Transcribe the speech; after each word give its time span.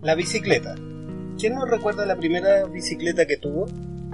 La 0.00 0.14
bicicleta. 0.14 0.76
¿Quién 1.40 1.56
no 1.56 1.66
recuerda 1.66 2.06
la 2.06 2.16
primera 2.16 2.64
bicicleta 2.66 3.26
que 3.26 3.36
tuvo? 3.36 3.66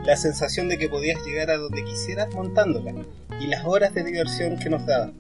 La 0.07 0.17
sensación 0.17 0.67
de 0.71 0.79
que 0.79 0.89
podías 0.89 1.23
llegar 1.27 1.51
a 1.51 1.59
donde 1.59 1.85
quisieras 1.85 2.35
montándola 2.35 2.95
y 3.39 3.49
las 3.49 3.67
horas 3.67 3.93
de 3.93 4.03
diversión 4.03 4.57
que 4.57 4.71
nos 4.71 4.87
daba. 4.87 5.13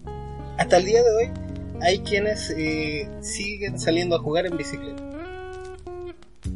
Hasta 0.56 0.78
el 0.78 0.86
día 0.86 1.02
de 1.02 1.10
hoy 1.10 1.30
hay 1.82 1.98
quienes 1.98 2.48
eh, 2.56 3.10
siguen 3.20 3.78
saliendo 3.78 4.16
a 4.16 4.20
jugar 4.20 4.46
en 4.46 4.56
bicicleta. 4.56 5.02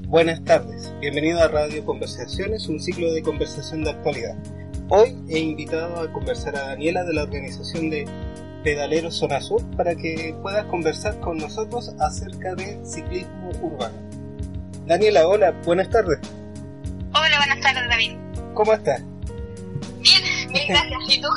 Buenas 0.06 0.42
tardes, 0.42 0.91
bienvenido 1.02 1.42
a 1.42 1.48
Radio 1.48 1.84
Conversaciones, 1.84 2.66
un 2.69 2.80
ciclo 2.80 3.12
de 3.12 3.20
conversación 3.20 3.84
de 3.84 3.91
actualidad. 3.91 4.38
Hoy 4.88 5.19
he 5.28 5.38
invitado 5.38 6.00
a 6.00 6.11
conversar 6.14 6.56
a 6.56 6.69
Daniela 6.69 7.05
de 7.05 7.12
la 7.12 7.25
organización 7.25 7.91
de 7.91 8.06
Pedaleros 8.62 9.15
Zona 9.15 9.41
Sur 9.41 9.62
para 9.77 9.95
que 9.95 10.35
puedas 10.43 10.65
conversar 10.67 11.19
con 11.21 11.39
nosotros 11.39 11.95
acerca 12.01 12.55
de 12.55 12.79
ciclismo 12.84 13.51
urbano. 13.62 13.97
Daniela, 14.87 15.27
hola, 15.29 15.53
buenas 15.65 15.91
tardes. 15.91 16.19
Hola, 17.15 17.39
buenas 17.39 17.61
tardes, 17.61 17.89
David. 17.89 18.17
¿Cómo 18.55 18.73
estás? 18.73 19.03
Bien, 20.00 20.53
bien, 20.53 20.69
gracias. 20.69 21.00
¿Y 21.09 21.20
tú? 21.20 21.28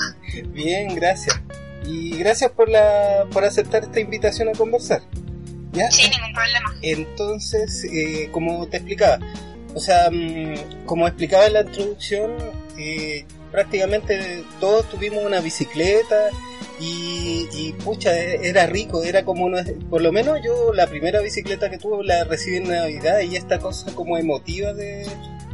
Bien, 0.53 0.95
gracias. 0.95 1.41
Y 1.85 2.17
gracias 2.17 2.51
por, 2.51 2.69
la, 2.69 3.25
por 3.31 3.43
aceptar 3.43 3.83
esta 3.83 3.99
invitación 3.99 4.49
a 4.49 4.53
conversar. 4.53 5.01
¿Ya? 5.73 5.89
Sin 5.91 6.11
ningún 6.11 6.33
problema. 6.33 6.75
Entonces, 6.81 7.85
eh, 7.85 8.29
como 8.31 8.67
te 8.67 8.77
explicaba, 8.77 9.19
o 9.73 9.79
sea, 9.79 10.09
mm, 10.11 10.85
como 10.85 11.07
explicaba 11.07 11.45
en 11.47 11.53
la 11.53 11.61
introducción, 11.61 12.31
eh, 12.77 13.25
prácticamente 13.51 14.43
todos 14.59 14.89
tuvimos 14.89 15.23
una 15.23 15.39
bicicleta 15.41 16.29
y, 16.83 17.73
pucha, 17.83 18.17
era 18.17 18.65
rico, 18.65 19.03
era 19.03 19.23
como, 19.23 19.45
una, 19.45 19.63
por 19.89 20.01
lo 20.01 20.11
menos 20.11 20.39
yo 20.43 20.73
la 20.73 20.87
primera 20.87 21.19
bicicleta 21.19 21.69
que 21.69 21.77
tuve 21.77 22.03
la 22.03 22.23
recibí 22.23 22.57
en 22.57 22.69
Navidad 22.69 23.19
y 23.19 23.35
esta 23.35 23.59
cosa 23.59 23.93
como 23.93 24.17
emotiva 24.17 24.73
de, 24.73 25.07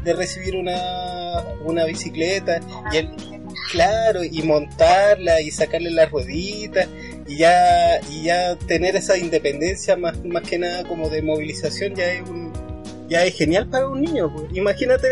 recibir 0.05 0.55
una, 0.55 1.43
una 1.65 1.83
bicicleta 1.83 2.61
y 2.93 2.95
el, 2.95 3.09
claro, 3.71 4.23
y 4.23 4.41
montarla 4.41 5.41
y 5.41 5.51
sacarle 5.51 5.91
las 5.91 6.09
rueditas 6.09 6.87
y 7.27 7.39
ya, 7.39 7.99
y 8.09 8.23
ya 8.23 8.55
tener 8.55 8.95
esa 8.95 9.17
independencia 9.17 9.97
más, 9.97 10.23
más 10.23 10.43
que 10.43 10.57
nada 10.59 10.85
como 10.85 11.09
de 11.09 11.21
movilización 11.21 11.93
ya 11.93 12.05
es 12.05 12.21
un, 12.21 12.53
ya 13.09 13.25
es 13.25 13.35
genial 13.35 13.67
para 13.67 13.87
un 13.87 14.01
niño. 14.01 14.31
Pues. 14.33 14.45
Imagínate 14.53 15.07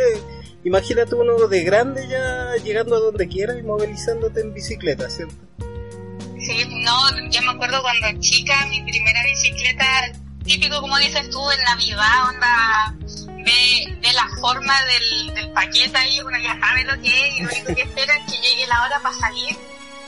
Imagínate 0.65 1.13
uno 1.13 1.47
de 1.47 1.63
grande 1.63 2.07
ya 2.07 2.55
llegando 2.63 2.95
a 2.95 2.99
donde 2.99 3.27
quiera 3.27 3.55
y 3.55 3.61
movilizándote 3.61 4.41
en 4.41 4.51
bicicleta, 4.51 5.07
¿cierto? 5.11 5.35
Sí, 6.39 6.65
no, 6.83 7.29
yo 7.29 7.41
me 7.43 7.51
acuerdo 7.51 7.83
cuando 7.83 8.19
chica, 8.19 8.65
mi 8.65 8.81
primera 8.81 9.23
bicicleta, 9.23 9.85
típico 10.43 10.81
como 10.81 10.97
dices 10.97 11.29
tú, 11.29 11.39
en 11.51 11.63
Navidad, 11.63 12.29
onda, 12.29 12.95
ve, 13.45 13.97
ve 14.01 14.13
la 14.13 14.27
forma 14.41 14.73
del, 14.85 15.35
del 15.35 15.51
paquete 15.51 15.97
ahí, 15.97 16.19
uno 16.21 16.37
ya 16.39 16.59
sabe 16.59 16.83
lo 16.83 16.99
que 16.99 17.09
es, 17.09 17.37
y 17.37 17.43
lo 17.43 17.49
único 17.49 17.75
que 17.75 17.81
espera 17.83 18.13
es 18.17 18.33
que 18.33 18.41
llegue 18.41 18.67
la 18.67 18.83
hora 18.83 18.99
para 19.03 19.15
salir 19.15 19.55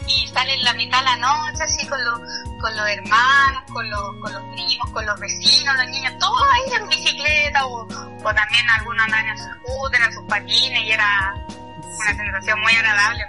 y 0.07 0.27
sale 0.27 0.53
en 0.53 0.63
la 0.63 0.73
mitad 0.73 0.99
de 0.99 1.05
la 1.05 1.17
noche, 1.17 1.63
así 1.63 1.87
con 1.87 2.03
los, 2.03 2.19
con 2.61 2.75
los 2.75 2.89
hermanos, 2.89 3.63
con 3.71 3.89
los, 3.89 4.01
con 4.21 4.33
los 4.33 4.43
primos, 4.53 4.89
con 4.91 5.05
los 5.05 5.19
vecinos, 5.19 5.75
los 5.77 5.89
niños, 5.89 6.13
todos 6.19 6.41
ahí 6.53 6.81
en 6.81 6.89
bicicleta 6.89 7.65
o, 7.65 7.81
o 7.83 8.33
también 8.33 8.69
algunos 8.79 9.03
andaban 9.03 9.27
en 9.29 9.37
sus 9.37 9.47
scooter, 9.47 10.01
en 10.01 10.13
sus 10.13 10.23
patines 10.23 10.83
y 10.83 10.91
era 10.91 11.35
una 11.35 12.15
sensación 12.15 12.61
muy 12.61 12.73
agradable. 12.73 13.23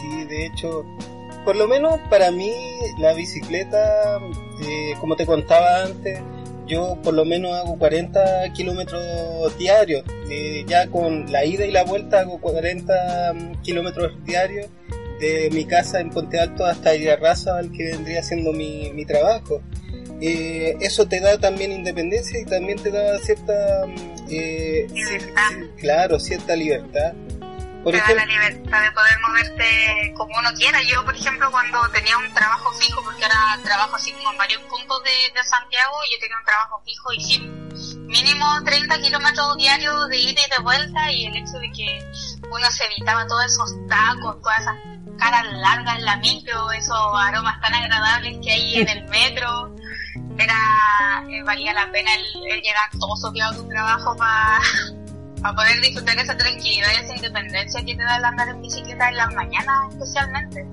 Sí, 0.00 0.24
de 0.24 0.46
hecho, 0.46 0.84
por 1.44 1.56
lo 1.56 1.68
menos 1.68 2.00
para 2.10 2.30
mí 2.30 2.52
la 2.98 3.12
bicicleta, 3.12 4.18
eh, 4.62 4.94
como 5.00 5.16
te 5.16 5.26
contaba 5.26 5.84
antes, 5.84 6.20
yo 6.66 6.96
por 7.02 7.14
lo 7.14 7.24
menos 7.24 7.52
hago 7.52 7.78
40 7.78 8.52
kilómetros 8.54 9.56
diarios. 9.58 10.04
Eh, 10.30 10.64
ya 10.66 10.88
con 10.88 11.30
la 11.30 11.44
ida 11.44 11.66
y 11.66 11.70
la 11.70 11.84
vuelta 11.84 12.20
hago 12.20 12.40
40 12.40 13.32
mm, 13.34 13.62
kilómetros 13.62 14.12
diarios 14.24 14.68
de 15.24 15.50
mi 15.50 15.64
casa 15.64 16.00
en 16.00 16.10
Ponte 16.10 16.38
Alto 16.38 16.64
hasta 16.64 16.90
Raza, 17.20 17.58
al 17.58 17.70
que 17.72 17.92
vendría 17.92 18.22
siendo 18.22 18.52
mi, 18.52 18.92
mi 18.92 19.04
trabajo. 19.04 19.62
Eh, 20.20 20.76
eso 20.80 21.06
te 21.06 21.20
da 21.20 21.38
también 21.38 21.72
independencia 21.72 22.40
y 22.40 22.44
también 22.44 22.80
te 22.82 22.90
da 22.90 23.18
cierta 23.18 23.52
eh, 24.30 24.86
claro 25.76 26.18
cierta 26.18 26.56
libertad. 26.56 27.12
Por 27.82 27.92
te 27.92 27.98
da 27.98 28.14
la 28.14 28.26
libertad 28.26 28.82
de 28.82 28.92
poder 28.92 29.18
moverte 29.28 30.14
como 30.16 30.38
uno 30.38 30.50
quiera. 30.56 30.80
Yo 30.82 31.04
por 31.04 31.14
ejemplo 31.14 31.50
cuando 31.50 31.78
tenía 31.90 32.16
un 32.16 32.32
trabajo 32.32 32.72
fijo 32.72 33.02
porque 33.04 33.24
ahora 33.24 33.60
trabajo 33.62 33.96
así 33.96 34.12
como 34.12 34.32
en 34.32 34.38
varios 34.38 34.62
puntos 34.62 35.02
de, 35.04 35.38
de 35.38 35.44
Santiago 35.44 35.94
yo 36.10 36.18
tenía 36.20 36.38
un 36.38 36.44
trabajo 36.44 36.82
fijo 36.84 37.12
y 37.12 37.20
sí 37.20 37.38
mínimo 38.06 38.46
30 38.64 39.00
kilómetros 39.00 39.56
diarios 39.56 40.08
de 40.08 40.18
ida 40.18 40.40
y 40.46 40.50
de 40.56 40.62
vuelta 40.62 41.10
y 41.10 41.26
el 41.26 41.36
hecho 41.36 41.58
de 41.58 41.70
que 41.72 41.98
uno 42.50 42.70
se 42.70 42.84
evitaba 42.84 43.26
todos 43.26 43.44
esos 43.44 43.74
tacos 43.88 44.40
todas 44.40 44.60
esas 44.60 44.93
caras 45.18 45.44
largas 45.52 45.98
en 45.98 46.04
la 46.04 46.16
micro, 46.18 46.72
esos 46.72 46.96
aromas 47.14 47.60
tan 47.60 47.74
agradables 47.74 48.38
que 48.42 48.50
hay 48.50 48.76
en 48.76 48.88
el 48.88 49.04
metro. 49.08 49.74
Era, 50.38 51.24
eh, 51.30 51.42
valía 51.44 51.72
la 51.72 51.90
pena 51.92 52.10
el, 52.14 52.60
llegar 52.60 52.90
todo 52.98 53.16
sopeado 53.16 53.52
a 53.52 53.56
tu 53.56 53.68
trabajo 53.68 54.16
para 54.16 55.54
poder 55.54 55.80
disfrutar 55.80 56.18
esa 56.18 56.36
tranquilidad 56.36 56.88
y 56.92 57.04
esa 57.04 57.14
independencia 57.14 57.84
que 57.84 57.94
te 57.94 58.02
da 58.02 58.16
el 58.16 58.24
andar 58.24 58.48
en 58.48 58.60
bicicleta 58.60 59.08
en 59.08 59.16
las 59.16 59.32
mañanas 59.34 59.92
especialmente. 59.92 60.66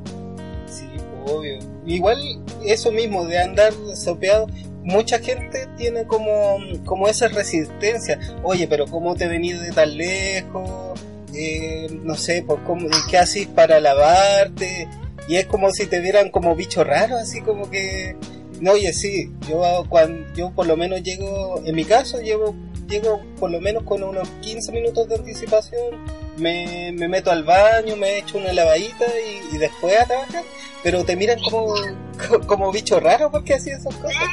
Sí, 0.68 0.90
obvio. 1.26 1.60
Igual 1.86 2.20
eso 2.66 2.92
mismo 2.92 3.26
de 3.26 3.40
andar 3.40 3.74
sopeado, 3.96 4.48
mucha 4.84 5.20
gente 5.20 5.68
tiene 5.78 6.06
como, 6.06 6.58
como 6.86 7.08
esa 7.08 7.28
resistencia. 7.28 8.20
Oye, 8.44 8.68
pero 8.68 8.86
¿cómo 8.88 9.16
te 9.16 9.28
venís 9.28 9.60
de 9.62 9.72
tan 9.72 9.96
lejos? 9.96 11.00
Eh, 11.34 11.88
no 12.04 12.16
sé, 12.16 12.44
pues, 12.46 12.60
¿cómo, 12.66 12.88
¿qué 13.10 13.18
haces 13.18 13.48
para 13.48 13.80
lavarte? 13.80 14.88
Y 15.28 15.38
es 15.38 15.46
como 15.46 15.72
si 15.72 15.86
te 15.86 16.00
vieran 16.00 16.30
como 16.30 16.56
bicho 16.56 16.84
raro, 16.84 17.18
así 17.18 17.42
como 17.42 17.70
que... 17.70 18.16
No, 18.60 18.74
oye, 18.74 18.94
sí, 18.94 19.32
yo, 19.50 19.86
cuando, 19.90 20.32
yo 20.36 20.52
por 20.52 20.68
lo 20.68 20.78
menos 20.78 21.02
llego, 21.02 21.62
en 21.66 21.76
mi 21.76 21.84
caso, 21.84 22.22
llego, 22.22 22.54
llego 22.88 23.20
por 23.40 23.50
lo 23.50 23.60
menos 23.60 23.84
con 23.84 24.04
unos 24.04 24.28
15 24.42 24.72
minutos 24.72 25.08
de 25.10 25.16
anticipación, 25.16 26.06
me, 26.38 26.92
me 26.96 27.08
meto 27.08 27.32
al 27.32 27.44
baño, 27.44 27.96
me 27.96 28.20
echo 28.20 28.38
una 28.38 28.54
lavadita 28.54 29.06
y, 29.52 29.58
después 29.58 30.00
a 30.00 30.06
trabajar, 30.06 30.44
pero 30.84 31.04
te 31.04 31.16
miran 31.16 31.40
como, 31.42 31.74
como 32.46 32.72
bicho 32.72 33.00
raro 33.00 33.32
porque 33.32 33.56
hacía 33.56 33.78
esas 33.78 33.96
cosas 33.96 34.30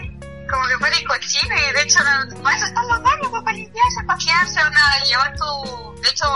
como 0.49 0.67
que 0.67 0.79
fuera 0.79 0.97
cochino 1.07 1.55
de 1.55 1.83
hecho 1.83 1.99
eso 1.99 2.67
están 2.67 2.89
los 2.89 3.03
baños, 3.03 3.29
para 3.31 3.57
limpiarse, 3.57 4.03
para 4.07 4.19
quedarse 4.19 4.61
nada, 4.71 5.05
llevar 5.05 5.35
tu... 5.37 6.03
De 6.03 6.09
hecho, 6.09 6.27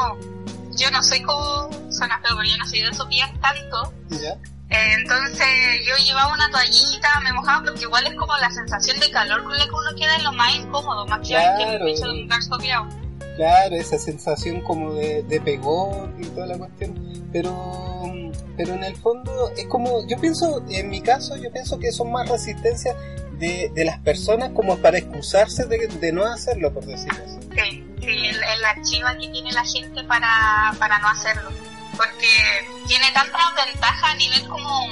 yo 0.76 0.90
no 0.90 1.02
soy 1.02 1.22
como 1.22 1.68
suena 1.90 2.18
feo, 2.20 2.36
pero 2.36 2.48
yo 2.48 2.56
no 2.58 2.66
soy 2.66 2.80
de 2.80 2.88
esos 2.88 3.08
días 3.08 3.30
tanto. 3.40 3.92
Eh, 4.10 4.94
entonces 4.98 5.46
yo 5.86 5.94
llevaba 6.04 6.32
una 6.32 6.50
toallita, 6.50 7.20
me 7.22 7.32
mojaba 7.32 7.64
porque 7.64 7.82
igual 7.82 8.06
es 8.06 8.14
como 8.14 8.36
la 8.38 8.50
sensación 8.50 8.98
de 9.00 9.10
calor 9.10 9.44
con 9.44 9.56
la 9.58 9.64
que 9.64 9.70
uno 9.70 9.96
queda 9.96 10.16
en 10.16 10.24
lo 10.24 10.32
más 10.32 10.54
incómodo, 10.54 11.06
más 11.06 11.26
claro. 11.26 11.58
que 11.58 11.76
el 11.76 11.88
hecho 11.88 12.04
de 12.06 12.10
un 12.10 12.22
lugar 12.22 12.42
sopeado. 12.42 12.88
Claro, 13.36 13.76
esa 13.76 13.98
sensación 13.98 14.60
como 14.60 14.94
de, 14.94 15.22
de 15.22 15.40
pegón 15.40 16.14
y 16.18 16.26
toda 16.26 16.46
la 16.46 16.58
cuestión. 16.58 17.28
Pero, 17.32 18.12
pero 18.56 18.74
en 18.74 18.84
el 18.84 18.96
fondo 18.96 19.50
es 19.56 19.66
como, 19.66 20.06
yo 20.06 20.18
pienso, 20.18 20.62
en 20.68 20.90
mi 20.90 21.00
caso, 21.00 21.36
yo 21.36 21.50
pienso 21.50 21.78
que 21.78 21.92
son 21.92 22.12
más 22.12 22.28
resistencias 22.28 22.96
de, 23.38 23.70
de 23.74 23.84
las 23.84 23.98
personas 24.00 24.50
como 24.50 24.78
para 24.78 24.98
excusarse 24.98 25.64
de, 25.66 25.86
de 25.86 26.12
no 26.12 26.24
hacerlo, 26.24 26.72
por 26.72 26.84
decirlo 26.84 27.18
así. 27.24 27.38
Sí 27.54 27.71
sí, 28.02 28.28
el, 28.28 28.64
archivo 28.64 29.08
que 29.20 29.28
tiene 29.28 29.52
la 29.52 29.64
gente 29.64 30.04
para, 30.04 30.74
para 30.78 30.98
no 30.98 31.08
hacerlo. 31.08 31.50
Porque 31.96 32.68
tiene 32.86 33.10
tanta 33.12 33.38
ventaja 33.66 34.10
a 34.10 34.14
nivel 34.14 34.48
como 34.48 34.86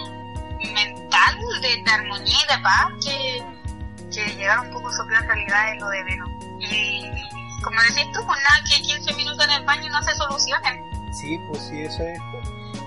mental, 0.75 1.39
de, 1.62 1.91
armonía 1.91 2.37
y 2.37 2.53
de 2.53 2.62
paz, 2.62 2.87
que, 3.05 3.43
que 4.12 4.35
llegar 4.35 4.61
un 4.61 4.71
poco 4.71 4.93
sobre 4.93 5.17
en 5.17 5.27
realidad 5.27 5.75
es 5.75 5.81
lo 5.81 5.89
de 5.89 6.05
menos. 6.05 6.29
Y 6.61 7.03
como 7.62 7.81
decís 7.83 8.07
tú, 8.12 8.25
pues 8.27 8.39
nada, 8.43 8.62
que 8.69 8.83
15 8.83 9.15
minutos 9.15 9.45
en 9.45 9.51
el 9.53 9.65
baño 9.65 9.91
no 9.91 10.03
se 10.03 10.15
solucionen. 10.15 10.83
Sí, 11.13 11.39
pues 11.49 11.63
sí, 11.69 11.81
eso 11.81 12.03
es. 12.03 12.21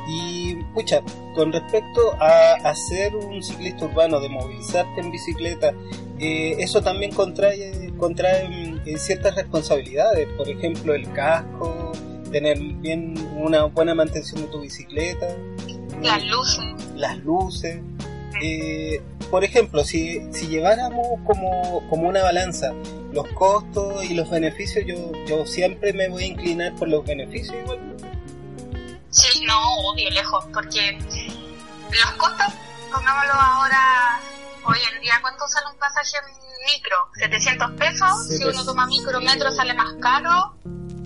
Y, 0.07 0.55
pucha, 0.73 1.01
con 1.33 1.51
respecto 1.51 2.13
a, 2.19 2.55
hacer 2.69 3.15
un 3.15 3.41
ciclista 3.41 3.85
urbano, 3.85 4.19
de 4.19 4.29
movilizarte 4.29 5.01
en 5.01 5.11
bicicleta, 5.11 5.73
eh, 6.19 6.55
eso 6.59 6.81
también 6.81 7.11
contrae, 7.13 7.91
contrae 7.97 8.49
mm, 8.49 8.97
ciertas 8.97 9.35
responsabilidades, 9.35 10.27
por 10.37 10.49
ejemplo, 10.49 10.93
el 10.93 11.09
casco, 11.13 11.91
tener 12.31 12.59
bien 12.59 13.13
una 13.37 13.65
buena 13.65 13.95
mantención 13.95 14.41
de 14.41 14.47
tu 14.47 14.61
bicicleta. 14.61 15.27
Las 16.01 16.25
luces. 16.25 16.65
Las 16.95 17.17
luces. 17.19 17.79
Eh, 18.41 19.01
por 19.31 19.43
ejemplo, 19.43 19.83
si, 19.83 20.21
si 20.31 20.47
lleváramos 20.47 21.07
como, 21.25 21.87
como 21.89 22.09
una 22.09 22.23
balanza 22.23 22.73
los 23.13 23.27
costos 23.29 24.03
y 24.09 24.15
los 24.15 24.29
beneficios, 24.29 24.85
yo, 24.85 25.11
yo 25.27 25.45
siempre 25.45 25.93
me 25.93 26.09
voy 26.09 26.23
a 26.23 26.27
inclinar 26.27 26.75
por 26.75 26.89
los 26.89 27.05
beneficios 27.05 27.55
igual. 27.63 27.92
Sí, 29.13 29.45
no, 29.45 29.77
obvio, 29.77 30.09
lejos, 30.09 30.43
porque 30.51 30.97
los 30.97 32.11
costos, 32.17 32.47
pongámoslo 32.91 33.33
ahora, 33.33 34.19
hoy 34.65 34.79
en 34.91 35.01
día, 35.01 35.19
¿cuánto 35.21 35.47
sale 35.47 35.67
un 35.71 35.77
pasaje 35.77 36.17
micro? 36.73 36.97
700 37.19 37.71
pesos, 37.73 38.27
si 38.27 38.43
uno 38.43 38.65
toma 38.65 38.87
micro, 38.87 39.21
metro 39.21 39.51
sale 39.51 39.75
más 39.75 39.93
caro, 40.01 40.55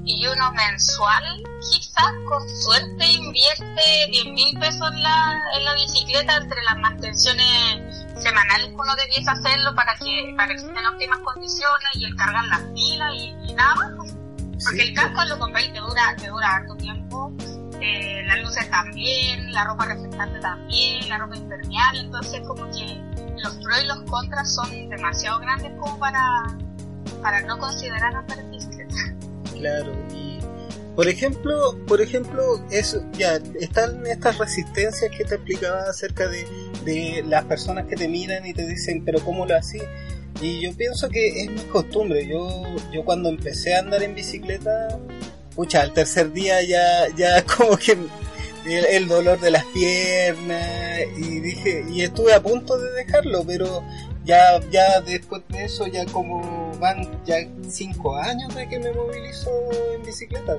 y 0.06 0.26
uno 0.26 0.54
mensual, 0.54 1.44
quizás 1.70 2.14
con 2.30 2.48
suerte 2.62 3.06
invierte 3.08 4.08
10 4.10 4.26
mil 4.28 4.58
pesos 4.58 4.90
en 4.90 5.04
la, 5.04 5.42
en 5.58 5.66
la 5.66 5.74
bicicleta 5.74 6.38
entre 6.38 6.64
las 6.64 6.78
mantenciones 6.78 8.08
semanales 8.16 8.68
que 8.68 8.74
uno 8.74 8.96
debiese 8.96 9.30
hacerlo 9.30 9.76
para 9.76 9.96
que, 9.96 10.34
para 10.38 10.48
que 10.48 10.62
estén 10.62 10.78
en 10.78 10.86
óptimas 10.86 11.20
condiciones 11.20 11.90
y 11.96 12.06
el 12.06 12.16
cargar 12.16 12.46
las 12.46 12.62
pilas 12.74 13.14
y, 13.16 13.54
nada 13.54 13.76
más. 13.76 13.92
Porque 14.64 14.82
el 14.82 14.94
casco 14.94 15.26
lo 15.26 15.38
compráis 15.40 15.74
te 15.74 15.80
dura, 15.80 16.16
te 16.16 16.28
dura 16.30 16.56
harto 16.56 16.76
tiempo, 16.78 17.32
eh, 17.82 18.24
las 18.26 18.42
luces 18.42 18.70
también, 18.70 19.52
la 19.52 19.66
ropa 19.66 19.86
reflectante 19.86 20.40
también, 20.40 21.08
la 21.10 21.18
ropa 21.18 21.38
impermeable, 21.38 22.02
entonces 22.02 22.42
como 22.48 22.66
que 22.72 23.02
los 23.42 23.54
pros 23.56 23.84
y 23.84 23.88
los 23.88 24.02
contras 24.04 24.54
son 24.54 24.90
demasiado 24.90 25.40
grandes 25.40 25.72
como 25.80 25.98
para, 26.00 26.22
para 27.22 27.42
no 27.42 27.58
considerar 27.58 28.16
andar 28.16 28.40
en 28.40 28.52
bicicleta. 28.52 28.96
Claro, 29.54 29.92
y 30.14 30.40
por 30.96 31.08
ejemplo, 31.08 31.78
por 31.88 32.02
ejemplo, 32.02 32.66
eso, 32.72 33.04
ya, 33.14 33.40
están 33.60 34.06
estas 34.08 34.40
resistencias 34.40 35.12
que 35.16 35.24
te 35.24 35.36
explicaba 35.36 35.84
acerca 35.90 36.28
de, 36.28 36.48
de 36.86 37.24
las 37.28 37.46
personas 37.46 37.86
que 37.86 37.96
te 37.96 38.08
miran 38.08 38.46
y 38.48 38.54
te 38.54 38.66
dicen, 38.68 39.06
pero 39.06 39.20
¿cómo 39.20 39.46
lo 39.46 39.56
así? 39.56 39.80
Y 40.42 40.62
yo 40.62 40.76
pienso 40.76 41.10
que 41.10 41.44
es 41.44 41.50
mi 41.50 41.62
costumbre. 41.64 42.28
Yo, 42.28 42.64
yo 42.92 43.04
cuando 43.04 43.30
empecé 43.30 43.76
a 43.76 43.80
andar 43.80 44.04
en 44.04 44.14
bicicleta, 44.16 45.00
pucha, 45.58 45.82
al 45.82 45.92
tercer 45.92 46.32
día 46.32 46.62
ya, 46.62 47.10
ya 47.16 47.44
como 47.58 47.76
que 47.78 47.98
el, 48.66 49.08
dolor 49.08 49.40
de 49.40 49.52
las 49.52 49.66
piernas 49.66 51.02
y 51.18 51.40
dije, 51.40 51.86
y 51.90 52.04
estuve 52.04 52.34
a 52.34 52.42
punto 52.42 52.78
de 52.78 52.92
dejarlo, 52.92 53.44
pero 53.46 53.84
ya, 54.24 54.60
ya 54.70 55.02
después 55.02 55.42
de 55.50 55.66
eso, 55.66 55.88
ya 55.88 56.06
como 56.06 56.72
van 56.80 57.24
ya 57.26 57.38
cinco 57.68 58.16
años 58.16 58.54
de 58.54 58.70
que 58.70 58.78
me 58.78 58.94
movilizo 58.94 59.50
en 59.96 60.04
bicicleta. 60.04 60.58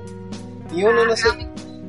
Y 0.75 0.83
uno 0.83 1.05
no 1.05 1.15
se, 1.15 1.29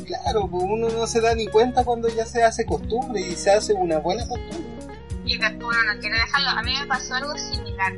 claro, 0.06 0.46
pues 0.48 0.64
uno 0.64 0.88
no 0.88 1.06
se 1.06 1.20
da 1.20 1.34
ni 1.34 1.48
cuenta 1.48 1.84
cuando 1.84 2.08
ya 2.08 2.24
se 2.26 2.44
hace 2.44 2.64
costumbre 2.64 3.20
y 3.20 3.34
se 3.34 3.50
hace 3.50 3.72
una 3.72 3.98
buena 3.98 4.26
costumbre. 4.28 4.70
Y 5.24 5.36
después 5.36 5.76
uno 5.76 5.94
no 5.94 6.00
quiere 6.00 6.16
dejarlo. 6.16 6.50
A 6.50 6.62
mí 6.62 6.74
me 6.78 6.86
pasó 6.86 7.14
algo 7.14 7.36
similar. 7.36 7.92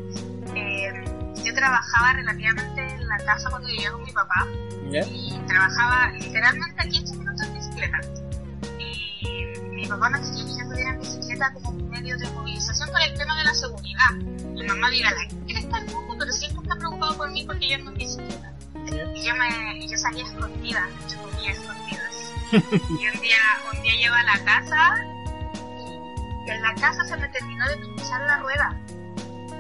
Eh, 0.55 1.05
yo 1.45 1.55
trabajaba 1.55 2.15
relativamente 2.15 2.81
en 2.81 2.82
la 3.19 3.25
casa 3.25 3.51
cuando 3.51 3.69
vivía 3.69 3.93
con 3.93 4.03
mi 4.03 4.13
papá. 4.13 4.47
Y 4.91 5.39
trabajaba 5.47 6.11
literalmente 6.13 6.83
a 6.83 6.89
15 6.89 7.17
minutos 7.17 7.47
en 7.47 7.55
bicicleta. 7.55 8.01
Y 8.79 9.59
mi 9.71 9.87
papá 9.87 10.11
no 10.11 10.19
quería 10.21 10.45
que 10.45 10.59
yo 10.59 10.69
pudiera 10.69 10.91
en 10.91 11.01
bicicleta 11.01 11.53
como 11.55 11.73
medio 11.73 12.17
de 12.19 12.31
movilización 12.31 12.91
por 12.91 13.01
el 13.03 13.15
tema 13.17 13.39
de 13.39 13.45
la 13.45 13.55
seguridad. 13.55 14.11
Mi 14.15 14.67
mamá 14.67 14.91
diga, 14.91 15.11
¿quién 15.47 15.59
está 15.59 15.79
el 15.79 15.87
mundo? 15.87 16.17
Pero 16.19 16.33
siempre 16.33 16.63
está 16.63 16.77
preocupado 16.77 17.17
por 17.17 17.31
mí 17.31 17.45
porque 17.45 17.69
yo 17.69 17.77
ando 17.77 17.91
en 17.93 17.99
bicicleta. 17.99 18.53
Y 19.15 19.27
yo, 19.27 19.35
me, 19.37 19.87
yo 19.87 19.97
salía 19.97 20.25
escondida, 20.25 20.89
yo 21.11 21.23
comía 21.23 21.53
escondidas. 21.53 22.33
y 22.53 23.09
un 23.09 23.21
día, 23.23 23.39
un 23.73 23.83
día 23.83 23.95
llego 23.95 24.15
a 24.15 24.23
la 24.25 24.45
casa 24.45 24.95
y 26.47 26.51
en 26.51 26.63
la 26.63 26.75
casa 26.75 27.05
se 27.05 27.17
me 27.17 27.29
terminó 27.29 27.67
de 27.69 27.77
pinchar 27.77 28.21
la 28.23 28.39
rueda. 28.39 28.77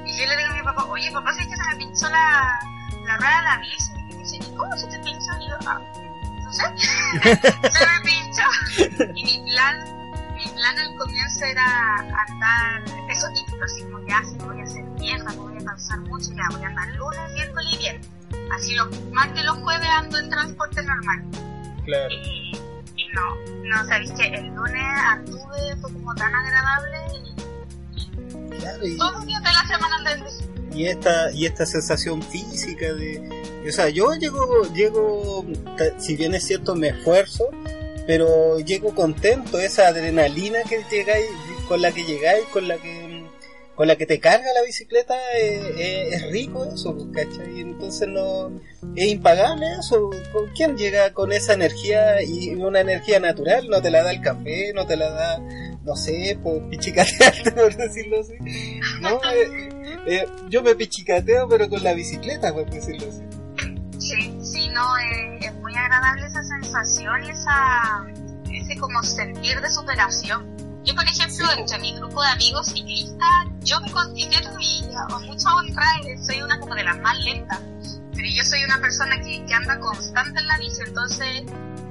Y 0.05 0.19
yo 0.19 0.26
le 0.26 0.37
digo 0.37 0.50
a 0.50 0.55
mi 0.55 0.62
papá, 0.62 0.84
oye 0.84 1.10
papá, 1.12 1.32
¿sabes 1.32 1.48
que 1.48 1.56
se 1.56 1.62
me 1.70 1.76
pinchó 1.76 2.08
la, 2.10 2.58
la 3.06 3.43
la 3.43 3.58
bici? 3.60 3.93
Y 3.93 4.14
me 4.14 4.16
dice, 4.16 4.37
¿y 4.37 4.56
cómo 4.56 4.76
se 4.76 4.87
te 4.88 4.99
pinchó? 5.00 5.32
Y 5.40 5.49
yo, 5.49 5.56
ah, 5.66 5.81
no 6.44 6.52
sé, 6.52 6.64
se 7.70 7.87
me 7.87 8.00
pinchó. 8.04 9.12
Y 9.14 9.25
mi 9.25 9.52
plan, 9.52 9.84
mi 10.34 10.44
plan 10.49 10.78
al 10.78 10.96
comienzo 10.96 11.44
era 11.44 11.96
andar, 11.96 12.82
eso 13.10 13.26
típico, 13.34 13.64
así 13.64 13.82
como 13.82 14.06
ya, 14.06 14.22
si 14.25 14.37
voy 14.37 14.60
a 14.60 14.64
hacer 14.64 14.84
vieja, 14.99 15.32
no 15.34 15.43
voy 15.43 15.56
a 15.58 15.64
cansar 15.64 16.00
mucho, 16.00 16.31
ya 16.32 16.44
voy 16.50 16.64
a 16.64 16.69
andar 16.69 16.88
lunes, 16.96 17.32
miércoles 17.34 17.69
y 17.72 17.78
viernes. 17.78 18.08
Así 18.54 18.75
los 18.75 19.00
martes 19.12 19.43
y 19.43 19.46
los 19.46 19.58
jueves 19.58 19.88
ando 19.88 20.19
en 20.19 20.31
transporte 20.31 20.82
normal. 20.82 21.22
Claro. 21.84 22.10
Y, 22.10 22.56
y 22.96 23.08
no, 23.14 23.37
no, 23.64 23.84
sabéis 23.87 24.12
que 24.12 24.26
el 24.28 24.46
lunes 24.55 24.84
anduve, 25.06 25.76
fue 25.81 25.93
como 25.93 26.14
tan 26.14 26.34
agradable 26.34 26.98
y, 27.14 27.32
Claro, 28.58 28.87
y, 28.87 28.96
todos 28.96 29.12
los 29.14 29.26
días 29.26 29.43
de 29.43 29.52
la 29.52 29.66
semana 29.66 29.96
andé 29.96 30.12
en 30.12 30.25
bici. 30.25 30.51
Y 30.74 30.86
esta 30.86 31.32
y 31.32 31.46
esta 31.46 31.66
sensación 31.66 32.22
física 32.22 32.92
de 32.92 33.20
o 33.66 33.72
sea 33.72 33.88
yo 33.88 34.12
llego 34.14 34.62
llego 34.74 35.44
si 35.98 36.16
bien 36.16 36.34
es 36.34 36.46
cierto 36.46 36.74
me 36.74 36.88
esfuerzo 36.88 37.48
pero 38.06 38.58
llego 38.58 38.94
contento 38.94 39.58
esa 39.58 39.88
adrenalina 39.88 40.60
que 40.69 40.82
llegáis 40.90 41.26
con 41.69 41.80
la 41.80 41.92
que 41.92 42.04
llegáis 42.04 42.44
con 42.52 42.69
la 42.69 42.76
que 42.76 43.01
con 43.74 43.88
la 43.88 43.96
que 43.96 44.06
te 44.06 44.20
carga 44.20 44.46
la 44.54 44.62
bicicleta 44.62 45.14
eh, 45.36 45.74
eh, 45.78 46.08
es 46.12 46.30
rico 46.30 46.64
eso 46.64 46.94
pues, 46.94 47.26
¿cachai? 47.26 47.60
entonces 47.60 48.08
no 48.08 48.50
es 48.94 49.06
impagable 49.06 49.66
eso 49.78 50.10
¿con 50.32 50.48
quién 50.54 50.76
llega 50.76 51.12
con 51.12 51.32
esa 51.32 51.54
energía 51.54 52.22
y 52.22 52.50
una 52.54 52.80
energía 52.80 53.19
natural? 53.20 53.69
no 53.69 53.80
te 53.80 53.90
la 53.90 54.02
da 54.02 54.10
el 54.10 54.20
café 54.20 54.72
no 54.74 54.86
te 54.86 54.96
la 54.96 55.10
da 55.10 55.38
no 55.84 55.96
sé 55.96 56.38
por 56.42 56.69
pichicatearte 56.69 57.50
por 57.52 57.74
decirlo 57.76 58.20
así 58.20 58.34
no 59.00 59.20
eh, 60.06 60.26
yo 60.48 60.62
me 60.62 60.74
pichicateo, 60.74 61.48
pero 61.48 61.69
con 61.69 61.82
la 61.82 61.94
bicicleta, 61.94 62.52
por 62.52 62.69
decirlo 62.69 63.08
así. 63.08 63.22
Sí, 63.98 64.36
sí, 64.42 64.69
no, 64.70 64.96
es 64.96 65.54
muy 65.54 65.74
agradable 65.76 66.26
esa 66.26 66.42
sensación 66.42 67.24
y 67.24 67.30
esa, 67.30 68.04
ese 68.50 68.76
como 68.78 69.02
sentir 69.02 69.60
de 69.60 69.70
superación. 69.70 70.71
Yo, 70.84 70.94
por 70.94 71.05
ejemplo, 71.05 71.46
Sí. 71.46 71.58
entre 71.61 71.79
mi 71.79 71.94
grupo 71.94 72.23
de 72.23 72.29
amigos 72.29 72.67
ciclistas, 72.67 73.46
yo 73.62 73.81
me 73.81 73.90
considero 73.93 74.50
y 74.61 74.82
a 74.94 75.19
mucha 75.19 75.55
honra, 75.55 75.87
eh, 76.06 76.19
soy 76.19 76.43
una 76.43 76.58
como 76.58 76.75
de 76.75 76.84
las 76.84 76.99
más 77.00 77.19
lentas. 77.20 77.61
Pero 78.14 78.29
yo 78.29 78.44
soy 78.44 78.64
una 78.64 78.79
persona 78.81 79.17
que, 79.20 79.44
que 79.46 79.55
anda 79.55 79.79
constante 79.81 80.39
en 80.41 80.46
la 80.46 80.58
bici, 80.58 80.82
entonces 80.86 81.43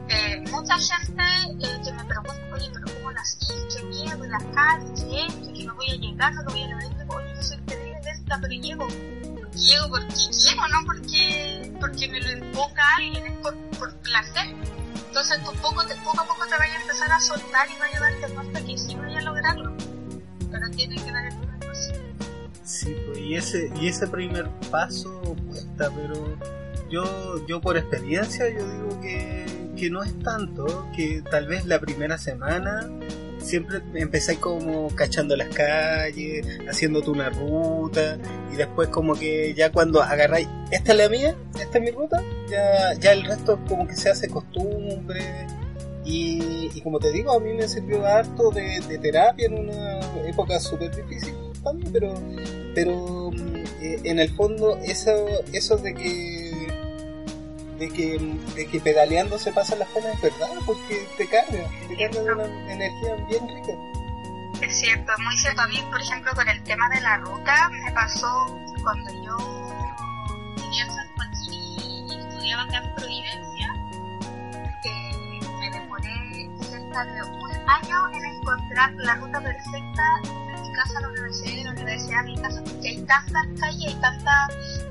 eh, 0.10 0.44
mucha 0.52 0.78
gente 0.78 1.24
eh, 1.62 1.82
que 1.84 1.92
me 1.94 2.04
pregunta, 2.06 2.34
oye, 2.54 2.70
pero 2.74 2.86
¿cómo 2.94 3.10
haces? 3.18 3.38
¿Qué 3.76 3.84
miedo? 3.84 4.26
¿Las 4.26 4.44
calles? 4.54 5.04
¿Qué 5.10 5.26
esto? 5.26 5.54
¿Que 5.54 5.64
no 5.66 5.76
voy 5.76 5.92
a 5.92 5.96
llegar? 5.96 6.34
¿No 6.34 6.44
voy 6.46 6.64
a 6.64 6.68
lograr? 6.68 6.92
Oye, 7.10 7.34
yo 7.36 7.44
soy 7.44 7.58
terrible 7.62 8.00
lenta, 8.04 8.38
pero 8.42 8.54
llego 8.54 8.88
llego 9.54 9.90
porque 9.90 10.14
quiero, 10.42 10.68
no 10.68 10.86
porque, 10.86 11.74
porque 11.80 12.08
me 12.08 12.20
lo 12.22 12.32
imponga 12.32 12.84
alguien, 12.98 13.26
es 13.28 13.38
por, 13.40 13.56
por 13.78 13.96
placer. 13.98 14.56
Entonces 15.08 15.44
tú 15.44 15.52
poco, 15.62 15.82
a 15.82 16.26
poco 16.26 16.46
te 16.46 16.58
vayas 16.58 16.78
a 16.78 16.82
empezar 16.82 17.12
a 17.12 17.20
soltar 17.20 17.70
y 17.70 17.80
vaya 17.80 17.98
a 17.98 18.02
darte 18.02 18.34
cuenta 18.34 18.62
que 18.62 18.78
sí 18.78 18.96
voy 18.96 19.16
a 19.16 19.22
lograrlo. 19.22 19.74
Pero 20.52 20.70
tiene 20.72 20.96
que 20.96 21.12
dar 21.12 21.26
el 21.26 21.38
primer 21.38 21.60
paso. 21.60 21.94
Sí, 22.64 22.96
pues, 23.06 23.18
y 23.18 23.36
ese, 23.36 23.72
y 23.80 23.88
ese 23.88 24.08
primer 24.08 24.50
paso 24.70 25.22
cuesta, 25.48 25.90
pero 25.96 26.38
yo, 26.90 27.46
yo 27.48 27.62
por 27.62 27.78
experiencia 27.78 28.50
yo 28.50 28.70
digo 28.70 29.02
que, 29.02 29.46
que 29.78 29.90
no 29.90 30.04
es 30.04 30.18
tanto, 30.20 30.88
que 30.96 31.24
tal 31.30 31.48
vez 31.48 31.66
la 31.66 31.80
primera 31.80 32.18
semana 32.18 32.90
siempre 33.42 33.82
empezáis 33.96 34.40
como 34.40 34.88
cachando 34.96 35.36
las 35.36 35.50
calles, 35.50 36.46
haciéndote 36.70 37.10
una 37.10 37.30
ruta, 37.30 38.18
y 38.54 38.56
después 38.56 38.90
como 38.90 39.16
que 39.16 39.54
ya 39.54 39.72
cuando 39.72 40.02
agarráis, 40.02 40.48
esta 40.72 40.92
es 40.92 40.98
la 40.98 41.10
mía, 41.10 41.36
esta 41.60 41.78
es 41.78 41.84
mi 41.84 41.92
ruta, 41.92 42.24
ya, 42.50 42.94
ya 43.00 43.14
el 43.14 43.24
resto 43.26 43.60
como 43.68 43.88
que 43.88 43.96
se 43.96 44.10
hace 44.10 44.30
costumbre, 44.30 45.48
y, 46.04 46.70
y 46.74 46.82
como 46.82 47.00
te 47.00 47.12
digo, 47.12 47.32
a 47.32 47.40
mí 47.40 47.54
me 47.54 47.68
sirvió 47.68 48.06
harto 48.06 48.50
de, 48.52 48.82
terapia 49.02 49.46
en 49.46 49.70
una 49.70 50.00
época 50.28 50.60
súper 50.60 50.96
difícil 50.96 51.34
también, 51.64 51.92
pero, 51.92 52.14
pero 52.74 53.32
mm, 53.32 53.56
eh, 53.82 54.00
en 54.04 54.20
el 54.20 54.30
fondo 54.30 54.78
eso, 54.84 55.12
eso 55.54 55.78
de 55.78 55.94
que 55.94 56.41
de 57.82 57.90
que, 57.90 58.20
de 58.54 58.68
que 58.68 58.80
pedaleando 58.80 59.40
se 59.40 59.52
pasan 59.52 59.80
las 59.80 59.90
penas 59.90 60.14
es 60.14 60.22
verdad, 60.22 60.52
porque 60.68 61.08
te 61.18 61.28
carga, 61.28 61.68
te 61.88 61.98
carga 61.98 62.22
de 62.22 62.32
una 62.32 62.72
energía 62.72 63.16
bien 63.28 63.48
rica. 63.48 63.74
Es 64.62 64.80
cierto, 64.80 65.12
es 65.12 65.20
muy 65.26 65.36
cierto. 65.36 65.62
A 65.64 65.68
mí, 65.68 65.84
por 65.90 66.00
ejemplo, 66.00 66.32
con 66.36 66.48
el 66.48 66.62
tema 66.62 66.88
de 66.90 67.02
la 67.02 67.18
ruta, 67.18 67.70
me 67.70 67.92
pasó 67.92 68.56
cuando 68.84 69.12
yo 69.24 69.36
vivía 70.58 70.84
en 70.84 70.92
San 70.92 71.08
Joaquín 71.16 72.08
y 72.08 72.20
estudiaba 72.20 72.64
acá 72.64 72.78
en 72.78 72.96
Providencia, 72.96 73.68
que 74.84 75.48
me 75.60 75.72
demoré 75.72 76.50
cerca 76.62 76.94
tardé 76.94 77.24
un 77.24 77.52
año 77.68 78.10
en 78.14 78.26
encontrar 78.26 78.94
la 78.94 79.16
ruta 79.16 79.42
perfecta 79.42 80.41
de 80.82 80.94
mi 80.94 80.94
casa 80.94 80.98
a 80.98 81.02
la 81.02 81.08
universidad 81.10 81.52
y 81.52 81.56
de 81.58 81.64
la 81.64 81.72
universidad 81.72 82.24
mi 82.24 82.42
casa, 82.42 82.62
porque 82.64 82.88
hay 82.90 83.02
tantas 83.04 83.48
calles, 83.60 83.88
hay 83.88 84.02
tantas 84.02 84.50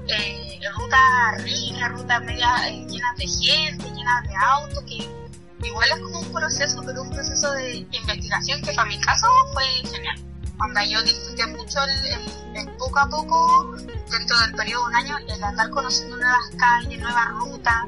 eh, 0.08 0.60
rutas 0.76 1.42
ricas, 1.42 1.92
rutas 1.92 2.24
media 2.24 2.68
eh, 2.68 2.86
llenas 2.88 3.16
de 3.16 3.26
gente, 3.26 3.84
llenas 3.90 4.22
de 4.28 4.36
autos, 4.36 4.84
que 4.84 5.66
igual 5.66 5.88
es 5.92 6.00
como 6.00 6.20
un 6.20 6.32
proceso, 6.32 6.82
pero 6.84 7.02
un 7.02 7.10
proceso 7.10 7.52
de 7.52 7.86
investigación 7.90 8.62
que 8.62 8.72
para 8.72 8.88
mi 8.88 9.00
caso 9.00 9.26
fue 9.52 9.64
genial. 9.90 10.16
Cuando 10.56 10.82
yo 10.82 11.02
disfruté 11.02 11.46
mucho 11.46 11.78
el, 11.84 12.56
el, 12.56 12.68
poco 12.76 12.98
a 12.98 13.08
poco, 13.08 13.76
dentro 14.10 14.38
del 14.40 14.52
periodo 14.52 14.82
de 14.82 14.88
un 14.88 14.94
año, 14.94 15.18
el 15.26 15.42
andar 15.42 15.70
conociendo 15.70 16.16
nuevas 16.16 16.50
calles, 16.58 17.00
nuevas 17.00 17.28
rutas. 17.30 17.86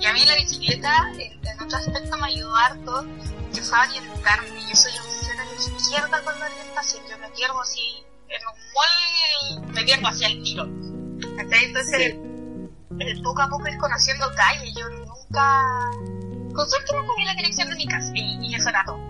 Y 0.00 0.06
a 0.06 0.12
mí 0.12 0.24
la 0.24 0.36
bicicleta, 0.36 1.10
en, 1.18 1.32
en 1.44 1.60
otro 1.60 1.78
aspecto, 1.78 2.16
me 2.18 2.26
ayudó 2.28 2.54
harto, 2.56 3.06
que 3.52 3.60
fue 3.60 3.76
a 3.76 3.82
orientarme. 3.82 4.60
Yo 4.68 4.76
soy 4.76 4.92
un 5.04 5.11
ser 5.62 5.72
de 5.72 5.78
izquierda 5.78 6.22
con 6.22 6.38
la 6.38 6.46
orientación, 6.46 7.02
yo 7.08 7.18
me 7.18 7.28
pierdo 7.30 7.60
así, 7.60 8.04
en 8.28 8.40
un 8.46 9.62
mall 9.64 9.72
me 9.72 9.84
pierdo 9.84 10.08
hacia 10.08 10.28
el 10.28 10.42
tiro. 10.42 10.64
Entonces, 10.64 12.14
el 12.98 13.22
poco 13.22 13.42
a 13.42 13.48
poco 13.48 13.68
ir 13.68 13.78
conociendo 13.78 14.26
calles, 14.34 14.74
yo 14.76 14.88
nunca 14.88 15.90
con 16.54 16.68
suerte 16.68 16.92
la 17.24 17.34
dirección 17.34 17.68
de 17.70 17.76
mi 17.76 17.86
casa 17.86 18.12
y, 18.14 18.46
y 18.46 18.54
eso 18.54 18.68
era 18.68 18.84
todo. 18.84 19.00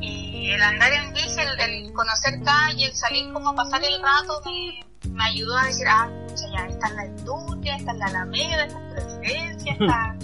Y 0.00 0.50
el 0.52 0.62
andar 0.62 0.92
en 0.92 1.12
bici, 1.12 1.40
el, 1.40 1.60
el 1.60 1.92
conocer 1.92 2.42
calle, 2.42 2.86
el 2.86 2.94
salir 2.94 3.32
como 3.32 3.50
a 3.50 3.54
pasar 3.54 3.82
el 3.82 4.00
rato, 4.02 4.40
me, 4.46 5.10
me 5.10 5.24
ayudó 5.24 5.56
a 5.56 5.66
decir, 5.66 5.86
ah, 5.88 6.08
ya, 6.54 6.66
esta 6.66 6.86
es 6.86 6.94
la 6.94 7.06
industria, 7.06 7.76
esta 7.76 7.92
es 7.92 7.98
la 7.98 8.06
Alameda, 8.06 8.64
esta 8.64 8.78
es 8.78 8.94
Presidencia, 8.94 9.72
esta... 9.72 10.16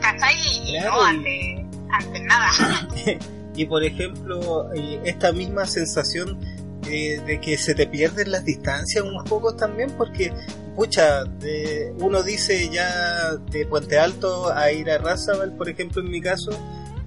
¿Cachai? 0.00 0.34
Y 0.64 0.78
claro. 0.78 0.96
no, 0.96 1.02
antes, 1.02 1.66
antes 1.92 2.22
nada. 2.22 2.48
y 3.60 3.66
por 3.66 3.84
ejemplo, 3.84 4.70
esta 5.04 5.32
misma 5.32 5.66
sensación 5.66 6.40
de, 6.80 7.20
de, 7.26 7.40
que 7.42 7.58
se 7.58 7.74
te 7.74 7.86
pierden 7.86 8.30
las 8.30 8.42
distancias 8.42 9.04
un 9.04 9.22
poco 9.24 9.54
también, 9.54 9.90
porque 9.98 10.32
pucha, 10.74 11.24
de, 11.24 11.92
uno 11.98 12.22
dice 12.22 12.70
ya 12.70 13.36
de 13.50 13.66
Puente 13.66 13.98
Alto 13.98 14.50
a 14.50 14.72
ir 14.72 14.90
a 14.90 14.96
Razabal, 14.96 15.54
por 15.58 15.68
ejemplo, 15.68 16.00
en 16.00 16.10
mi 16.10 16.22
caso, 16.22 16.52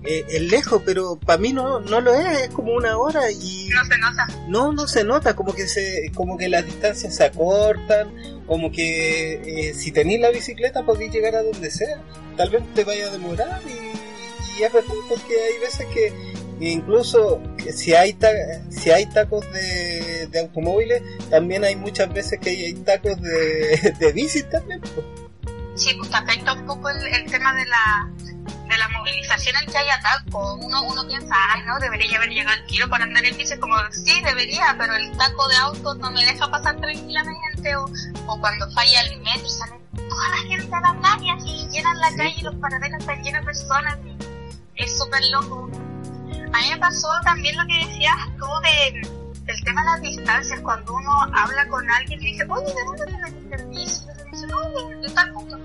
eh, 0.03 0.25
es 0.29 0.43
lejos, 0.43 0.83
pero 0.86 1.15
para 1.15 1.39
mí 1.39 1.53
no, 1.53 1.79
no 1.79 2.01
lo 2.01 2.13
es, 2.13 2.43
es 2.43 2.50
como 2.50 2.74
una 2.74 3.00
hora 3.00 3.31
y... 3.31 3.69
No 3.69 3.83
se 3.86 3.98
nota. 3.98 4.27
No, 4.48 4.74
no 4.74 4.88
se 4.88 5.03
nota, 5.03 5.36
como 5.36 5.53
que, 5.53 5.67
se, 5.67 6.12
como 6.13 6.38
que 6.38 6.50
las 6.50 6.67
distancias 6.67 7.15
se 7.15 7.24
acortan, 7.24 8.13
como 8.45 8.72
que 8.72 9.69
eh, 9.69 9.74
si 9.74 9.91
tenéis 9.91 10.22
la 10.22 10.29
bicicleta 10.29 10.83
podéis 10.83 11.12
llegar 11.12 11.33
a 11.33 11.41
donde 11.41 11.72
sea, 11.72 12.00
tal 12.38 12.51
vez 12.51 12.62
te 12.75 12.83
vaya 12.83 13.07
a 13.07 13.12
demorar 13.12 13.60
y, 13.65 14.60
y 14.60 14.63
es 14.63 14.72
verdad, 14.72 14.93
porque 15.10 15.33
hay 15.33 15.60
veces 15.60 15.88
que 15.91 16.32
incluso 16.60 17.41
si 17.75 17.93
hay 17.93 18.17
si 18.69 18.91
hay 18.91 19.05
tacos 19.07 19.45
de, 19.51 20.27
de, 20.27 20.39
automóviles 20.39 21.01
también 21.29 21.63
hay 21.63 21.75
muchas 21.75 22.12
veces 22.13 22.39
que 22.39 22.50
hay, 22.50 22.74
tacos 22.74 23.19
de, 23.22 23.95
de 24.00 24.12
bicis 24.12 24.50
también 24.50 24.81
pues. 24.81 25.05
sí 25.75 25.93
pues 25.98 26.10
te 26.10 26.17
afecta 26.17 26.53
un 26.53 26.65
poco 26.65 26.89
el, 26.89 27.05
el, 27.07 27.31
tema 27.31 27.53
de 27.53 27.65
la 27.65 28.10
de 28.69 28.77
la 28.77 28.88
movilización 28.89 29.55
en 29.62 29.72
que 29.72 29.77
haya 29.77 30.00
tacos 30.01 30.60
uno 30.62 30.83
uno 30.83 31.07
piensa 31.07 31.36
ay 31.53 31.62
no 31.65 31.77
debería 31.79 32.17
haber 32.17 32.29
llegado 32.29 32.57
el 32.60 32.67
tiro 32.67 32.89
para 32.89 33.03
andar 33.03 33.25
en 33.25 33.38
bici 33.38 33.57
como 33.57 33.75
sí 33.91 34.22
debería 34.22 34.75
pero 34.77 34.95
el 34.95 35.12
taco 35.17 35.48
de 35.48 35.55
autos 35.57 35.98
no 35.98 36.12
me 36.12 36.25
deja 36.25 36.50
pasar 36.50 36.79
tranquilamente 36.79 37.75
o, 37.75 37.86
o 38.27 38.39
cuando 38.39 38.69
falla 38.72 39.01
el 39.01 39.19
metro 39.22 39.50
sale 39.50 39.79
toda 39.93 40.29
la 40.29 40.38
gente 40.48 40.75
a 40.75 40.81
las 40.81 41.45
y 41.45 41.67
llenan 41.69 42.00
la 42.00 42.15
calle 42.15 42.36
y 42.38 42.41
los 42.41 42.55
paraderos 42.55 43.00
están 43.00 43.24
llenos 43.24 43.41
de 43.41 43.45
personas 43.45 43.98
y 44.05 44.83
es 44.83 44.98
súper 44.98 45.22
loco 45.31 45.69
a 46.53 46.60
mí 46.60 46.69
me 46.69 46.77
pasó 46.77 47.07
también 47.24 47.57
lo 47.57 47.65
que 47.65 47.88
decías 47.88 48.15
tú 48.38 48.45
de, 48.62 49.01
del 49.45 49.63
tema 49.63 49.81
de 49.81 49.88
las 49.89 50.01
distancias, 50.01 50.60
cuando 50.62 50.93
uno 50.93 51.24
habla 51.33 51.67
con 51.67 51.89
alguien 51.89 52.22
y 52.22 52.31
dice, 52.31 52.45
oye, 52.48 52.74
¿de 52.74 52.86
dónde 52.86 53.05
tienes 53.07 53.33
el 53.33 53.50
servicio? 53.50 54.12
Y 54.27 54.31
dice, 54.31 54.48
no, 54.48 55.01
de, 55.01 55.10
tal 55.10 55.33
punto. 55.33 55.57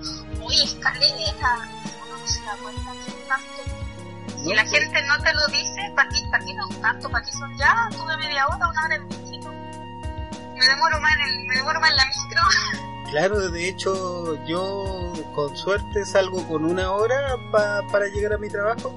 Oye, 0.43 0.63
escaleta. 0.63 1.57
Uno 2.05 2.17
no 2.17 2.27
se 2.27 2.41
da 2.41 2.55
cuenta 2.63 2.91
que 2.91 3.11
es 3.11 3.27
tanto. 3.27 4.43
Si 4.43 4.53
la 4.53 4.65
gente 4.65 5.03
no 5.05 5.17
te 5.19 5.33
lo 5.33 5.47
dice, 5.47 5.93
para 5.95 6.09
ti, 6.09 6.23
para 6.31 6.45
ti 6.45 6.53
no 6.53 6.69
es 6.69 6.81
tanto, 6.81 7.09
para 7.09 7.25
ti 7.25 7.31
son 7.33 7.57
ya, 7.57 7.89
tuve 7.91 8.17
media 8.17 8.47
hora, 8.47 8.67
una 8.69 8.85
hora 8.85 8.95
en 8.95 9.07
bici. 9.09 9.39
Me 9.39 10.67
demoro 10.67 10.99
más 10.99 11.13
en, 11.13 11.21
el, 11.21 11.45
me 11.45 11.55
demoro 11.55 11.79
más 11.79 11.91
en 11.91 11.97
la 11.97 12.05
micro. 12.05 12.41
Claro, 13.09 13.49
de 13.49 13.67
hecho, 13.67 14.45
yo 14.45 15.11
con 15.33 15.57
suerte 15.57 16.05
salgo 16.05 16.47
con 16.47 16.63
una 16.63 16.91
hora 16.91 17.37
pa, 17.51 17.81
para 17.91 18.05
llegar 18.05 18.33
a 18.33 18.37
mi 18.37 18.49
trabajo 18.49 18.93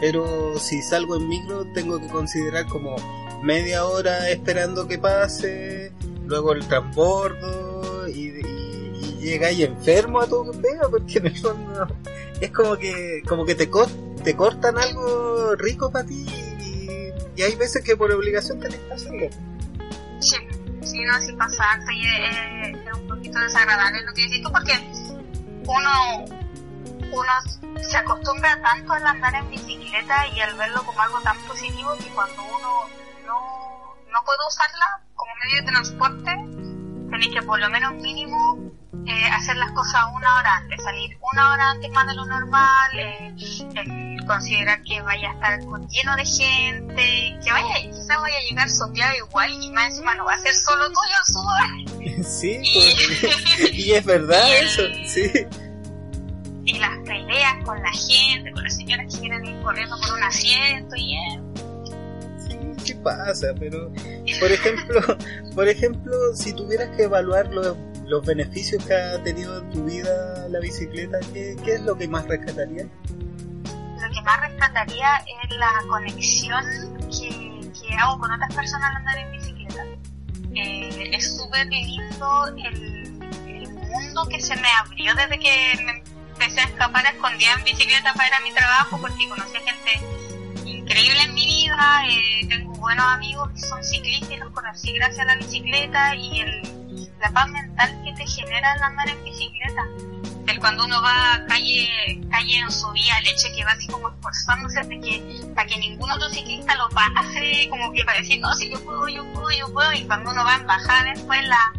pero 0.00 0.58
si 0.58 0.82
salgo 0.82 1.16
en 1.16 1.28
micro 1.28 1.64
tengo 1.72 1.98
que 2.00 2.08
considerar 2.08 2.66
como 2.66 2.96
media 3.42 3.84
hora 3.84 4.30
esperando 4.30 4.88
que 4.88 4.98
pase, 4.98 5.92
luego 6.26 6.52
el 6.52 6.66
transbordo 6.66 8.08
y, 8.08 8.32
y, 9.20 9.28
y 9.28 9.62
enfermo 9.62 10.20
a 10.20 10.26
todo 10.26 10.50
que 10.50 10.58
pega 10.58 10.88
porque 10.90 11.18
en 11.18 11.26
el 11.26 11.36
fondo 11.36 11.86
es 12.40 12.50
como 12.50 12.76
que 12.76 13.22
como 13.26 13.44
que 13.44 13.54
te, 13.54 13.70
co 13.70 13.86
te 14.22 14.36
cortan 14.36 14.78
algo 14.78 15.54
rico 15.56 15.90
para 15.90 16.06
ti 16.06 16.26
y, 17.36 17.42
hay 17.42 17.54
veces 17.56 17.84
que 17.84 17.96
por 17.96 18.10
obligación 18.10 18.58
tenés 18.58 18.78
que 18.78 18.92
hacerlo. 18.94 19.28
Sí, 20.20 20.36
no, 21.04 21.20
sí 21.20 21.32
pasa 21.34 21.64
es, 21.74 22.98
un 22.98 23.08
poquito 23.08 23.38
desagradable 23.38 24.02
lo 24.04 24.14
que 24.14 24.22
dices 24.22 24.40
tú 24.42 24.50
porque 24.50 24.72
uno 25.66 26.45
uno 27.12 27.32
se 27.82 27.96
acostumbra 27.96 28.60
tanto 28.62 28.92
al 28.92 29.06
andar 29.06 29.34
en 29.34 29.50
bicicleta 29.50 30.26
y 30.28 30.40
al 30.40 30.54
verlo 30.56 30.82
como 30.84 31.00
algo 31.00 31.20
tan 31.20 31.38
positivo 31.46 31.96
que 31.98 32.08
cuando 32.10 32.42
uno 32.42 32.88
no, 33.26 33.94
no 34.10 34.24
puede 34.24 34.38
usarla 34.48 35.00
como 35.14 35.32
medio 35.44 35.60
de 35.60 35.66
transporte, 35.66 36.30
tenéis 37.10 37.34
que 37.34 37.42
por 37.42 37.58
lo 37.60 37.70
menos 37.70 37.94
mínimo 37.94 38.58
eh, 39.06 39.28
hacer 39.32 39.56
las 39.56 39.70
cosas 39.72 40.04
una 40.14 40.38
hora 40.38 40.56
antes, 40.56 40.82
salir 40.82 41.16
una 41.32 41.52
hora 41.52 41.70
antes 41.70 41.90
más 41.92 42.06
de 42.06 42.14
lo 42.14 42.26
normal, 42.26 42.98
eh, 42.98 43.34
eh, 43.38 44.16
considerar 44.26 44.82
que 44.82 45.00
vaya 45.02 45.30
a 45.30 45.34
estar 45.34 45.60
lleno 45.60 46.16
de 46.16 46.24
gente, 46.24 47.38
que 47.44 47.52
vaya, 47.52 47.74
quizás 47.82 48.20
vaya 48.20 48.36
a 48.36 48.48
llegar 48.48 48.68
sopeado 48.68 49.14
igual 49.16 49.50
y 49.62 49.70
más 49.70 49.90
encima 49.90 50.14
no 50.16 50.24
va 50.24 50.34
a 50.34 50.38
ser 50.38 50.54
solo 50.54 50.86
tuyo 50.88 51.16
el 51.18 51.32
sudor. 51.32 51.96
Sí, 52.26 52.60
y, 52.62 53.70
y 53.72 53.92
es 53.92 54.04
verdad 54.04 54.42
y 54.48 54.52
eso, 54.52 54.82
sí 55.04 55.30
y 56.66 56.78
las 56.80 56.98
peleas 57.06 57.64
con 57.64 57.80
la 57.80 57.92
gente, 57.92 58.50
con 58.50 58.62
las 58.64 58.76
señoras 58.76 59.14
que 59.14 59.20
quieren 59.20 59.46
ir 59.46 59.60
corriendo 59.62 59.96
por 60.00 60.14
un 60.14 60.22
asiento 60.24 60.96
y. 60.96 61.16
Sí, 62.38 62.58
sí 62.84 62.94
pasa, 62.94 63.54
pero 63.58 63.90
por 64.40 64.50
ejemplo, 64.50 65.00
por 65.54 65.68
ejemplo, 65.68 66.12
si 66.34 66.52
tuvieras 66.52 66.94
que 66.96 67.04
evaluar 67.04 67.46
los, 67.52 67.76
los 68.04 68.26
beneficios 68.26 68.84
que 68.84 68.94
ha 68.94 69.22
tenido 69.22 69.60
en 69.60 69.70
tu 69.70 69.84
vida 69.84 70.48
la 70.48 70.58
bicicleta, 70.58 71.20
¿qué, 71.32 71.56
qué 71.64 71.74
es 71.74 71.82
lo 71.82 71.96
que 71.96 72.08
más 72.08 72.26
rescataría? 72.26 72.82
Lo 72.84 74.12
que 74.12 74.22
más 74.22 74.40
rescataría 74.40 75.16
es 75.18 75.56
la 75.56 75.72
conexión 75.88 76.64
que, 77.10 77.60
que 77.80 77.94
hago 77.94 78.18
con 78.18 78.32
otras 78.32 78.52
personas 78.52 78.90
al 78.90 78.96
andar 78.96 79.18
en 79.18 79.32
bicicleta. 79.32 79.84
Eh, 80.52 81.10
es 81.12 81.36
súper 81.36 81.66
lindo 81.66 82.46
el, 82.56 83.20
el 83.46 83.68
mundo 83.68 84.26
que 84.28 84.40
se 84.40 84.56
me 84.56 84.68
abrió 84.80 85.14
desde 85.14 85.38
que 85.38 85.84
me 85.84 86.15
empecé 86.38 86.60
a 86.60 86.64
escapar 86.64 87.06
a 87.06 87.10
escondida 87.10 87.52
en 87.54 87.64
bicicleta 87.64 88.12
para 88.12 88.28
ir 88.28 88.34
a 88.34 88.40
mi 88.40 88.52
trabajo 88.52 88.98
porque 89.00 89.28
conocí 89.28 89.56
a 89.56 89.60
gente 89.60 90.00
increíble 90.66 91.22
en 91.22 91.34
mi 91.34 91.46
vida, 91.46 92.02
eh, 92.08 92.46
tengo 92.48 92.72
buenos 92.74 93.06
amigos 93.06 93.50
que 93.52 93.60
son 93.60 93.82
ciclistas 93.82 94.30
y 94.30 94.36
los 94.36 94.52
conocí 94.52 94.92
gracias 94.92 95.20
a 95.20 95.24
la 95.24 95.36
bicicleta 95.36 96.14
y 96.14 96.40
el, 96.40 97.08
la 97.20 97.30
paz 97.30 97.48
mental 97.48 98.02
que 98.04 98.12
te 98.12 98.26
genera 98.26 98.74
el 98.74 98.82
andar 98.82 99.08
en 99.08 99.24
bicicleta. 99.24 99.82
El 100.46 100.60
cuando 100.60 100.84
uno 100.84 101.02
va 101.02 101.42
calle, 101.48 102.20
calle 102.30 102.58
en 102.58 102.70
su 102.70 102.90
vía, 102.92 103.18
el 103.18 103.28
hecho 103.28 103.48
que 103.56 103.64
va 103.64 103.72
así 103.72 103.88
como 103.88 104.10
esforzándose 104.10 104.80
de 104.84 105.00
que, 105.00 105.52
para 105.54 105.66
que 105.66 105.78
ningún 105.78 106.08
otro 106.10 106.28
ciclista 106.28 106.74
lo 106.76 106.88
pase, 106.90 107.66
como 107.70 107.92
que 107.92 108.04
para 108.04 108.18
decir, 108.18 108.40
no, 108.40 108.54
si 108.54 108.70
yo 108.70 108.78
puedo, 108.84 109.08
yo 109.08 109.24
puedo, 109.32 109.50
yo 109.50 109.72
puedo, 109.72 109.92
y 109.92 110.04
cuando 110.04 110.30
uno 110.30 110.44
va 110.44 110.56
en 110.56 110.66
bajada 110.66 111.04
después 111.14 111.42
la, 111.48 111.72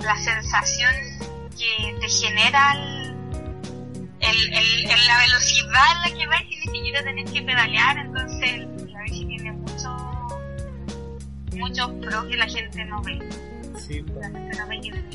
la 0.00 0.16
sensación 0.18 0.92
que 1.56 1.94
te 2.00 2.08
genera 2.08 2.72
el, 2.72 3.09
el, 4.20 4.52
el, 4.52 4.90
el, 4.90 5.06
la 5.06 5.18
velocidad 5.18 5.84
en 5.96 6.12
la 6.12 6.18
que 6.18 6.26
vais 6.26 6.46
y 6.50 6.56
ni 6.70 6.78
siquiera 6.78 7.02
tenés 7.02 7.30
que 7.30 7.42
pedalear, 7.42 7.98
entonces 7.98 8.66
la 8.92 9.02
bici 9.02 9.24
tiene 9.26 9.52
mucho, 9.52 9.96
muchos 11.56 11.90
pros 12.00 12.24
que 12.26 12.36
la 12.36 12.46
gente 12.46 12.84
no 12.84 13.02
ve. 13.02 13.18
Sí, 13.78 14.04
la 14.20 14.28
gente 14.28 14.58
no 14.58 14.66
ve 14.68 14.80
que 14.80 15.10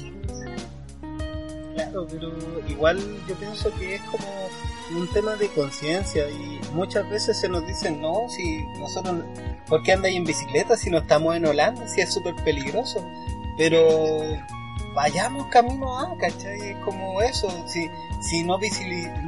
Claro, 1.76 2.08
pero 2.10 2.34
igual 2.70 2.98
yo 3.28 3.36
pienso 3.36 3.70
que 3.78 3.96
es 3.96 4.02
como 4.04 4.50
un 4.92 5.08
tema 5.12 5.36
de 5.36 5.50
conciencia 5.50 6.30
y 6.30 6.62
muchas 6.72 7.10
veces 7.10 7.38
se 7.38 7.50
nos 7.50 7.68
dicen, 7.68 8.02
no, 8.02 8.30
si 8.30 8.64
nosotros, 8.80 9.26
¿por 9.68 9.84
qué 9.84 9.92
andáis 9.92 10.16
en 10.16 10.24
bicicleta 10.24 10.78
si 10.78 10.90
no 10.90 11.00
estamos 11.00 11.36
en 11.36 11.46
Holanda? 11.46 11.86
Si 11.88 12.00
es 12.00 12.14
súper 12.14 12.34
peligroso. 12.46 13.06
Pero 13.58 14.38
vayamos 14.96 15.46
camino 15.48 16.00
a, 16.00 16.18
¿cachai? 16.18 16.72
Es 16.72 16.78
como 16.78 17.22
eso, 17.22 17.50
si, 17.68 17.90
si, 18.22 18.44
no, 18.44 18.58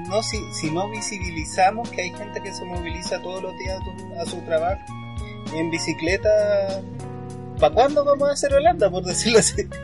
no, 0.07 0.23
si, 0.23 0.53
si 0.53 0.71
no 0.71 0.89
visibilizamos 0.89 1.89
que 1.89 2.03
hay 2.03 2.09
gente 2.11 2.41
que 2.41 2.53
se 2.53 2.63
moviliza 2.63 3.21
todos 3.21 3.43
los 3.43 3.57
días 3.57 3.79
a, 4.19 4.25
su 4.25 4.41
trabajo 4.45 4.81
en 5.53 5.69
bicicleta, 5.69 6.29
¿para 7.59 7.73
cuándo 7.73 8.05
vamos 8.05 8.29
a 8.29 8.31
hacer 8.31 8.53
Holanda, 8.53 8.89
por 8.89 9.03
decirlo 9.03 9.39
así? 9.39 9.67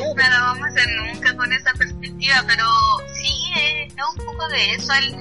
No 0.00 0.28
lo 0.28 0.44
vamos 0.44 0.64
a 0.64 0.66
hacer 0.66 0.88
nunca 0.96 1.36
con 1.36 1.52
esa 1.52 1.72
perspectiva, 1.74 2.42
pero 2.46 2.66
sí 3.14 3.32
es, 3.56 3.92
un 3.92 4.26
poco 4.26 4.48
de 4.48 4.72
eso, 4.72 4.92
el, 4.94 5.14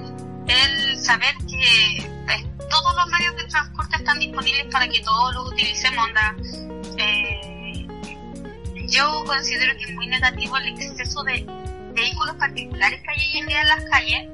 el 0.47 0.97
saber 0.97 1.35
que 1.47 2.09
pues, 2.25 2.69
todos 2.69 2.95
los 2.95 3.07
medios 3.07 3.35
de 3.37 3.43
transporte 3.45 3.97
están 3.97 4.19
disponibles 4.19 4.65
para 4.71 4.87
que 4.87 4.99
todos 5.01 5.35
los 5.35 5.51
utilicemos. 5.51 6.07
Eh, 6.97 7.58
yo 8.89 9.23
considero 9.25 9.77
que 9.77 9.85
es 9.85 9.93
muy 9.93 10.07
negativo 10.07 10.57
el 10.57 10.67
exceso 10.67 11.23
de 11.23 11.45
vehículos 11.93 12.35
particulares 12.35 13.01
que 13.01 13.11
hay 13.11 13.17
hoy 13.17 13.39
en 13.39 13.47
día 13.47 13.61
en 13.61 13.67
las 13.67 13.83
calles, 13.89 14.29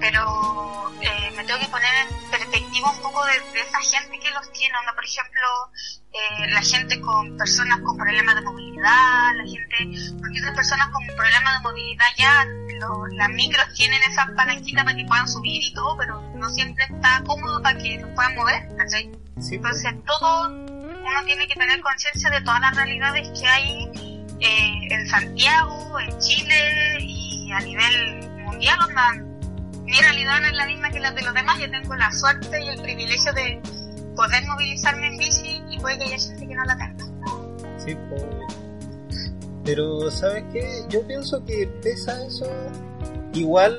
pero 0.00 0.92
eh, 1.00 1.32
me 1.36 1.44
tengo 1.44 1.60
que 1.60 1.68
poner 1.68 1.90
en 2.08 2.30
perspectiva 2.30 2.90
un 2.90 3.00
poco 3.00 3.24
de, 3.26 3.60
esa 3.60 3.80
gente 3.80 4.18
que 4.18 4.30
los 4.30 4.50
tiene, 4.52 4.76
onda, 4.78 4.94
por 4.94 5.04
ejemplo, 5.04 5.48
eh, 6.12 6.50
la 6.50 6.62
gente 6.62 7.00
con 7.00 7.36
personas 7.36 7.80
con 7.80 7.96
problemas 7.96 8.34
de 8.34 8.40
movilidad, 8.42 9.34
la 9.36 9.44
gente, 9.44 10.16
porque 10.18 10.38
esas 10.38 10.54
personas 10.54 10.88
con 10.88 11.06
problemas 11.06 11.58
de 11.58 11.68
movilidad 11.68 12.06
ya, 12.18 12.46
las 13.12 13.28
micros 13.30 13.64
tienen 13.74 14.00
esas 14.02 14.30
palanquitas 14.32 14.84
para 14.84 14.96
que 14.96 15.04
puedan 15.04 15.28
subir 15.28 15.62
y 15.62 15.72
todo, 15.72 15.96
pero 15.96 16.20
no 16.34 16.48
siempre 16.50 16.84
está 16.84 17.22
cómodo 17.24 17.62
para 17.62 17.78
que 17.78 17.98
los 17.98 18.10
puedan 18.10 18.34
mover, 18.34 18.76
¿cachai? 18.76 19.10
Entonces 19.36 19.94
todo, 20.04 20.63
uno 21.04 21.24
tiene 21.24 21.46
que 21.46 21.54
tener 21.54 21.80
conciencia 21.80 22.30
de 22.30 22.40
todas 22.42 22.60
las 22.60 22.76
realidades 22.76 23.28
que 23.38 23.46
hay 23.46 24.24
eh, 24.40 24.88
en 24.90 25.06
Santiago, 25.08 26.00
en 26.00 26.18
Chile 26.18 26.98
y 27.00 27.52
a 27.52 27.60
nivel 27.60 28.28
mundial, 28.44 28.78
mi 29.84 30.00
realidad 30.00 30.40
no 30.40 30.46
es 30.46 30.54
la 30.54 30.66
misma 30.66 30.90
que 30.90 30.98
la 30.98 31.10
de 31.12 31.22
los 31.22 31.34
demás, 31.34 31.58
yo 31.60 31.70
tengo 31.70 31.94
la 31.94 32.10
suerte 32.10 32.64
y 32.64 32.68
el 32.68 32.80
privilegio 32.80 33.32
de 33.34 33.60
poder 34.16 34.46
movilizarme 34.46 35.08
en 35.08 35.18
bici 35.18 35.62
y 35.68 35.78
puede 35.78 35.98
que 35.98 36.04
haya 36.04 36.18
gente 36.18 36.48
que 36.48 36.54
no 36.54 36.64
la 36.64 36.76
tenga. 36.76 37.04
Sí, 37.78 37.96
pero 39.64 40.10
¿sabes 40.10 40.44
qué? 40.52 40.84
Yo 40.88 41.06
pienso 41.06 41.44
que 41.44 41.66
pesa 41.82 42.24
eso, 42.24 42.46
igual 43.34 43.78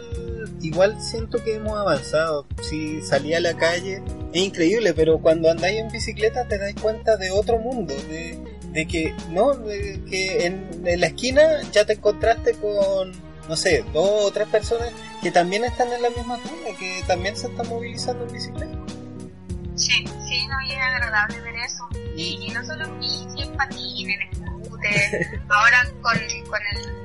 igual 0.62 1.02
siento 1.02 1.44
que 1.44 1.56
hemos 1.56 1.78
avanzado. 1.78 2.48
Si 2.62 3.02
salí 3.02 3.34
a 3.34 3.40
la 3.40 3.56
calle, 3.56 4.02
es 4.34 4.42
increíble, 4.42 4.94
pero 4.94 5.20
cuando 5.20 5.50
andáis 5.50 5.80
en 5.80 5.90
bicicleta 5.90 6.48
te 6.48 6.58
das 6.58 6.74
cuenta 6.82 7.18
de 7.18 7.32
otro 7.32 7.60
mundo, 7.60 7.94
de, 8.10 8.40
de 8.72 8.86
que, 8.86 9.16
¿no? 9.30 9.54
De 9.56 10.02
que 10.10 10.46
en, 10.46 10.84
la 11.00 11.08
esquina 11.08 11.62
ya 11.72 11.86
te 11.86 11.94
encontraste 11.94 12.54
con, 12.54 13.12
no 13.48 13.56
sé, 13.56 13.84
dos 13.94 14.26
o 14.26 14.32
tres 14.32 14.48
personas 14.48 14.92
que 15.22 15.32
también 15.32 15.64
están 15.64 15.92
en 15.92 16.02
la 16.02 16.10
misma 16.10 16.38
zona, 16.38 16.78
que 16.78 17.04
también 17.08 17.36
se 17.36 17.48
están 17.48 17.68
movilizando 17.70 18.26
en 18.26 18.34
bicicleta. 18.34 18.78
Sí, 19.76 20.06
sí, 20.28 20.48
no, 20.48 20.62
y 20.68 20.72
es 20.72 20.78
agradable 20.80 21.42
ver 21.42 21.56
eso. 21.56 21.88
Y, 22.16 22.50
no 22.54 22.66
solo 22.66 22.86
en 22.86 23.00
bici, 23.00 23.44
en 23.44 23.58
patín, 23.58 24.10
en 24.10 24.36
scooter, 24.36 25.42
ahora 25.50 25.84
con, 26.02 26.18
con 26.50 26.60
el, 26.74 27.05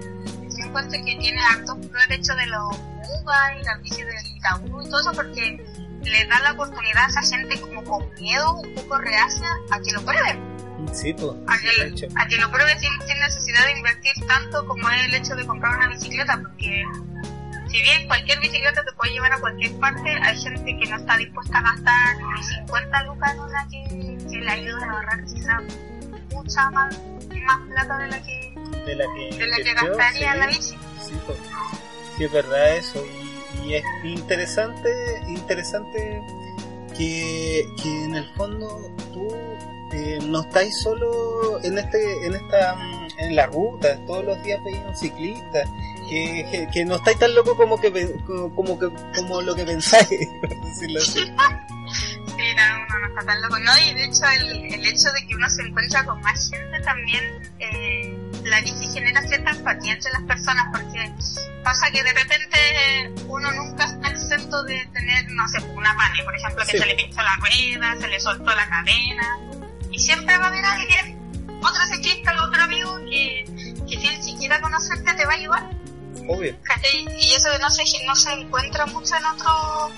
encuentro 0.71 1.05
que 1.05 1.17
tiene 1.17 1.41
harto 1.41 1.77
el 1.77 2.12
hecho 2.12 2.35
de 2.35 2.47
los 2.47 2.77
UBA 3.23 3.57
y 3.61 3.65
la 3.65 3.77
bici 3.79 4.03
del 4.03 4.27
Itaú 4.37 4.83
y 4.83 4.89
todo 4.89 5.00
eso 5.00 5.12
porque 5.12 5.65
le 6.03 6.25
da 6.27 6.41
la 6.41 6.53
oportunidad 6.53 7.05
a 7.05 7.09
esa 7.09 7.23
gente 7.23 7.61
como 7.61 7.85
con 7.85 8.15
miedo, 8.15 8.55
un 8.55 8.75
poco 8.75 8.99
reacia, 8.99 9.49
a 9.71 9.81
que 9.81 9.93
lo 9.93 10.03
prueben 10.03 10.50
Sí, 10.93 11.12
pues. 11.12 11.33
A 11.47 12.27
que, 12.27 12.37
lo 12.39 12.50
pruebe 12.50 12.79
sin, 12.79 12.91
necesidad 13.21 13.67
de 13.67 13.79
invertir 13.79 14.12
tanto 14.27 14.67
como 14.67 14.89
es 14.91 15.05
el 15.07 15.15
hecho 15.15 15.35
de 15.37 15.47
comprar 15.47 15.77
una 15.77 15.89
bicicleta, 15.89 16.41
porque 16.41 16.85
si 17.69 17.83
bien 17.83 18.07
cualquier 18.09 18.41
bicicleta 18.41 18.83
te 18.83 18.93
puede 18.93 19.12
llevar 19.12 19.33
a 19.33 19.41
cualquier 19.41 19.79
parte, 19.79 20.11
hay 20.23 20.41
gente 20.41 20.79
que 20.79 20.91
no 20.91 20.97
está 20.97 21.17
dispuesta 21.17 21.59
a 21.59 21.62
gastar 21.62 22.17
ni 22.35 22.43
50 22.43 23.05
lucas 23.05 23.35
en 23.35 23.41
una 23.41 23.69
que, 23.69 24.19
que 24.31 24.39
le 24.39 24.50
ayude 24.50 24.85
a 24.85 24.91
ahorrar 24.91 25.25
quizá 25.27 25.61
mucha 26.33 26.71
más, 26.71 26.99
más 27.45 27.59
plata 27.69 27.99
de 27.99 28.09
la 28.09 28.23
que, 28.23 28.55
de 28.87 28.95
la 28.95 29.05
que, 29.15 29.37
de 29.37 29.47
la 29.47 29.57
que 29.57 29.75
gastaría 29.75 30.33
en 30.33 30.39
la 30.41 30.47
bici. 30.47 30.77
Sí, 31.05 31.15
pues. 31.27 31.39
sí, 32.17 32.25
es 32.25 32.33
verdad 32.33 32.77
eso. 32.77 33.05
Y, 33.05 33.68
y 33.68 33.75
es 33.75 33.85
interesante, 34.05 34.90
interesante 35.29 36.23
que, 36.97 37.66
que 37.83 38.05
en 38.05 38.16
el 38.16 38.29
fondo 38.35 38.92
tú 39.12 39.29
eh, 39.92 40.18
no 40.27 40.42
estáis 40.42 40.81
solo 40.83 41.61
en 41.64 41.79
este 41.79 42.27
en 42.27 42.35
esta 42.35 42.77
en 43.18 43.35
la 43.35 43.47
ruta 43.47 43.99
todos 44.07 44.25
los 44.25 44.42
días 44.44 44.62
veis 44.64 44.79
un 44.87 44.97
ciclista 44.97 45.64
que, 46.09 46.68
que, 46.73 46.85
no 46.85 46.97
estáis 46.97 47.18
tan 47.18 47.35
loco 47.35 47.57
como 47.57 47.81
que 47.81 47.90
como 48.55 48.79
que 48.79 48.88
como 49.16 49.42
lo 49.42 49.55
que 49.55 49.64
pensáis 49.64 50.09
por 50.40 50.64
decirlo 50.64 51.01
así 51.01 51.18
sí 51.18 52.55
no 52.57 52.62
uno 52.87 52.99
no 53.01 53.09
está 53.09 53.27
tan 53.27 53.42
loco 53.42 53.59
no 53.59 53.73
y 53.79 53.94
de 53.94 54.05
hecho 54.05 54.25
el, 54.38 54.75
el 54.75 54.87
hecho 54.87 55.11
de 55.12 55.27
que 55.27 55.35
uno 55.35 55.49
se 55.49 55.62
encuentra 55.62 56.05
con 56.05 56.21
más 56.21 56.51
gente 56.51 56.81
también 56.83 57.40
eh, 57.59 58.19
la 58.51 58.61
bici 58.61 58.87
genera 58.93 59.23
cierta 59.23 59.51
empatía 59.51 59.95
entre 59.95 60.13
las 60.13 60.23
personas 60.23 60.67
porque 60.73 61.13
pasa 61.65 61.91
que 61.91 62.03
de 62.03 62.13
repente 62.13 63.13
uno 63.27 63.51
nunca 63.53 63.85
está 63.85 64.09
exento 64.09 64.63
de 64.65 64.87
tener 64.93 65.31
no 65.31 65.47
sé 65.49 65.59
una 65.75 65.95
pane 65.97 66.25
por 66.25 66.35
ejemplo 66.35 66.65
que 66.67 66.79
se 66.79 66.87
le 66.87 66.95
pinchó 66.95 67.23
la 67.23 67.37
rueda 67.37 67.97
se 68.01 68.09
le 68.09 68.21
soltó 68.21 68.55
la 68.55 68.69
cadena 68.69 69.39
y 69.91 69.99
siempre 69.99 70.37
va 70.39 70.45
a 70.45 70.49
haber 70.49 70.65
alguien, 70.65 71.59
otro 71.63 71.85
ciclista, 71.87 72.33
otro 72.43 72.63
amigo 72.63 72.97
que, 73.11 73.45
que 73.89 73.99
sin 73.99 74.23
siquiera 74.23 74.61
conocerte 74.61 75.15
te 75.15 75.27
va 75.27 75.33
a 75.33 75.37
ayudar. 75.37 75.71
Obvio. 76.29 76.57
Y 77.19 77.33
eso 77.33 77.49
no 77.59 77.71
se, 77.71 77.85
no 78.07 78.15
se 78.15 78.33
encuentra 78.33 78.87
mucho 78.87 79.17
en 79.17 79.25
otro 79.27 79.91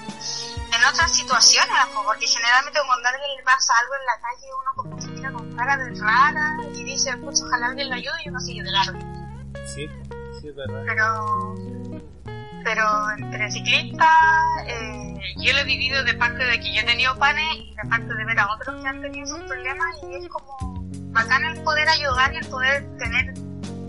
en 0.75 0.85
otras 0.85 1.15
situaciones, 1.15 1.71
porque 1.93 2.27
generalmente 2.27 2.81
cuando 2.87 3.07
a 3.07 3.11
alguien 3.13 3.37
le 3.37 3.43
pasa 3.43 3.75
algo 3.79 3.95
en 3.95 4.07
la 4.07 4.21
calle, 4.23 4.47
uno 4.59 4.92
cara 5.65 5.85
de 5.85 5.95
rara 6.01 6.57
y 6.75 6.85
dice, 6.85 7.17
pues 7.19 7.43
ojalá 7.43 7.69
alguien 7.69 7.89
lo 7.89 7.95
ayude 7.95 8.15
y 8.25 8.29
uno 8.29 8.41
sigue 8.41 8.63
de 8.63 8.71
largo. 8.71 8.99
Sí, 9.65 9.89
sí, 10.41 10.49
es 10.49 10.57
verdad. 10.57 10.83
Pero 10.87 11.55
pero 12.65 12.85
entre 13.19 13.51
ciclistas 13.51 14.09
eh, 14.69 15.15
yo 15.39 15.53
lo 15.53 15.59
he 15.61 15.65
vivido 15.65 16.05
de 16.05 16.15
parte 16.15 16.45
de 16.45 16.61
que 16.61 16.73
yo 16.73 16.81
he 16.81 16.85
tenido 16.85 17.17
panes 17.19 17.45
y 17.57 17.75
de 17.75 17.89
parte 17.89 18.15
de 18.15 18.25
ver 18.25 18.39
a 18.39 18.53
otros 18.53 18.81
que 18.81 18.89
han 18.89 19.03
tenido 19.03 19.27
sus 19.27 19.41
problemas 19.41 19.97
y 20.03 20.15
es 20.15 20.29
como 20.29 20.85
bacán 21.13 21.45
el 21.45 21.61
poder 21.63 21.89
ayudar 21.89 22.33
y 22.33 22.37
el 22.37 22.47
poder 22.47 22.87
tener, 22.99 23.35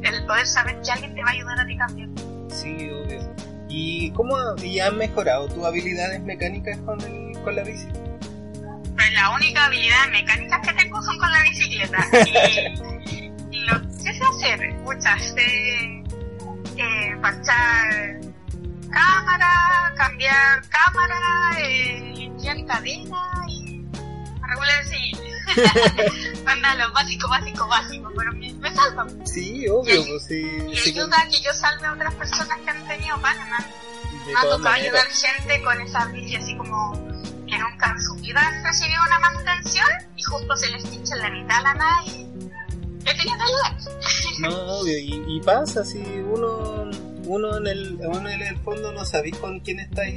el 0.01 0.25
poder 0.25 0.47
saber 0.47 0.81
que 0.81 0.91
alguien 0.91 1.13
te 1.13 1.23
va 1.23 1.29
a 1.29 1.33
ayudar 1.33 1.59
a 1.59 1.65
ti 1.65 1.77
también. 1.77 2.15
Sí, 2.49 2.89
obvio. 2.89 3.35
¿Y 3.69 4.11
cómo 4.11 4.35
y 4.61 4.79
has 4.79 4.93
mejorado 4.93 5.47
tus 5.47 5.63
habilidades 5.63 6.21
mecánicas 6.21 6.77
con, 6.79 6.99
el, 7.01 7.39
con 7.43 7.55
la 7.55 7.63
bici? 7.63 7.87
Pues 9.03 9.13
la 9.15 9.31
única 9.31 9.65
habilidad 9.65 10.07
mecánica 10.11 10.61
que 10.61 10.73
tengo 10.75 11.01
son 11.01 11.17
con 11.17 11.29
la 11.29 11.41
bicicleta. 11.41 12.07
y, 13.51 13.59
lo 13.65 13.81
que 13.81 14.13
sé 14.13 14.21
hacer, 14.31 14.73
muchas, 14.75 15.21
sé 15.33 16.03
eh, 16.77 17.17
parchar 17.21 18.21
cámara, 18.89 19.93
cambiar 19.97 20.61
cámara, 20.69 21.19
eh, 21.59 22.13
limpiar 22.15 22.65
cadena 22.65 23.45
y 23.49 23.85
regular 24.41 24.79
así. 24.79 25.11
Anda, 26.45 26.75
lo 26.75 26.93
básico, 26.93 27.27
básico, 27.27 27.67
básico, 27.67 28.09
pero 28.15 28.31
me, 28.31 28.53
me 28.53 28.73
salvan. 28.73 29.27
Sí, 29.27 29.67
obvio, 29.67 30.05
pues 30.05 30.25
sí. 30.27 30.43
Y 30.71 30.91
ayuda 30.91 31.19
a 31.19 31.27
que 31.27 31.41
yo 31.41 31.51
salve 31.53 31.87
a 31.87 31.91
otras 31.91 32.13
personas 32.13 32.57
que 32.59 32.69
han 32.69 32.87
tenido 32.87 33.19
Panamá. 33.19 33.57
Me 34.25 34.33
ha 34.33 34.41
tocado 34.43 34.69
ayudar 34.69 35.05
gente 35.07 35.61
con 35.61 35.81
esa 35.81 36.05
bici 36.05 36.37
así 36.37 36.55
como 36.55 37.12
nunca 37.69 37.91
en 37.91 38.01
su 38.01 38.15
vida 38.15 38.39
han 38.39 38.63
recibido 38.63 39.01
una 39.07 39.19
manutención 39.19 39.87
y 40.15 40.23
justo 40.23 40.55
se 40.55 40.71
les 40.71 40.85
pincha 40.87 41.15
en 41.15 41.21
la 41.21 41.29
mitad 41.29 41.63
la 41.63 41.73
nada 41.73 42.03
y 42.05 42.29
he 43.05 43.15
tenido 43.15 43.37
que 43.37 43.43
ayudar. 43.43 43.77
No, 44.39 44.79
obvio, 44.79 44.97
y, 44.97 45.23
y 45.27 45.41
pasa 45.41 45.83
si 45.83 45.99
uno 45.99 46.89
uno 47.25 47.57
en 47.57 47.67
el, 47.67 47.99
uno 48.05 48.29
en 48.29 48.41
el 48.41 48.57
fondo 48.57 48.91
no 48.91 49.05
sabéis 49.05 49.37
con 49.37 49.59
quién 49.61 49.79
estáis 49.79 50.13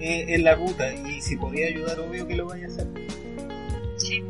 eh, 0.00 0.26
en 0.28 0.44
la 0.44 0.54
ruta 0.54 0.92
y 0.92 1.20
si 1.20 1.36
podía 1.36 1.68
ayudar, 1.68 1.98
obvio 2.00 2.26
que 2.26 2.36
lo 2.36 2.46
vaya 2.46 2.66
a 2.66 2.68
hacer. 2.68 2.86
Sí. 3.96 4.22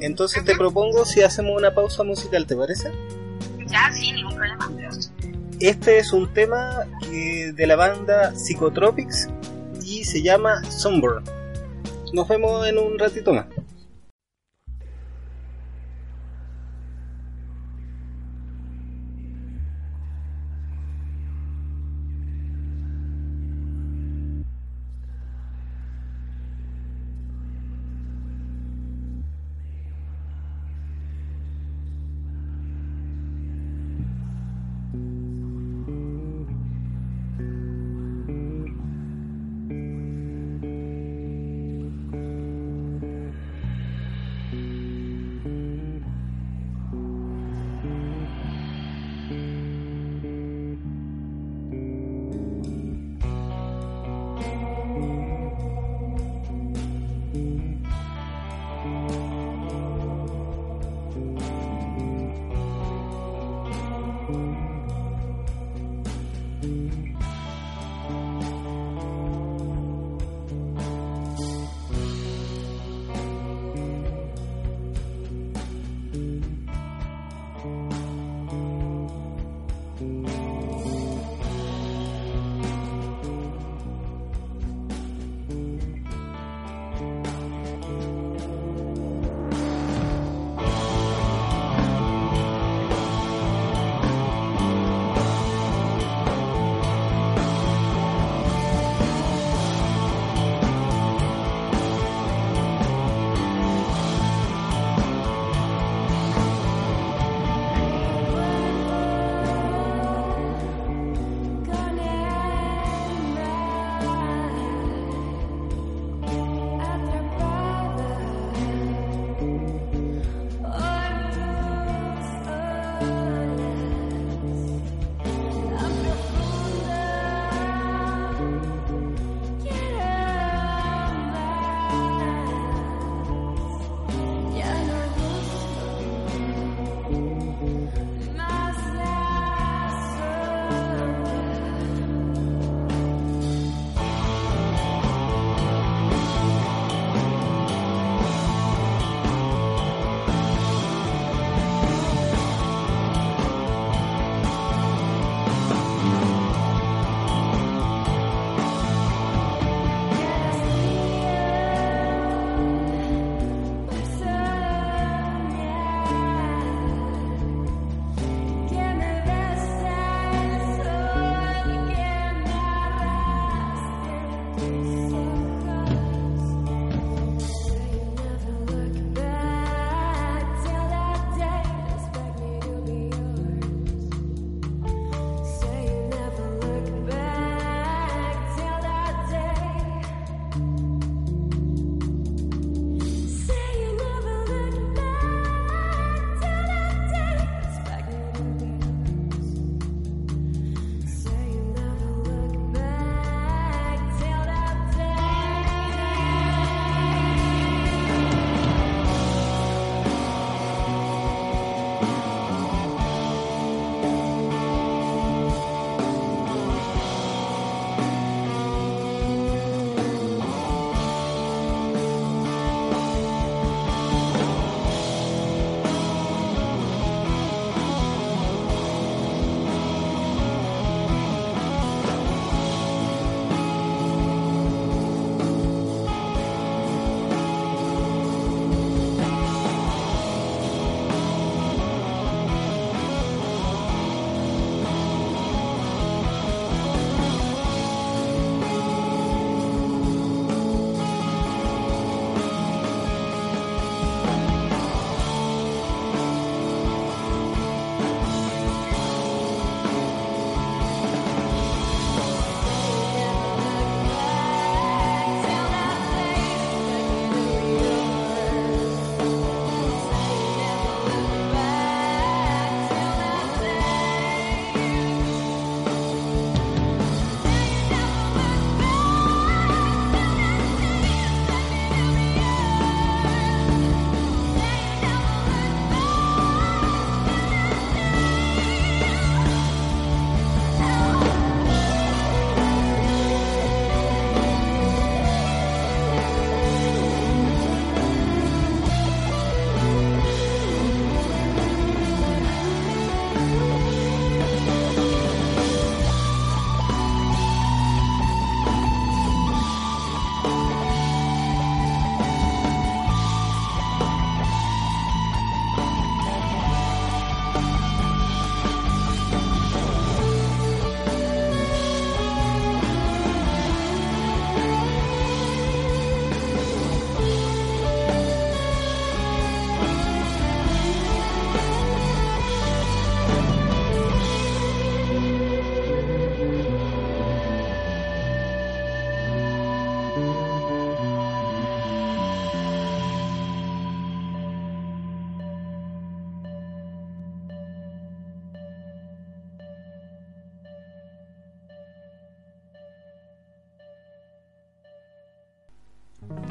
Entonces 0.00 0.44
te 0.44 0.54
propongo 0.56 1.04
si 1.04 1.22
hacemos 1.22 1.56
una 1.56 1.74
pausa 1.74 2.04
musical, 2.04 2.46
¿te 2.46 2.56
parece? 2.56 2.90
Ya, 3.66 3.90
sí, 3.92 4.12
ningún 4.12 4.34
problema. 4.34 4.70
Este 5.60 5.98
es 5.98 6.12
un 6.12 6.32
tema 6.32 6.86
de 7.10 7.66
la 7.66 7.76
banda 7.76 8.34
Psychotropics 8.34 9.28
se 10.04 10.22
llama 10.22 10.62
Sunburn. 10.70 11.24
Nos 12.12 12.28
vemos 12.28 12.66
en 12.66 12.78
un 12.78 12.98
ratito 12.98 13.32
más. 13.32 13.46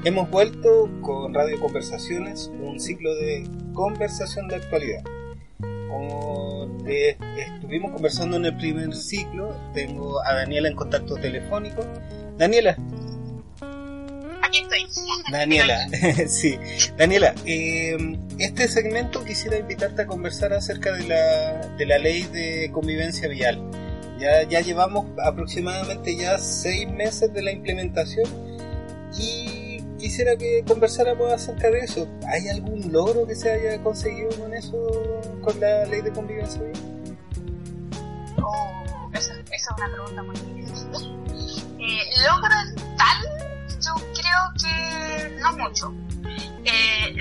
Hemos 0.03 0.29
vuelto 0.29 0.89
con 1.01 1.33
Radio 1.33 1.59
Conversaciones, 1.59 2.49
un 2.61 2.79
ciclo 2.79 3.13
de 3.15 3.47
conversación 3.73 4.47
de 4.47 4.55
actualidad. 4.55 5.03
Como 5.59 6.67
estuvimos 6.87 7.91
conversando 7.91 8.37
en 8.37 8.45
el 8.45 8.57
primer 8.57 8.95
ciclo, 8.95 9.55
tengo 9.73 10.23
a 10.25 10.33
Daniela 10.33 10.69
en 10.69 10.75
contacto 10.75 11.15
telefónico. 11.15 11.85
Daniela. 12.37 12.77
Aquí 14.41 14.59
estoy. 14.61 14.87
Daniela, 15.31 15.87
sí. 16.27 16.57
Daniela, 16.97 17.35
eh, 17.45 17.97
este 18.39 18.67
segmento 18.67 19.23
quisiera 19.23 19.57
invitarte 19.57 20.03
a 20.03 20.07
conversar 20.07 20.53
acerca 20.53 20.93
de 20.93 21.07
la, 21.07 21.67
de 21.77 21.85
la 21.85 21.97
ley 21.97 22.23
de 22.23 22.69
convivencia 22.71 23.27
vial. 23.27 23.61
Ya, 24.19 24.43
ya 24.43 24.61
llevamos 24.61 25.05
aproximadamente 25.23 26.15
ya 26.15 26.37
seis 26.39 26.89
meses 26.89 27.33
de 27.33 27.41
la 27.41 27.51
implementación 27.51 28.27
y 29.17 29.58
quisiera 29.99 30.35
que 30.35 30.63
conversáramos 30.65 31.31
acerca 31.31 31.69
de 31.69 31.79
eso. 31.81 32.07
¿Hay 32.27 32.47
algún 32.49 32.91
logro 32.91 33.27
que 33.27 33.35
se 33.35 33.51
haya 33.51 33.83
conseguido 33.83 34.29
con 34.39 34.53
eso, 34.53 34.77
con 35.43 35.59
la 35.59 35.85
ley 35.85 36.01
de 36.01 36.11
convivencia? 36.11 36.61
Oh, 38.41 39.09
esa, 39.13 39.33
es 39.33 39.67
una 39.77 39.91
pregunta 39.91 40.23
muy 40.23 40.61
difícil. 40.61 40.89
Eh, 41.79 42.03
logro 42.25 42.55
tal, 42.97 43.17
yo 43.79 43.95
creo 44.13 44.41
que 44.57 45.39
no 45.41 45.53
mucho. 45.57 45.93
Eh, 46.65 47.15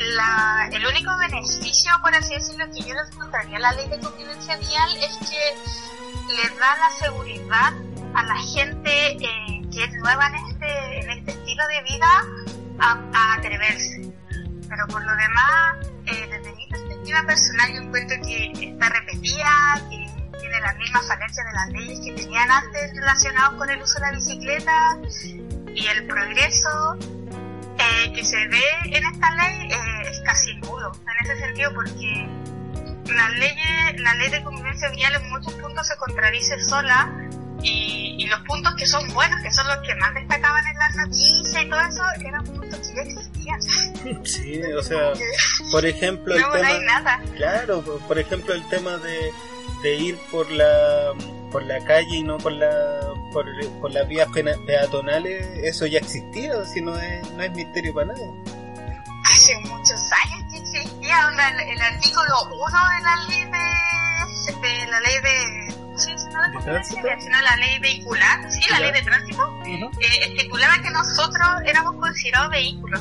el 0.73 0.87
único 0.87 1.11
beneficio, 1.19 1.93
por 2.03 2.15
así 2.15 2.35
decirlo, 2.35 2.65
que 2.73 2.83
yo 2.83 2.95
les 2.95 3.11
encontraría 3.13 3.57
a 3.57 3.61
la 3.61 3.73
ley 3.73 3.89
de 3.89 3.99
convivencia 3.99 4.57
vial 4.57 4.91
es 4.97 5.17
que 5.29 6.35
le 6.35 6.59
da 6.59 6.77
la 6.77 6.91
seguridad 6.99 7.73
a 8.15 8.23
la 8.25 8.37
gente 8.37 9.13
eh, 9.13 9.63
que 9.73 9.85
es 9.85 9.93
nueva 9.95 10.27
en 10.29 10.35
este, 10.35 11.01
en 11.01 11.11
este 11.11 11.31
estilo 11.33 11.63
de 11.69 11.83
vida 11.95 12.48
a, 12.79 13.35
atreverse. 13.35 14.13
Pero 14.69 14.87
por 14.89 15.03
lo 15.05 15.17
demás, 15.17 15.87
eh, 16.07 16.29
desde 16.31 16.55
mi 16.55 16.67
perspectiva 16.69 17.23
personal, 17.27 17.73
yo 17.73 17.83
encuentro 17.83 18.17
que 18.23 18.53
está 18.53 18.89
repetida, 18.89 19.51
que 19.91 20.39
tiene 20.39 20.61
las 20.61 20.77
mismas 20.77 21.09
falencias 21.09 21.47
de 21.47 21.53
las 21.53 21.69
leyes 21.71 22.01
que 22.05 22.23
tenían 22.23 22.51
antes 22.51 22.95
relacionados 22.95 23.55
con 23.55 23.71
el 23.71 23.83
uso 23.83 23.95
de 23.95 24.01
la 24.01 24.13
bicicleta 24.13 24.99
y 25.75 25.87
el 25.87 26.07
progreso 26.07 26.97
eh, 27.79 28.13
que 28.13 28.25
se 28.25 28.47
ve 28.49 28.63
en 28.85 29.05
esta 29.05 29.31
ley 29.35 29.69
es 30.11 30.21
casi 30.21 30.55
nulo 30.57 30.93
en 30.93 31.27
ese 31.27 31.39
sentido 31.39 31.73
porque 31.75 32.29
la 33.15 33.29
ley, 33.31 33.55
la 33.99 34.15
ley 34.15 34.31
de 34.31 34.43
convivencia 34.43 34.91
vial 34.91 35.15
en 35.15 35.31
muchos 35.31 35.55
puntos 35.55 35.87
se 35.87 35.97
contradice 35.97 36.61
sola 36.61 37.11
y, 37.63 38.15
y, 38.19 38.27
los 38.27 38.41
puntos 38.43 38.75
que 38.77 38.87
son 38.87 39.07
buenos, 39.13 39.41
que 39.43 39.51
son 39.51 39.67
los 39.67 39.79
que 39.79 39.95
más 39.97 40.15
destacaban 40.15 40.65
en 40.67 40.79
las 40.79 40.97
noticias 40.97 41.65
y 41.65 41.69
todo 41.69 41.81
eso, 41.81 42.03
eran 42.27 42.45
puntos 42.45 42.79
que 42.81 42.95
ya 42.95 43.03
existían. 43.03 43.61
Sí, 44.25 44.63
o 44.73 44.83
sea, 44.83 45.13
por 45.73 45.85
ejemplo, 45.85 46.35
el 46.35 46.43
tema, 46.53 46.69
hay 46.69 46.81
nada. 46.81 47.21
Claro, 47.37 47.83
por 47.83 48.19
ejemplo, 48.19 48.55
el 48.55 48.67
tema 48.69 48.97
de, 48.99 49.33
de 49.83 49.97
ir 49.97 50.19
por 50.31 50.51
la 50.51 51.13
por 51.51 51.63
la 51.63 51.83
calle 51.85 52.17
y 52.17 52.23
no 52.23 52.37
por 52.39 52.53
la 52.53 53.01
por, 53.33 53.47
por 53.81 53.91
las 53.91 54.07
vías 54.09 54.29
peatonales, 54.67 55.47
eso 55.63 55.87
ya 55.87 55.99
existía, 55.99 56.65
si 56.65 56.81
no 56.81 56.97
es, 56.97 57.31
no 57.33 57.43
es 57.43 57.51
misterio 57.53 57.95
para 57.95 58.09
nadie. 58.09 58.31
Hace 59.25 59.59
muchos 59.61 60.11
años 60.25 60.55
existía 60.55 61.29
el, 61.71 61.81
artículo 61.81 62.35
1 62.53 62.89
de 62.89 63.03
la 63.03 63.17
ley 63.29 63.45
de, 63.45 64.69
de 64.69 64.87
la 64.87 65.01
ley 65.01 65.15
de 65.23 65.78
sino 66.85 67.41
la 67.43 67.57
ley 67.57 67.79
vehicular, 67.81 68.51
sí, 68.51 68.61
la 68.71 68.81
ley 68.81 68.93
de 68.93 69.03
tránsito, 69.03 69.43
eh, 69.67 69.91
estipulaba 70.23 70.83
que 70.83 70.91
nosotros 70.91 71.47
éramos 71.67 71.97
considerados 71.97 72.51
vehículos. 72.51 73.01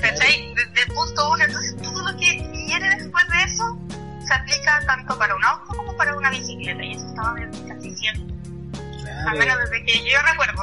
¿Cachai? 0.00 0.54
Desde 0.54 0.82
el 0.86 0.94
punto 0.94 1.30
1, 1.32 1.44
entonces 1.44 1.76
todo 1.82 2.10
lo 2.10 2.16
que 2.18 2.48
viene 2.66 2.96
después 2.96 3.24
de 3.28 3.42
eso 3.44 3.78
se 4.26 4.34
aplica 4.34 4.80
tanto 4.86 5.18
para 5.18 5.34
un 5.34 5.44
auto 5.44 5.76
como 5.76 5.96
para 5.96 6.16
una 6.16 6.30
bicicleta, 6.30 6.82
y 6.82 6.92
eso 6.92 7.06
estaba 7.06 7.34
casi 7.68 7.94
siempre. 7.96 8.30
Al 9.26 9.38
menos 9.38 9.58
desde 9.58 9.84
que 9.84 10.10
yo 10.10 10.18
recuerdo. 10.30 10.62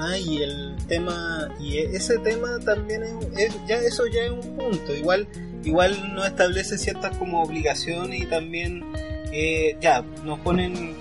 Ah, 0.00 0.16
y 0.16 0.42
el 0.42 0.76
tema, 0.88 1.48
y 1.60 1.78
ese 1.78 2.18
tema 2.18 2.58
también 2.64 3.02
es, 3.36 3.54
ya 3.66 3.76
eso 3.76 4.06
ya 4.06 4.22
es 4.22 4.30
un 4.30 4.56
punto. 4.56 4.94
Igual, 4.94 5.28
igual 5.64 6.14
no 6.14 6.24
establece 6.24 6.78
ciertas 6.78 7.16
como 7.18 7.42
obligaciones 7.42 8.20
y 8.20 8.26
también 8.26 8.82
eh, 9.32 9.76
ya 9.80 10.02
nos 10.24 10.38
ponen, 10.40 10.96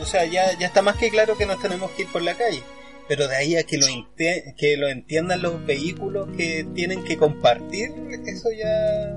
o 0.00 0.06
sea, 0.06 0.24
ya, 0.24 0.58
ya 0.58 0.66
está 0.66 0.82
más 0.82 0.96
que 0.96 1.10
claro 1.10 1.36
que 1.36 1.46
nos 1.46 1.60
tenemos 1.60 1.90
que 1.92 2.02
ir 2.02 2.08
por 2.08 2.22
la 2.22 2.34
calle. 2.34 2.62
Pero 3.06 3.28
de 3.28 3.36
ahí 3.36 3.56
a 3.56 3.64
que 3.64 3.76
lo, 3.76 3.86
que 4.16 4.76
lo 4.78 4.88
entiendan 4.88 5.42
los 5.42 5.64
vehículos 5.66 6.28
que 6.36 6.66
tienen 6.74 7.04
que 7.04 7.18
compartir, 7.18 7.92
eso 8.26 8.48
ya... 8.50 9.16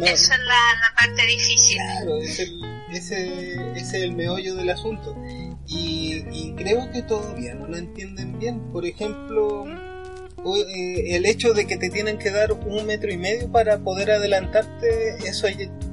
Esa 0.00 0.34
es 0.34 0.40
la, 0.40 0.94
parte 0.96 1.26
difícil. 1.26 1.76
Claro, 1.76 2.16
ese, 2.18 2.48
ese 2.92 3.56
es 3.76 3.92
el 3.92 4.12
meollo 4.12 4.54
del 4.54 4.70
asunto. 4.70 5.16
Y, 5.66 6.52
creo 6.56 6.90
que 6.92 7.02
todavía 7.02 7.54
no 7.54 7.66
lo 7.66 7.76
entienden 7.76 8.38
bien. 8.38 8.60
Por 8.72 8.84
ejemplo, 8.84 9.64
el 10.44 11.26
hecho 11.26 11.54
de 11.54 11.66
que 11.66 11.76
te 11.76 11.88
tienen 11.88 12.18
que 12.18 12.30
dar 12.30 12.52
un 12.52 12.84
metro 12.86 13.12
y 13.12 13.16
medio 13.16 13.50
para 13.50 13.78
poder 13.78 14.10
adelantarte, 14.10 15.16
eso 15.24 15.46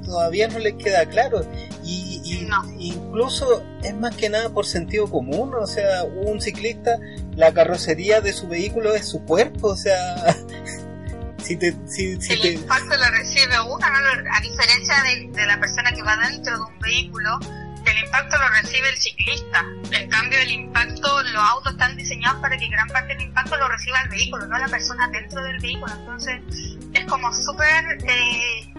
todavía 0.04 0.48
no 0.48 0.58
les 0.58 0.74
queda 0.74 1.06
claro. 1.06 1.46
Y, 1.84 2.08
incluso 2.78 3.64
es 3.82 3.94
más 3.94 4.14
que 4.16 4.28
nada 4.28 4.50
por 4.50 4.66
sentido 4.66 5.08
común. 5.10 5.52
O 5.54 5.66
sea, 5.66 6.04
un 6.04 6.40
ciclista, 6.40 6.98
la 7.36 7.52
carrocería 7.52 8.20
de 8.20 8.32
su 8.32 8.48
vehículo 8.48 8.94
es 8.94 9.08
su 9.08 9.24
cuerpo. 9.24 9.68
O 9.68 9.76
sea, 9.76 9.96
si 11.42 11.56
te, 11.56 11.74
si, 11.86 12.20
si 12.20 12.32
el 12.34 12.54
impacto 12.54 12.96
lo 12.96 13.10
recibe 13.10 13.54
uno, 13.60 13.86
a 13.86 14.40
diferencia 14.40 14.94
de, 15.04 15.28
de 15.32 15.46
la 15.46 15.58
persona 15.60 15.92
que 15.92 16.02
va 16.02 16.16
dentro 16.28 16.56
de 16.56 16.62
un 16.62 16.78
vehículo 16.80 17.38
el 17.84 18.04
impacto 18.04 18.38
lo 18.38 18.48
recibe 18.48 18.88
el 18.88 18.96
ciclista. 18.96 19.64
En 19.92 20.08
cambio, 20.08 20.38
el 20.40 20.50
impacto, 20.50 21.22
los 21.22 21.42
autos 21.42 21.72
están 21.72 21.96
diseñados 21.96 22.40
para 22.40 22.56
que 22.56 22.68
gran 22.68 22.88
parte 22.88 23.14
del 23.14 23.22
impacto 23.22 23.56
lo 23.56 23.68
reciba 23.68 24.00
el 24.02 24.08
vehículo, 24.08 24.46
no 24.46 24.58
la 24.58 24.68
persona 24.68 25.08
dentro 25.08 25.42
del 25.42 25.58
vehículo. 25.60 25.92
Entonces, 25.92 26.40
es 26.92 27.04
como 27.06 27.32
súper. 27.32 27.98
Eh, 28.04 28.72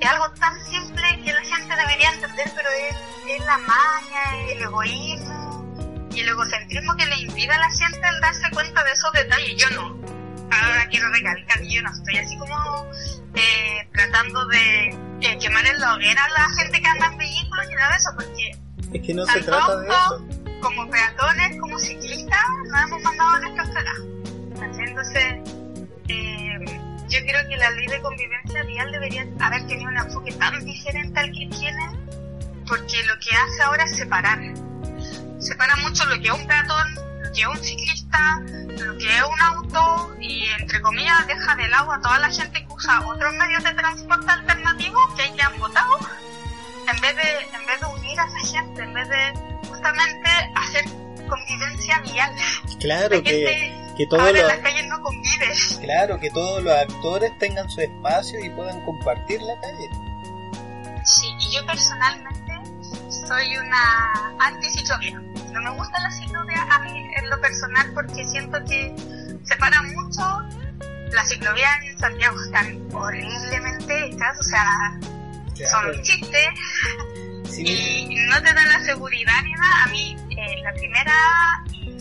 es 0.00 0.10
algo 0.10 0.28
tan 0.32 0.60
simple 0.66 1.02
que 1.24 1.32
la 1.32 1.42
gente 1.42 1.76
debería 1.76 2.10
entender, 2.10 2.52
pero 2.54 2.68
es, 2.68 3.38
es 3.38 3.46
la 3.46 3.58
maña, 3.58 4.50
el 4.50 4.62
egoísmo 4.62 6.08
y 6.12 6.20
el 6.20 6.28
egocentrismo 6.28 6.94
que 6.96 7.06
le 7.06 7.16
impide 7.16 7.52
a 7.52 7.58
la 7.58 7.70
gente 7.70 8.00
el 8.08 8.20
darse 8.20 8.50
cuenta 8.50 8.84
de 8.84 8.92
esos 8.92 9.12
detalles. 9.12 9.56
Yo 9.56 9.70
no. 9.70 10.23
Ahora 10.62 10.86
quiero 10.88 11.08
recalcar 11.10 11.60
que 11.60 11.70
yo 11.70 11.82
no 11.82 11.92
estoy 11.92 12.16
así 12.18 12.38
como 12.38 12.90
eh, 13.34 13.88
tratando 13.92 14.46
de 14.46 14.88
eh, 15.20 15.38
quemar 15.40 15.66
en 15.66 15.80
la 15.80 15.94
hoguera 15.94 16.24
a 16.24 16.28
la 16.30 16.48
gente 16.56 16.80
que 16.80 16.86
anda 16.86 17.06
en 17.06 17.18
vehículos 17.18 17.66
y 17.70 17.74
nada 17.74 17.90
de 17.90 17.96
eso, 17.96 18.10
porque 18.14 18.64
es 18.94 19.02
que 19.02 19.14
no 19.14 19.26
se 19.26 19.42
trata 19.42 19.76
de 19.80 19.88
eso. 19.88 20.24
como 20.60 20.88
peatones, 20.88 21.60
como 21.60 21.78
ciclistas, 21.78 22.40
nos 22.70 22.82
hemos 22.82 23.02
mandado 23.02 23.30
a 23.30 23.40
nuestras 23.40 23.68
cagadas. 23.70 24.00
Entonces, 24.78 25.24
eh, 26.08 26.80
yo 27.08 27.18
creo 27.26 27.48
que 27.48 27.56
la 27.56 27.70
ley 27.70 27.86
de 27.88 28.00
convivencia 28.00 28.62
vial 28.62 28.92
debería 28.92 29.26
haber 29.40 29.66
tenido 29.66 29.90
un 29.90 29.96
enfoque 29.96 30.32
tan 30.32 30.64
diferente 30.64 31.18
al 31.18 31.32
que 31.32 31.48
tiene, 31.48 31.90
porque 32.68 33.02
lo 33.04 33.18
que 33.18 33.34
hace 33.34 33.62
ahora 33.62 33.84
es 33.84 33.96
separar. 33.96 34.38
Separa 35.40 35.76
mucho 35.76 36.04
lo 36.06 36.20
que 36.20 36.28
es 36.28 36.34
un 36.34 36.46
peatón, 36.46 36.86
que 37.34 37.46
un 37.46 37.56
ciclista, 37.58 38.40
lo 38.40 38.96
que 38.98 39.16
es 39.16 39.22
un 39.22 39.40
auto 39.40 40.14
y 40.20 40.46
entre 40.60 40.80
comillas 40.80 41.26
deja 41.26 41.56
de 41.56 41.68
lado 41.68 41.92
a 41.92 42.00
toda 42.00 42.18
la 42.20 42.30
gente 42.30 42.64
que 42.64 42.72
usa 42.72 43.04
otros 43.06 43.32
medios 43.34 43.64
de 43.64 43.74
transporte 43.74 44.30
alternativos 44.30 45.02
que 45.16 45.36
ya 45.36 45.46
han 45.46 45.58
votado 45.58 45.98
en 46.88 47.00
vez 47.00 47.16
de 47.16 47.56
en 47.56 47.66
vez 47.66 47.80
de 47.80 47.86
unir 47.86 48.20
a 48.20 48.24
esa 48.24 48.52
gente 48.52 48.82
en 48.82 48.94
vez 48.94 49.08
de 49.08 49.32
justamente 49.68 50.30
hacer 50.54 50.84
convivencia 51.28 52.00
vial. 52.00 52.34
Claro 52.78 53.22
que, 53.22 53.74
que 53.96 54.06
todos 54.06 54.32
los 54.32 54.42
las 54.42 54.58
calles 54.58 54.86
no 54.86 55.02
convive. 55.02 55.52
Claro 55.80 56.20
que 56.20 56.30
todos 56.30 56.62
los 56.62 56.72
actores 56.72 57.36
tengan 57.38 57.68
su 57.68 57.80
espacio 57.80 58.44
y 58.44 58.50
puedan 58.50 58.80
compartir 58.84 59.40
la 59.42 59.60
calle. 59.60 59.90
Sí 61.04 61.34
y 61.40 61.54
yo 61.54 61.66
personalmente 61.66 62.52
soy 63.26 63.56
una 63.56 64.34
anti 64.38 64.70
ciclovía 64.70 65.20
no 65.54 65.62
me 65.62 65.70
gusta 65.70 66.00
la 66.00 66.10
ciclovía 66.10 66.66
a 66.70 66.78
mí 66.80 67.10
en 67.16 67.30
lo 67.30 67.40
personal 67.40 67.90
porque 67.94 68.24
siento 68.24 68.58
que 68.64 68.94
separa 69.44 69.82
mucho 69.82 70.22
las 71.12 71.28
ciclovías 71.28 71.84
en 71.84 71.98
Santiago 71.98 72.36
están 72.44 72.88
horriblemente 72.92 74.06
hechas, 74.06 74.40
o 74.40 74.42
sea, 74.42 74.98
son 75.70 75.86
un 75.90 76.02
chiste 76.02 76.38
y 77.56 78.16
no 78.28 78.42
te 78.42 78.52
dan 78.52 78.68
la 78.68 78.80
seguridad 78.80 79.42
ni 79.44 79.52
nada. 79.52 79.84
A 79.84 79.88
mí, 79.90 80.16
eh, 80.30 80.62
la 80.62 80.72
primera 80.72 81.14
y 81.70 81.96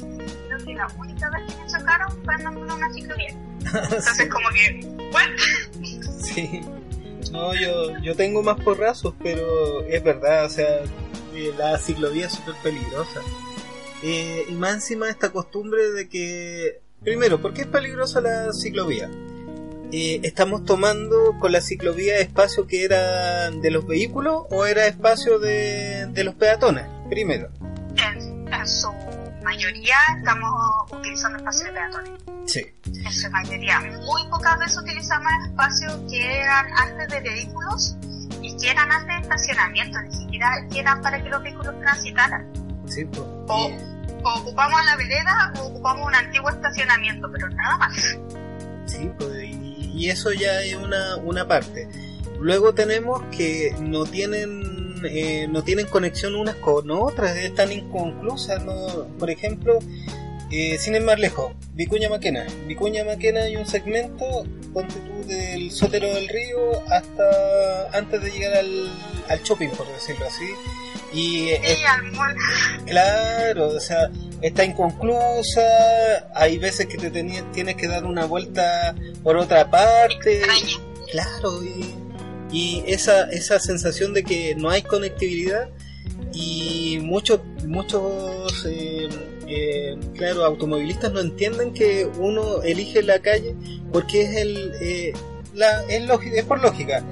creo 0.48 0.66
que 0.66 0.74
la 0.74 0.88
única 0.98 1.30
vez 1.30 1.44
que 1.48 1.62
me 1.62 1.68
chocaron 1.68 2.24
fue 2.24 2.34
andando 2.34 2.66
en 2.66 2.72
una 2.72 2.92
ciclovía. 2.92 3.30
Entonces, 3.66 4.30
como 4.30 4.50
que, 4.50 5.10
bueno. 5.12 5.36
sí. 6.20 6.62
No, 7.32 7.54
yo, 7.56 7.98
yo 8.00 8.16
tengo 8.16 8.44
más 8.44 8.60
porrazos, 8.62 9.14
pero 9.22 9.84
es 9.86 10.04
verdad, 10.04 10.46
o 10.46 10.50
sea, 10.50 10.68
eh, 11.34 11.54
la 11.58 11.78
ciclovía 11.78 12.28
es 12.28 12.34
súper 12.34 12.56
peligrosa. 12.62 13.22
Eh, 14.06 14.48
y 14.50 14.54
más 14.54 14.74
encima 14.74 15.10
esta 15.10 15.32
costumbre 15.32 15.92
de 15.92 16.10
que 16.10 16.82
primero, 17.02 17.42
¿por 17.42 17.54
qué 17.54 17.62
es 17.62 17.68
peligrosa 17.68 18.20
la 18.20 18.52
ciclovía? 18.52 19.10
Eh, 19.94 20.20
¿Estamos 20.24 20.66
tomando 20.66 21.38
con 21.40 21.54
la 21.54 21.62
ciclovía 21.62 22.18
espacio 22.18 22.68
que 22.68 22.84
era 22.84 23.50
de 23.52 23.72
los 23.72 23.88
vehículos 23.88 24.44
o 24.50 24.66
era 24.66 24.88
espacio 24.88 25.40
de, 25.40 26.08
de 26.08 26.24
los 26.26 26.36
peatones? 26.36 26.86
Primero. 27.10 27.50
En, 27.96 28.54
en 28.54 28.68
su 28.68 28.92
mayoría 29.42 29.96
estamos 30.18 30.52
utilizando 30.92 31.38
espacio 31.38 31.66
de 31.68 31.72
peatones. 31.72 32.12
Sí. 32.46 32.66
En 32.86 33.12
su 33.12 33.30
mayoría. 33.30 33.80
Muy 33.80 34.28
pocas 34.30 34.60
veces 34.60 34.80
utilizamos 34.80 35.32
espacios 35.48 36.00
que 36.10 36.40
eran 36.40 36.66
antes 36.76 37.08
de 37.08 37.22
vehículos 37.22 37.96
y 38.42 38.58
que 38.58 38.72
eran 38.72 38.92
antes 38.92 39.16
de 39.16 39.22
estacionamiento, 39.22 40.02
ni 40.02 40.14
siquiera 40.14 40.68
que 40.70 40.80
eran 40.80 41.02
para 41.02 41.24
que 41.24 41.30
los 41.30 41.42
vehículos 41.42 41.80
transitaran. 41.80 42.63
Sí, 42.94 43.06
pues. 43.06 43.22
O, 43.48 43.72
o 44.24 44.40
ocupamos 44.40 44.86
la 44.86 44.96
vereda 44.96 45.54
o 45.60 45.68
ocupamos 45.68 46.08
un 46.08 46.16
antiguo 46.16 46.50
estacionamiento, 46.50 47.30
pero 47.32 47.50
nada 47.50 47.78
más. 47.78 48.18
Sí, 48.86 49.10
pues, 49.18 49.44
y, 49.44 49.92
y 49.96 50.10
eso 50.10 50.32
ya 50.32 50.62
es 50.62 50.76
una, 50.76 51.18
una 51.18 51.48
parte. 51.48 51.88
Luego 52.40 52.74
tenemos 52.74 53.22
que 53.32 53.74
no 53.80 54.04
tienen 54.06 54.74
eh, 55.06 55.48
no 55.50 55.64
tienen 55.64 55.88
conexión 55.88 56.36
unas 56.36 56.56
con 56.56 56.90
otras, 56.92 57.36
están 57.38 57.72
inconclusas. 57.72 58.64
¿no? 58.64 59.08
Por 59.20 59.30
ejemplo, 59.30 59.80
eh, 60.52 60.78
sin 60.80 60.96
ir 60.96 61.02
más 61.02 61.20
lejos, 61.20 61.54
Vicuña 61.74 62.10
Maquena. 62.10 62.46
Vicuña 62.68 63.04
Maquena 63.04 63.42
hay 63.42 63.56
un 63.56 63.66
segmento, 63.66 64.26
ponte 64.74 64.96
tú, 64.96 65.28
del 65.28 65.72
Sotero 65.72 66.08
del 66.08 66.28
Río 66.28 66.82
hasta 66.90 67.98
antes 67.98 68.22
de 68.22 68.32
llegar 68.32 68.58
al, 68.58 68.92
al 69.30 69.42
shopping, 69.44 69.70
por 69.70 69.88
decirlo 69.88 70.26
así. 70.26 70.46
Y 71.14 71.48
Sí, 71.48 71.50
es-. 71.52 71.78
Claro, 72.86 73.68
o 73.70 73.80
sea, 73.80 74.10
está 74.42 74.66
inconclusa, 74.66 75.62
hay 76.36 76.58
veces 76.58 76.88
que 76.88 76.98
te 76.98 77.12
teni- 77.12 77.44
tienes 77.52 77.76
que 77.76 77.88
dar 77.88 78.06
una 78.06 78.26
vuelta 78.26 78.96
por 79.24 79.38
otra 79.38 79.70
parte. 79.70 80.38
Extraña. 80.40 80.78
Claro, 81.12 81.64
y, 81.64 81.94
y 82.52 82.84
esa, 82.88 83.30
esa 83.30 83.60
sensación 83.60 84.14
de 84.14 84.24
que 84.24 84.56
no 84.56 84.70
hay 84.70 84.82
conectividad 84.82 85.70
y 86.34 86.98
muchos, 87.02 87.40
muchos 87.68 88.66
eh, 88.66 89.08
eh, 89.48 89.96
claro, 90.16 90.46
automovilistas 90.46 91.12
no 91.14 91.20
entienden 91.20 91.74
que 91.74 92.10
uno 92.18 92.64
elige 92.64 93.04
la 93.04 93.20
calle 93.20 93.56
porque 93.92 94.24
es 94.24 94.36
el... 94.38 94.72
eh, 94.82 95.14
la, 95.54 95.84
es 95.88 96.46
por 96.46 96.60
lógica. 96.60 97.04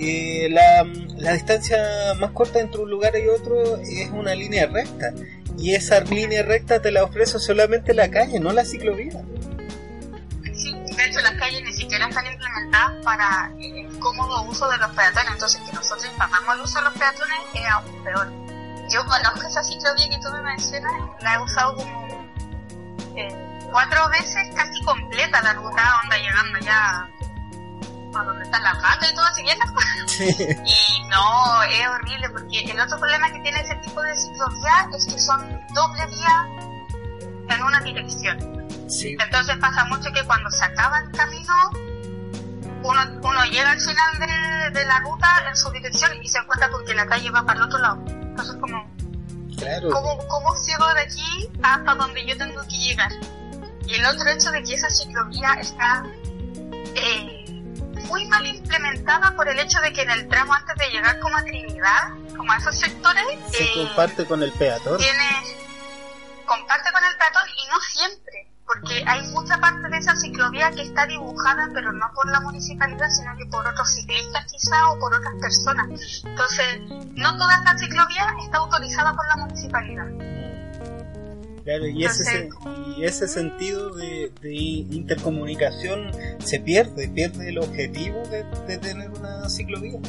Eh, 0.00 0.48
la, 0.50 0.86
la 1.16 1.32
distancia 1.32 1.78
más 2.18 2.30
corta 2.30 2.60
entre 2.60 2.80
un 2.80 2.90
lugar 2.90 3.14
y 3.16 3.28
otro 3.28 3.76
es 3.78 4.10
una 4.10 4.34
línea 4.34 4.66
recta. 4.66 5.12
Y 5.58 5.74
esa 5.74 6.00
línea 6.00 6.42
recta 6.42 6.80
te 6.80 6.92
la 6.92 7.02
ofrece 7.02 7.38
solamente 7.40 7.92
la 7.92 8.08
calle, 8.10 8.38
no 8.38 8.52
la 8.52 8.64
ciclovía. 8.64 9.20
Sí, 10.54 10.72
de 10.96 11.04
hecho 11.04 11.20
las 11.20 11.32
calles 11.32 11.62
ni 11.64 11.72
siquiera 11.72 12.06
están 12.06 12.26
implementadas 12.26 13.04
para 13.04 13.52
el 13.58 13.98
cómodo 13.98 14.42
uso 14.44 14.68
de 14.70 14.78
los 14.78 14.90
peatones, 14.92 15.32
entonces 15.32 15.60
que 15.62 15.72
nosotros 15.72 16.06
impagamos 16.12 16.54
el 16.54 16.60
uso 16.60 16.78
de 16.78 16.84
los 16.84 16.94
peatones 16.94 17.38
es 17.54 17.66
aún 17.66 18.04
peor. 18.04 18.28
Yo 18.88 19.04
conozco 19.04 19.46
esa 19.48 19.62
ciclovía 19.64 20.08
que 20.08 20.18
tú 20.22 20.32
me 20.32 20.42
mencionas, 20.42 20.92
la 21.20 21.34
he 21.34 21.42
usado 21.42 21.74
como 21.74 22.32
eh, 23.16 23.28
cuatro 23.72 24.08
veces 24.10 24.48
casi 24.54 24.82
completa 24.84 25.42
la 25.42 25.54
ruta, 25.54 26.00
onda 26.04 26.16
llegando 26.16 26.58
ya 26.60 27.10
a 28.14 28.24
donde 28.24 28.44
está 28.44 28.60
la 28.60 28.74
gata 28.74 29.06
y 29.10 29.14
todo 29.14 29.24
así 29.26 29.42
bien 29.42 29.58
Y 30.66 31.08
no, 31.08 31.62
es 31.62 31.88
horrible 31.88 32.30
porque 32.30 32.60
el 32.60 32.80
otro 32.80 32.98
problema 32.98 33.30
que 33.32 33.40
tiene 33.40 33.60
ese 33.60 33.74
tipo 33.76 34.02
de 34.02 34.14
ciclovía 34.16 34.88
es 34.96 35.06
que 35.06 35.18
son 35.18 35.40
doble 35.74 36.06
vía 36.06 36.46
en 37.48 37.62
una 37.62 37.80
dirección. 37.80 38.68
Sí, 38.88 39.16
Entonces 39.18 39.56
pasa 39.58 39.84
mucho 39.84 40.10
que 40.12 40.24
cuando 40.24 40.50
se 40.50 40.64
acaba 40.64 40.98
el 41.00 41.10
camino, 41.12 41.54
uno, 42.82 43.00
uno 43.22 43.44
llega 43.44 43.70
al 43.70 43.80
final 43.80 44.18
de, 44.18 44.78
de 44.78 44.86
la 44.86 45.00
ruta 45.00 45.28
en 45.48 45.56
su 45.56 45.70
dirección 45.70 46.10
y 46.22 46.28
se 46.28 46.38
encuentra 46.38 46.70
con 46.70 46.84
que 46.84 46.94
la 46.94 47.06
calle 47.06 47.30
va 47.30 47.44
para 47.44 47.58
el 47.58 47.64
otro 47.66 47.78
lado. 47.78 48.02
Entonces 48.08 48.56
como, 48.60 48.90
claro. 49.56 49.90
¿cómo, 49.90 50.18
cómo 50.28 50.56
sigo 50.56 50.86
de 50.94 51.00
aquí 51.00 51.50
hasta 51.62 51.94
donde 51.94 52.24
yo 52.24 52.36
tengo 52.36 52.62
que 52.62 52.76
llegar? 52.76 53.12
Y 53.86 53.94
el 53.94 54.06
otro 54.06 54.28
hecho 54.28 54.50
de 54.50 54.62
que 54.62 54.74
esa 54.74 54.90
ciclovía 54.90 55.54
está 55.60 56.04
eh, 56.94 57.37
muy 58.08 58.26
mal 58.26 58.44
implementada 58.46 59.34
por 59.36 59.48
el 59.48 59.58
hecho 59.58 59.80
de 59.80 59.92
que 59.92 60.02
en 60.02 60.10
el 60.10 60.28
tramo 60.28 60.54
antes 60.54 60.74
de 60.76 60.90
llegar 60.90 61.18
como 61.20 61.36
a 61.36 61.42
Trinidad, 61.42 62.10
como 62.36 62.52
a 62.52 62.56
esos 62.56 62.76
sectores, 62.76 63.24
Se 63.52 63.64
eh, 63.64 63.70
comparte 63.74 64.24
con 64.26 64.42
el 64.42 64.52
peatón. 64.52 64.98
tiene 64.98 65.28
comparte 66.46 66.90
con 66.92 67.04
el 67.04 67.16
peatón 67.16 67.42
y 67.48 67.68
no 67.68 67.80
siempre 67.80 68.48
porque 68.66 69.02
hay 69.06 69.26
mucha 69.28 69.58
parte 69.58 69.88
de 69.88 69.96
esa 69.96 70.14
ciclovía 70.14 70.70
que 70.72 70.82
está 70.82 71.06
dibujada 71.06 71.68
pero 71.72 71.92
no 71.92 72.10
por 72.14 72.30
la 72.30 72.40
municipalidad 72.40 73.08
sino 73.10 73.34
que 73.36 73.46
por 73.46 73.66
otros 73.66 73.94
ciclistas 73.94 74.44
quizá 74.50 74.90
o 74.90 74.98
por 74.98 75.14
otras 75.14 75.34
personas. 75.40 75.86
Entonces 76.24 76.80
no 77.14 77.36
toda 77.38 77.56
esta 77.56 77.78
ciclovía 77.78 78.34
está 78.44 78.58
autorizada 78.58 79.14
por 79.14 79.26
la 79.28 79.36
municipalidad 79.36 80.47
Claro, 81.68 81.86
y 81.86 82.02
ese, 82.02 82.48
y 82.96 83.04
ese 83.04 83.28
sentido 83.28 83.94
de, 83.94 84.32
intercomunicación 84.42 86.10
se 86.38 86.60
pierde, 86.60 87.08
pierde 87.08 87.50
el 87.50 87.58
objetivo 87.58 88.22
de, 88.28 88.78
tener 88.78 89.10
una 89.10 89.46
ciclovía. 89.50 90.00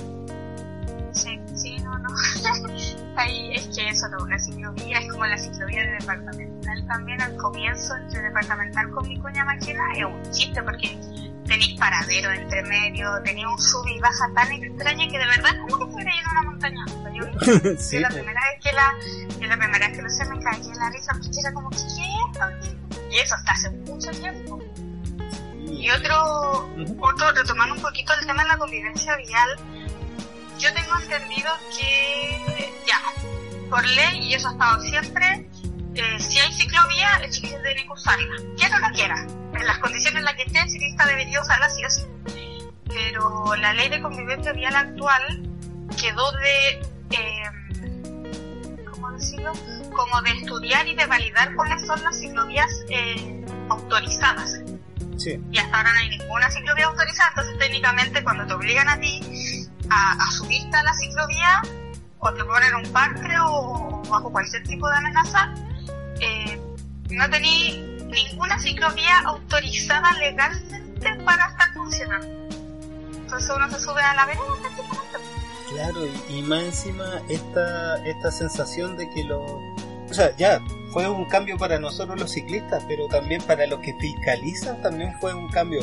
sí 1.12 1.38
sí 1.54 1.78
no 1.80 2.00
no 2.00 2.08
ahí 3.18 3.56
es 3.56 3.68
que 3.76 3.90
eso 3.90 4.08
la 4.30 4.40
ciclovía 4.40 5.00
es 5.00 5.12
como 5.12 5.26
la 5.26 5.38
ciclovía 5.38 5.82
de 5.82 5.92
departamental 6.00 6.88
también 6.88 7.22
al 7.22 7.36
comienzo 7.36 7.94
entre 7.98 8.22
departamental 8.22 8.90
con 8.92 9.10
mi 9.10 9.20
cuña 9.20 9.44
máquina 9.44 9.82
es 9.98 10.06
un 10.06 10.32
chiste 10.32 10.64
porque 10.64 10.98
tenéis 11.50 11.78
paradero 11.80 12.32
entre 12.32 12.62
medio, 12.64 13.10
tenéis 13.24 13.48
un 13.48 13.60
sub 13.60 13.86
y 13.88 14.00
baja 14.00 14.30
tan 14.36 14.52
extraña 14.52 15.08
que 15.10 15.18
de 15.18 15.26
verdad 15.26 15.52
es 15.52 15.62
como 15.62 15.78
que 15.78 15.84
estuviera 15.84 16.12
en 16.12 16.30
una 16.30 16.44
montaña. 16.44 16.86
Yo, 17.14 17.78
sí, 17.78 17.96
yo 17.98 18.02
la 18.02 18.10
po. 18.10 18.16
primera 18.16 18.42
vez 18.42 18.64
que 18.64 18.72
la, 18.72 18.94
yo 19.40 19.48
la 19.48 19.58
primera 19.58 19.88
vez 19.88 19.98
que 19.98 20.04
lo 20.04 20.10
sé 20.10 20.26
me 20.26 20.44
caí 20.44 20.62
en 20.62 20.78
la 20.78 20.90
risa 20.92 21.12
porque 21.14 21.40
era 21.40 21.54
como, 21.54 21.70
¿qué 21.72 21.78
es 21.78 21.88
esto? 21.90 22.98
Y 23.12 23.18
eso 23.18 23.36
hasta 23.36 23.52
hace 23.52 23.70
mucho 23.72 24.12
tiempo. 24.12 24.60
Y 25.66 25.90
otro, 25.92 26.70
otro, 27.00 27.32
retomando 27.32 27.76
un 27.76 27.82
poquito 27.82 28.14
el 28.20 28.28
tema 28.28 28.44
de 28.44 28.50
la 28.50 28.58
convivencia 28.58 29.16
vial, 29.18 29.50
yo 30.60 30.74
tengo 30.74 31.00
entendido 31.02 31.52
que, 31.76 32.74
ya, 32.86 33.02
por 33.70 33.86
ley, 33.86 34.30
y 34.30 34.34
eso 34.36 34.50
ha 34.50 34.52
estado 34.52 34.82
siempre, 34.84 35.50
eh, 35.96 36.20
si 36.20 36.38
hay 36.38 36.54
ciclovía, 36.54 37.18
el 37.24 37.32
ciclista 37.32 37.62
tiene 37.64 37.84
que 37.84 37.92
usarla, 37.92 38.36
quiera 38.58 38.78
o 38.78 38.80
no 38.82 38.90
quiera. 38.90 39.39
En 39.60 39.68
las 39.68 39.80
condiciones 39.80 40.20
en 40.20 40.26
las 40.26 40.36
que 40.36 40.44
esté, 40.44 40.60
el 40.60 40.70
ciclista 40.70 41.06
debería 41.06 41.42
usarla 41.42 41.70
sí 41.70 41.84
o 41.86 41.90
sí. 41.90 42.04
Pero 42.88 43.56
la 43.56 43.74
ley 43.74 43.90
de 43.90 44.02
convivencia 44.02 44.54
vial 44.54 44.76
actual 44.76 45.50
quedó 46.00 46.32
de, 46.32 46.70
eh, 47.12 48.86
¿cómo 48.90 49.12
decirlo? 49.12 49.52
Como 49.96 50.22
de 50.22 50.32
estudiar 50.32 50.88
y 50.88 50.96
de 50.96 51.06
validar 51.06 51.54
cuáles 51.56 51.86
son 51.86 52.02
las 52.02 52.20
ciclovías 52.20 52.86
eh, 52.90 53.46
autorizadas 53.70 54.62
Sí, 55.20 55.38
y 55.52 55.58
hasta 55.58 55.78
ahora 55.78 55.92
no 55.94 56.00
hay 56.00 56.18
ninguna 56.18 56.50
ciclovía 56.50 56.86
autorizada, 56.86 57.30
entonces 57.30 57.60
técnicamente 57.60 58.24
cuando 58.24 58.48
te 58.48 58.54
obligan 58.54 58.88
a 58.88 58.98
ti 59.02 59.68
a, 59.90 60.14
a 60.14 60.32
subirte 60.32 60.78
a 60.78 60.84
la 60.84 60.94
ciclovía 60.94 61.62
o 62.20 62.34
te 62.34 62.44
ponen 62.46 62.76
un 62.76 62.94
parque 62.94 63.36
o, 63.44 64.02
bajo 64.10 64.32
cualquier 64.32 64.64
tipo 64.64 64.90
de 64.90 64.96
amenaza, 64.96 65.54
eh, 66.22 66.62
no 67.10 67.30
tenéis 67.30 67.89
ninguna 68.10 68.60
ciclovía 68.60 69.20
autorizada 69.26 70.12
legalmente 70.14 71.16
para 71.24 71.48
estar 71.48 71.74
funcionando. 71.74 72.28
Entonces 73.16 73.52
uno 73.56 73.70
se 73.70 73.80
sube 73.80 74.02
a 74.02 74.14
la 74.16 74.26
vereda 74.26 74.44
claro, 75.70 76.00
y, 76.30 76.42
más 76.42 76.64
encima 76.64 77.22
esta, 77.30 78.04
esta 78.06 78.32
sensación 78.32 78.98
de 78.98 79.10
que 79.12 79.24
lo... 79.24 79.42
O 79.44 80.14
sea, 80.14 80.36
ya, 80.38 80.60
fue 80.92 81.08
un 81.08 81.26
cambio 81.26 81.58
para 81.58 81.80
nosotros 81.80 82.20
los 82.20 82.32
ciclistas, 82.32 82.84
pero 82.88 83.08
también 83.08 83.42
para 83.44 83.68
los 83.68 83.80
que 83.80 83.94
fiscalizan 84.00 84.82
también 84.82 85.14
fue 85.20 85.34
un 85.36 85.48
cambio 85.50 85.82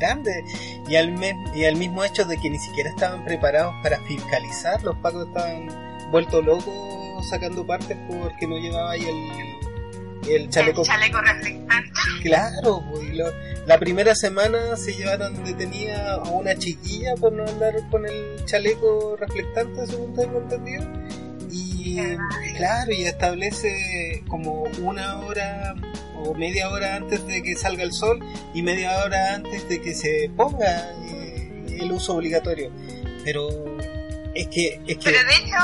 grande. 0.00 0.44
Y 0.88 0.96
al, 0.96 1.12
mes- 1.12 1.36
y 1.54 1.64
al 1.64 1.76
mismo 1.76 2.02
hecho 2.02 2.24
de 2.24 2.36
que 2.38 2.50
ni 2.50 2.58
siquiera 2.58 2.90
estaban 2.90 3.24
preparados 3.24 3.74
para 3.84 4.00
fiscalizar, 4.00 4.82
los 4.82 4.96
pagos 4.96 5.28
estaban 5.28 5.68
vueltos 6.10 6.44
locos 6.44 7.28
sacando 7.30 7.64
partes 7.64 7.96
porque 8.08 8.48
no 8.48 8.56
llevaba 8.56 8.90
ahí 8.90 9.04
el, 9.04 9.61
el 10.28 10.48
chaleco 10.50 10.82
El 10.82 10.86
chaleco 10.86 11.20
reflectante. 11.20 11.90
Claro, 12.22 12.82
pues, 12.90 13.14
lo- 13.14 13.32
la 13.66 13.78
primera 13.78 14.14
semana 14.14 14.76
se 14.76 14.92
llevaron 14.94 15.44
detenida 15.44 16.14
a 16.14 16.18
una 16.30 16.56
chiquilla 16.56 17.14
por 17.16 17.32
no 17.32 17.44
andar 17.46 17.74
con 17.90 18.06
el 18.06 18.44
chaleco 18.44 19.16
reflectante, 19.16 19.86
según 19.86 20.14
tengo 20.14 20.38
entendido. 20.40 20.84
Y 21.50 21.96
claro, 22.56 22.92
y 22.92 23.02
establece 23.04 24.22
como 24.28 24.62
una 24.80 25.18
hora 25.20 25.74
o 26.24 26.32
media 26.34 26.70
hora 26.70 26.96
antes 26.96 27.26
de 27.26 27.42
que 27.42 27.54
salga 27.56 27.82
el 27.82 27.92
sol 27.92 28.18
y 28.54 28.62
media 28.62 29.04
hora 29.04 29.34
antes 29.34 29.68
de 29.68 29.80
que 29.80 29.92
se 29.94 30.30
ponga 30.36 30.90
eh, 31.08 31.76
el 31.80 31.92
uso 31.92 32.14
obligatorio. 32.16 32.70
Pero 33.24 33.48
es 34.34 34.46
que, 34.48 34.80
es 34.86 34.96
que 34.98 35.10
Pero 35.10 35.18
de 35.24 35.34
hecho, 35.34 35.56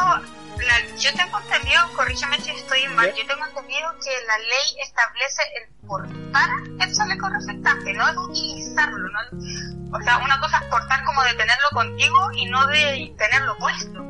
la- 0.66 0.96
yo 0.98 1.10
tengo 1.14 1.38
entendido 1.40 1.82
corrígeme 1.96 2.40
si 2.40 2.50
estoy 2.50 2.86
mal, 2.88 3.08
yo 3.08 3.26
tengo 3.26 3.46
entendido 3.46 3.88
que 4.04 4.10
la 4.26 4.38
ley 4.38 4.76
establece 4.82 5.42
el 5.56 5.86
portar 5.86 6.48
el 6.80 6.94
chaleco 6.94 7.28
reflectante, 7.28 7.92
no 7.94 8.08
el 8.08 8.18
utilizarlo. 8.18 8.98
¿no? 8.98 9.98
O 9.98 10.02
sea, 10.02 10.18
una 10.18 10.38
cosa 10.40 10.58
es 10.58 10.64
portar 10.66 11.04
como 11.04 11.22
de 11.22 11.30
tenerlo 11.30 11.68
contigo 11.72 12.32
y 12.34 12.46
no 12.46 12.66
de 12.66 13.14
tenerlo 13.18 13.56
puesto. 13.58 14.06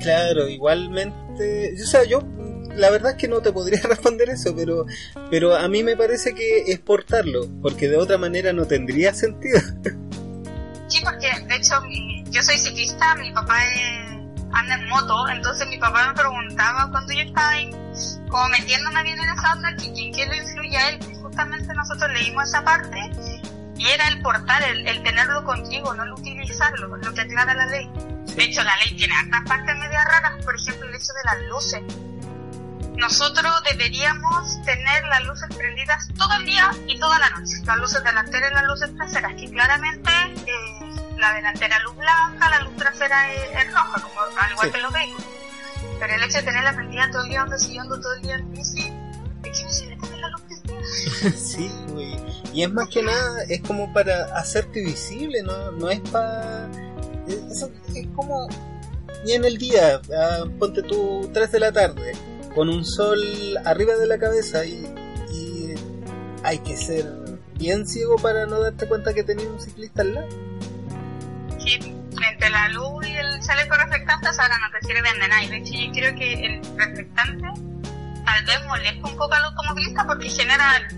Claro, 0.00 0.48
igualmente, 0.48 1.74
o 1.82 1.86
sea, 1.86 2.04
yo 2.04 2.20
la 2.74 2.90
verdad 2.90 3.12
es 3.12 3.16
que 3.16 3.28
no 3.28 3.40
te 3.40 3.52
podría 3.52 3.80
responder 3.84 4.28
eso, 4.30 4.54
pero, 4.56 4.86
pero 5.30 5.56
a 5.56 5.68
mí 5.68 5.82
me 5.82 5.96
parece 5.96 6.34
que 6.34 6.64
es 6.66 6.78
portarlo, 6.80 7.46
porque 7.62 7.88
de 7.88 7.96
otra 7.96 8.18
manera 8.18 8.52
no 8.52 8.66
tendría 8.66 9.12
sentido. 9.14 9.60
Sí, 10.88 11.00
porque 11.04 11.28
de 11.46 11.54
hecho 11.56 11.74
yo 12.30 12.42
soy 12.42 12.58
ciclista, 12.58 13.14
mi 13.16 13.32
papá 13.32 13.58
anda 14.52 14.74
en 14.74 14.88
moto, 14.88 15.28
entonces 15.28 15.66
mi 15.68 15.78
papá 15.78 16.08
me 16.08 16.14
preguntaba 16.14 16.90
cuando 16.90 17.12
yo 17.12 17.20
estaba 17.20 17.48
ahí, 17.50 17.70
como 18.28 18.48
metiéndome 18.48 19.02
bien 19.02 19.18
en 19.18 19.30
esa 19.30 19.52
onda, 19.52 19.74
que 19.76 19.92
quién 19.92 20.28
lo 20.28 20.34
influye 20.34 20.76
a 20.76 20.88
él, 20.90 20.98
justamente 21.22 21.74
nosotros 21.74 22.10
leímos 22.12 22.48
esa 22.48 22.64
parte, 22.64 23.10
y 23.76 23.86
era 23.88 24.08
el 24.08 24.20
portar, 24.20 24.62
el, 24.62 24.86
el 24.86 25.02
tenerlo 25.02 25.44
contigo, 25.44 25.94
no 25.94 26.02
el 26.02 26.12
utilizarlo, 26.12 26.96
lo 26.96 27.14
que 27.14 27.20
aclara 27.22 27.54
la 27.54 27.66
ley. 27.66 27.90
De 28.36 28.44
hecho, 28.44 28.62
la 28.62 28.76
ley 28.76 28.94
tiene 28.96 29.14
algunas 29.14 29.48
partes 29.48 29.76
medias 29.78 30.04
raras, 30.04 30.44
por 30.44 30.54
ejemplo, 30.54 30.86
el 30.88 30.94
hecho 30.94 31.12
de 31.12 31.24
las 31.24 31.48
luces. 31.48 31.82
Nosotros 32.96 33.62
deberíamos 33.70 34.62
tener 34.62 35.04
las 35.04 35.24
luces 35.24 35.48
prendidas 35.56 36.08
todo 36.18 36.34
el 36.34 36.44
día 36.44 36.70
y 36.86 36.98
toda 36.98 37.18
la 37.18 37.30
noche. 37.30 37.54
Las 37.64 37.78
luces 37.78 38.04
delanteras 38.04 38.50
y 38.50 38.54
las 38.54 38.64
luces 38.64 38.94
traseras, 38.94 39.32
que 39.34 39.50
claramente 39.50 40.10
eh, 40.46 40.89
la 41.20 41.34
delantera 41.34 41.78
luz 41.80 41.96
blanca, 41.96 42.50
la 42.50 42.60
luz 42.60 42.76
trasera 42.76 43.32
es, 43.32 43.72
roja, 43.72 44.02
como 44.02 44.20
al 44.20 44.52
igual 44.52 44.72
que 44.72 44.80
los 44.80 44.92
vehículos. 44.92 45.26
Pero 45.98 46.14
el 46.14 46.22
hecho 46.22 46.38
de 46.38 46.42
tenerla 46.42 46.72
prendida 46.74 47.10
todo 47.10 47.22
el 47.22 47.28
día, 47.28 47.46
siguiendo 47.58 48.00
todo 48.00 48.14
el 48.14 48.22
día 48.22 48.34
en 48.36 48.50
bici, 48.52 48.92
es 49.44 49.58
que 49.58 49.64
no 49.64 49.70
se 49.70 49.86
le 49.86 49.96
pone 49.96 50.16
la 50.18 50.28
luz 50.30 50.40
prendida. 50.42 51.32
sí, 51.36 51.70
güey. 51.88 52.16
Y 52.52 52.64
es 52.64 52.72
más 52.72 52.88
que 52.88 53.02
nada, 53.02 53.42
es 53.48 53.60
como 53.60 53.92
para 53.92 54.24
hacerte 54.36 54.80
visible, 54.80 55.42
no, 55.42 55.72
no 55.72 55.90
es 55.90 56.00
para... 56.10 56.68
Es, 57.28 57.66
es 57.94 58.06
como... 58.16 58.48
Y 59.24 59.32
en 59.32 59.44
el 59.44 59.58
día, 59.58 60.00
ah, 60.16 60.44
ponte 60.58 60.82
tú 60.82 61.30
3 61.32 61.52
de 61.52 61.60
la 61.60 61.72
tarde, 61.72 62.12
con 62.54 62.68
un 62.68 62.84
sol 62.84 63.20
arriba 63.64 63.94
de 63.94 64.06
la 64.06 64.18
cabeza 64.18 64.64
y, 64.64 64.86
hay 66.42 66.58
que 66.60 66.74
ser 66.74 67.04
bien 67.58 67.86
ciego 67.86 68.16
para 68.16 68.46
no 68.46 68.60
darte 68.60 68.88
cuenta 68.88 69.12
que 69.12 69.22
tenía 69.22 69.46
un 69.46 69.60
ciclista 69.60 70.00
al 70.00 70.14
lado. 70.14 70.28
Sí, 71.64 71.78
entre 72.22 72.50
la 72.50 72.68
luz 72.68 73.06
y 73.06 73.16
el 73.16 73.40
chaleco 73.40 73.76
reflectante 73.76 74.28
ahora 74.28 74.58
no 74.58 74.70
te 74.70 74.86
sirven 74.86 75.20
de 75.20 75.28
nada. 75.28 75.46
De 75.48 75.56
hecho, 75.58 75.74
yo 75.74 75.92
creo 75.92 76.14
que 76.14 76.46
el 76.46 76.76
reflectante 76.76 77.48
tal 78.24 78.44
vez 78.44 78.66
molesta 78.66 79.08
un 79.08 79.16
poco 79.16 79.34
al 79.34 79.44
automovilista 79.44 80.06
porque 80.06 80.28
genera, 80.28 80.88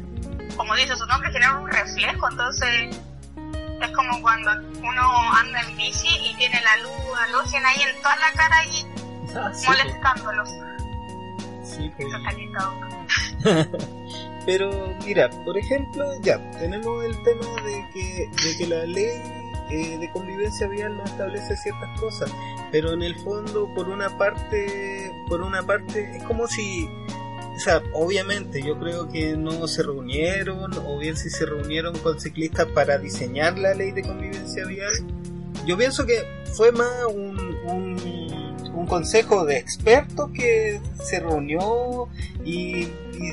como 0.56 0.74
dice 0.76 0.96
su 0.96 1.06
nombre, 1.06 1.30
genera 1.32 1.58
un 1.58 1.70
reflejo. 1.70 2.30
Entonces, 2.30 2.96
es 3.80 3.90
como 3.92 4.22
cuando 4.22 4.50
uno 4.78 5.32
anda 5.34 5.60
en 5.62 5.76
bici 5.76 6.08
y 6.24 6.34
tiene 6.36 6.60
la 6.62 6.76
luz 6.78 7.18
halógena 7.26 7.68
ahí 7.68 7.82
en 7.82 8.02
toda 8.02 8.16
la 8.16 8.32
cara 8.32 8.64
y 8.66 8.86
ah, 9.36 9.52
molestándolo. 9.66 10.44
Pero 14.46 14.94
mira, 15.04 15.30
por 15.44 15.56
ejemplo, 15.56 16.04
ya, 16.20 16.38
tenemos 16.52 17.04
el 17.04 17.22
tema 17.22 17.46
de 17.62 17.88
que, 17.92 18.30
de 18.42 18.56
que 18.56 18.66
la 18.66 18.84
ley 18.84 19.41
eh, 19.72 19.98
de 19.98 20.10
convivencia 20.10 20.68
vial 20.68 20.96
no 20.96 21.04
establece 21.04 21.56
ciertas 21.56 21.98
cosas, 21.98 22.30
pero 22.70 22.92
en 22.92 23.02
el 23.02 23.14
fondo, 23.16 23.72
por 23.74 23.88
una 23.88 24.16
parte, 24.18 25.10
por 25.28 25.42
una 25.42 25.62
parte, 25.62 26.16
es 26.16 26.22
como 26.24 26.46
si, 26.46 26.88
obviamente 27.92 28.62
yo 28.62 28.78
creo 28.78 29.08
que 29.08 29.36
no 29.36 29.66
se 29.66 29.82
reunieron, 29.82 30.72
o 30.86 30.98
bien 30.98 31.16
si 31.16 31.30
se 31.30 31.46
reunieron 31.46 31.96
con 31.98 32.20
ciclistas 32.20 32.66
para 32.66 32.98
diseñar 32.98 33.58
la 33.58 33.74
ley 33.74 33.92
de 33.92 34.02
convivencia 34.02 34.64
vial, 34.66 34.92
yo 35.66 35.76
pienso 35.76 36.04
que 36.06 36.22
fue 36.54 36.72
más 36.72 37.06
un 37.12 37.52
un 38.74 38.86
consejo 38.86 39.44
de 39.44 39.58
expertos 39.58 40.30
que 40.32 40.80
se 41.02 41.20
reunió 41.20 42.08
y, 42.44 42.88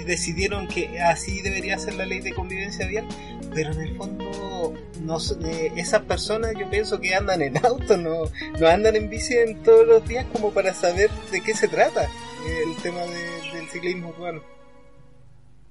decidieron 0.05 0.67
que 0.67 1.01
así 1.01 1.41
debería 1.41 1.79
ser 1.79 1.95
la 1.95 2.05
ley 2.05 2.19
de 2.19 2.31
convivencia 2.33 2.85
vial, 2.85 3.07
pero 3.53 3.71
en 3.71 3.81
el 3.81 3.97
fondo 3.97 4.73
no, 5.01 5.17
eh, 5.45 5.71
esas 5.75 6.01
personas 6.03 6.53
yo 6.57 6.69
pienso 6.69 6.99
que 6.99 7.15
andan 7.15 7.41
en 7.41 7.57
auto, 7.65 7.97
no, 7.97 8.23
no 8.59 8.67
andan 8.67 8.95
en 8.95 9.09
bici 9.09 9.35
en 9.35 9.63
todos 9.63 9.87
los 9.87 10.07
días 10.07 10.25
como 10.31 10.51
para 10.53 10.73
saber 10.73 11.09
de 11.31 11.41
qué 11.41 11.53
se 11.53 11.67
trata 11.67 12.07
el 12.45 12.75
tema 12.81 13.01
del 13.01 13.69
ciclismo 13.69 14.09
urbano. 14.09 14.41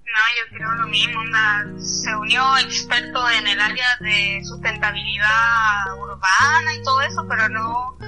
No, 0.05 0.25
yo 0.37 0.57
creo 0.57 0.75
lo 0.75 0.87
mismo. 0.87 1.21
se 1.79 2.15
unió 2.17 2.59
expertos 2.59 3.31
en 3.39 3.47
el 3.47 3.61
área 3.61 3.97
de 4.01 4.41
sustentabilidad 4.43 5.95
urbana 5.99 6.75
y 6.75 6.83
todo 6.83 7.03
eso, 7.03 7.27
pero 7.29 7.49
no 7.51 7.99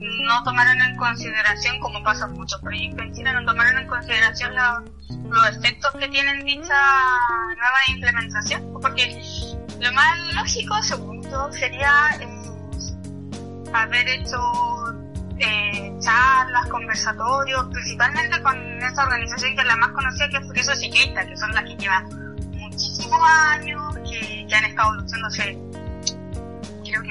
no 0.00 0.42
tomaron 0.44 0.80
en 0.80 0.96
consideración, 0.96 1.78
como 1.80 2.02
pasa 2.02 2.24
en 2.26 2.32
muchos 2.32 2.60
proyectos 2.60 3.06
en 3.06 3.14
China, 3.14 3.40
no 3.40 3.44
tomaron 3.44 3.78
en 3.78 3.86
consideración 3.86 4.54
los 4.54 5.48
efectos 5.56 5.92
que 5.98 6.08
tienen 6.08 6.44
dicha 6.44 6.74
nueva 7.56 7.78
implementación, 7.88 8.72
porque 8.80 9.22
lo 9.78 9.92
más 9.92 10.34
lógico, 10.34 10.82
según 10.82 11.22
yo, 11.22 11.52
sería 11.52 11.92
eh, 12.20 13.70
haber 13.72 14.08
hecho 14.08 14.38
eh, 15.38 15.92
charlas, 16.00 16.66
conversatorios, 16.68 17.66
principalmente 17.72 18.42
con 18.42 18.82
esta 18.82 19.04
organización 19.04 19.54
que 19.54 19.62
es 19.62 19.66
la 19.66 19.76
más 19.76 19.90
conocida, 19.92 20.28
que 20.28 20.36
es 20.38 20.48
Friso 20.48 20.74
Ciclista, 20.74 21.26
que 21.26 21.36
son 21.36 21.52
las 21.52 21.64
que 21.64 21.76
llevan 21.76 22.08
muchísimos 22.52 23.20
años, 23.48 23.98
que, 24.08 24.46
han 24.54 24.64
estado 24.64 24.94
luchando 24.94 25.30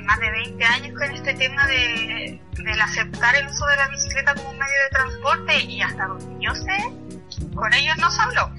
más 0.09 0.19
de 0.19 0.31
20 0.31 0.65
años 0.65 0.97
con 0.97 1.11
este 1.11 1.35
tema 1.35 1.67
de, 1.67 2.41
del 2.57 2.81
aceptar 2.81 3.35
el 3.35 3.45
uso 3.45 3.63
de 3.67 3.75
la 3.75 3.89
bicicleta 3.89 4.33
como 4.33 4.49
un 4.49 4.57
medio 4.57 4.73
de 4.83 4.89
transporte 4.89 5.63
y 5.65 5.81
hasta 5.81 6.07
donde 6.07 6.43
yo 6.43 6.55
sé, 6.55 7.53
con 7.53 7.71
ellos 7.75 7.95
no 7.97 8.09
se 8.09 8.21
habló. 8.21 8.51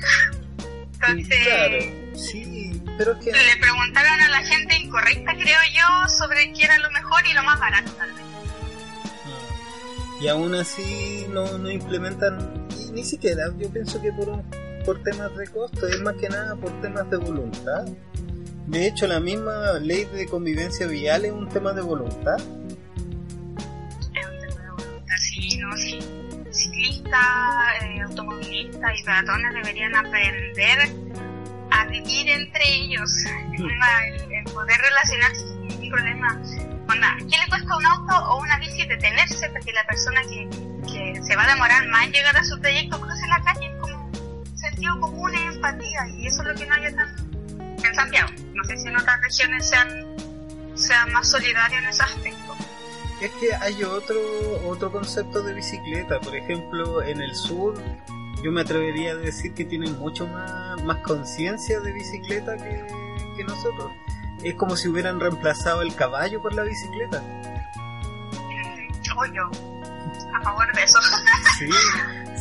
Entonces, 0.95 1.93
sí, 2.15 2.81
pero 2.97 3.19
que... 3.19 3.33
le 3.33 3.57
preguntaron 3.61 4.21
a 4.21 4.29
la 4.29 4.43
gente 4.45 4.77
incorrecta, 4.77 5.33
creo 5.33 5.59
yo, 5.73 6.09
sobre 6.09 6.53
qué 6.53 6.67
era 6.67 6.79
lo 6.79 6.91
mejor 6.93 7.21
y 7.27 7.33
lo 7.33 7.43
más 7.43 7.59
barato 7.59 7.91
tal 7.95 8.13
vez. 8.13 8.25
Y 10.21 10.29
aún 10.29 10.55
así 10.55 11.27
no, 11.31 11.59
no 11.59 11.69
implementan 11.69 12.69
ni 12.93 13.03
siquiera, 13.03 13.47
yo 13.59 13.69
pienso 13.73 14.01
que 14.01 14.13
por, 14.13 14.45
por 14.85 15.03
temas 15.03 15.37
de 15.37 15.49
costo, 15.49 15.89
es 15.89 16.01
más 16.01 16.15
que 16.15 16.29
nada 16.29 16.55
por 16.55 16.81
temas 16.81 17.11
de 17.11 17.17
voluntad. 17.17 17.87
De 18.71 18.87
hecho, 18.87 19.09
la 19.09 19.19
misma 19.19 19.81
ley 19.81 20.05
de 20.05 20.27
convivencia 20.27 20.87
vial 20.87 21.25
es 21.25 21.33
un 21.33 21.49
tema 21.49 21.73
de 21.73 21.83
voluntad. 21.83 22.37
Es 22.37 22.45
un 22.45 24.39
tema 24.39 24.63
de 24.63 24.71
voluntad, 24.71 25.17
sí, 25.19 25.59
no, 25.59 25.77
sí. 25.77 25.99
Ciclistas, 26.53 27.83
eh, 27.83 28.01
automovilistas 28.03 28.93
y 28.97 29.03
peatones 29.03 29.55
deberían 29.55 29.97
aprender 29.97 30.79
a 31.73 31.85
vivir 31.87 32.31
entre 32.31 32.63
ellos, 32.73 33.11
el, 33.59 34.45
poder 34.55 34.81
relacionarse 34.81 35.49
sin 35.69 35.91
problema. 35.91 36.41
¿Qué 37.19 37.37
le 37.39 37.49
cuesta 37.49 37.77
un 37.77 37.87
auto 37.87 38.15
o 38.31 38.41
una 38.41 38.57
bici 38.61 38.87
detenerse 38.87 39.49
para 39.49 39.61
que 39.61 39.73
la 39.73 39.85
persona 39.85 40.21
que, 40.23 40.49
que 40.87 41.21
se 41.25 41.35
va 41.35 41.43
a 41.43 41.49
demorar 41.49 41.89
más 41.89 42.07
en 42.07 42.13
llegar 42.13 42.37
a 42.37 42.45
su 42.45 42.57
trayecto 42.61 43.01
cruce 43.01 43.27
la 43.27 43.43
calle? 43.43 43.69
como 43.81 44.13
sentido 44.55 45.01
común 45.01 45.33
y 45.35 45.55
empatía, 45.55 46.07
y 46.19 46.29
eso 46.29 46.43
es 46.43 46.49
lo 46.49 46.55
que 46.55 46.67
no 46.67 46.75
hay 46.75 46.95
tan 46.95 47.31
en 47.89 47.95
Santiago. 47.95 48.29
No 48.55 48.65
sé 48.65 48.77
si 48.77 48.89
en 48.89 48.97
otras 48.97 49.21
regiones 49.21 49.69
sean, 49.69 50.17
sean 50.75 51.13
más 51.13 51.31
solidarios 51.31 51.83
en 51.83 51.89
ese 51.89 52.03
aspecto. 52.03 52.57
Es 53.21 53.31
que 53.33 53.55
hay 53.55 53.83
otro, 53.85 54.17
otro 54.67 54.91
concepto 54.91 55.43
de 55.43 55.53
bicicleta. 55.53 56.21
Por 56.21 56.35
ejemplo, 56.35 57.03
en 57.03 57.21
el 57.21 57.35
sur, 57.35 57.75
yo 58.43 58.51
me 58.51 58.63
atrevería 58.63 59.13
a 59.13 59.17
decir 59.17 59.53
que 59.53 59.65
tienen 59.65 59.99
mucho 59.99 60.27
más, 60.27 60.83
más 60.85 60.99
conciencia 60.99 61.81
de 61.81 61.93
bicicleta 61.93 62.57
que, 62.57 62.87
que 63.37 63.45
nosotros. 63.45 63.93
Es 64.43 64.55
como 64.55 64.75
si 64.77 64.89
hubieran 64.89 65.21
reemplazado 65.21 65.83
el 65.83 65.95
caballo 65.95 66.41
por 66.41 66.55
la 66.55 66.63
bicicleta. 66.63 67.21
Mm, 67.21 69.03
yo, 69.03 69.51
a 70.35 70.43
favor 70.43 70.75
de 70.75 70.83
eso. 70.83 70.99
Sí, 71.59 71.69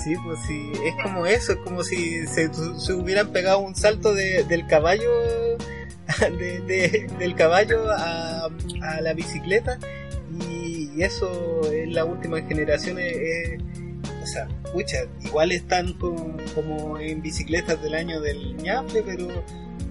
Sí, 0.03 0.15
pues 0.23 0.39
sí, 0.47 0.71
es 0.85 0.95
como 1.03 1.25
eso, 1.25 1.51
es 1.51 1.57
como 1.59 1.83
si 1.83 2.25
se, 2.25 2.49
se 2.53 2.93
hubieran 2.93 3.33
pegado 3.33 3.59
un 3.59 3.75
salto 3.75 4.13
de, 4.13 4.45
del 4.45 4.65
caballo 4.65 5.11
de, 6.21 7.09
del 7.19 7.35
caballo 7.35 7.91
a, 7.91 8.45
a 8.45 9.01
la 9.01 9.13
bicicleta 9.13 9.77
y, 10.39 11.03
eso 11.03 11.61
en 11.71 11.93
la 11.93 12.03
última 12.03 12.41
generación 12.41 12.97
es, 12.99 13.61
o 14.21 14.25
sea, 14.25 14.49
pucha, 14.73 15.05
igual 15.21 15.53
están 15.53 15.93
como, 15.93 16.97
en 16.99 17.21
bicicletas 17.21 17.81
del 17.81 17.95
año 17.95 18.19
del 18.19 18.57
ñaple, 18.57 19.03
pero, 19.03 19.27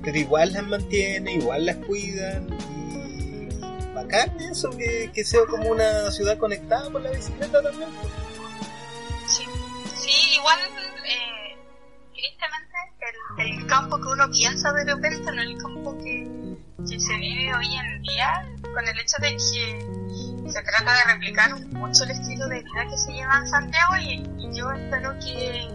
pero 0.03 0.19
igual 0.19 0.53
las 0.53 0.67
mantienen, 0.67 1.41
igual 1.41 1.65
las 1.65 1.77
cuidan 1.77 2.47
y 2.77 2.78
bacán 4.03 4.41
eso, 4.41 4.71
que, 4.71 5.11
que 5.13 5.25
sea 5.25 5.41
como 5.49 5.71
una 5.71 6.11
ciudad 6.11 6.39
conectada 6.39 6.91
por 6.91 7.03
la 7.03 7.11
bicicleta 7.11 7.63
también. 7.63 7.91
Pues 9.23 9.41
igual, 10.35 10.59
eh, 11.05 11.57
tristemente, 12.13 12.77
el, 13.39 13.61
el, 13.61 13.67
campo 13.67 14.01
que 14.01 14.09
uno 14.09 14.31
piensa 14.31 14.73
de 14.73 14.85
repente 14.85 15.33
no 15.33 15.43
es 15.43 15.49
el 15.49 15.59
campo 15.59 15.99
que, 15.99 16.57
que 16.89 17.01
se 17.01 17.17
vive 17.17 17.55
hoy 17.55 17.75
en 17.75 18.03
día, 18.03 18.49
con 18.63 18.87
el 18.87 18.99
hecho 18.99 19.17
de 19.21 19.33
que 19.33 20.51
se 20.51 20.63
trata 20.63 20.93
de 20.95 21.13
replicar 21.13 21.61
mucho 21.73 22.05
el 22.05 22.11
estilo 22.11 22.47
de 22.49 22.63
vida 22.63 22.87
que 22.91 22.97
se 22.97 23.13
lleva 23.13 23.39
en 23.39 23.47
Santiago 23.47 23.97
y, 23.97 24.27
y 24.39 24.57
yo 24.57 24.71
espero 24.73 25.13
que 25.19 25.69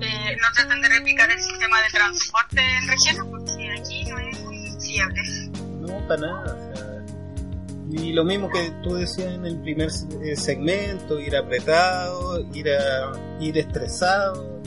eh, 0.00 0.36
no 0.40 0.52
traten 0.54 0.82
de 0.82 0.88
replicar 0.88 1.30
el 1.30 1.40
sistema 1.40 1.80
de 1.82 1.88
transporte 1.90 2.60
en 2.60 2.88
regiones 2.88 3.24
porque 3.30 3.70
aquí 3.78 4.04
no 4.04 4.18
es 4.18 4.40
muy 4.40 4.76
fiable. 4.80 5.22
No, 5.80 6.06
para 6.06 6.20
nada. 6.20 6.75
Y 7.90 8.12
lo 8.12 8.24
mismo 8.24 8.50
que 8.50 8.72
tú 8.82 8.94
decías 8.94 9.34
en 9.34 9.46
el 9.46 9.60
primer 9.60 9.90
segmento, 9.90 11.20
ir 11.20 11.36
apretado, 11.36 12.44
ir, 12.52 12.70
a, 12.70 13.12
ir 13.40 13.56
estresado, 13.58 14.60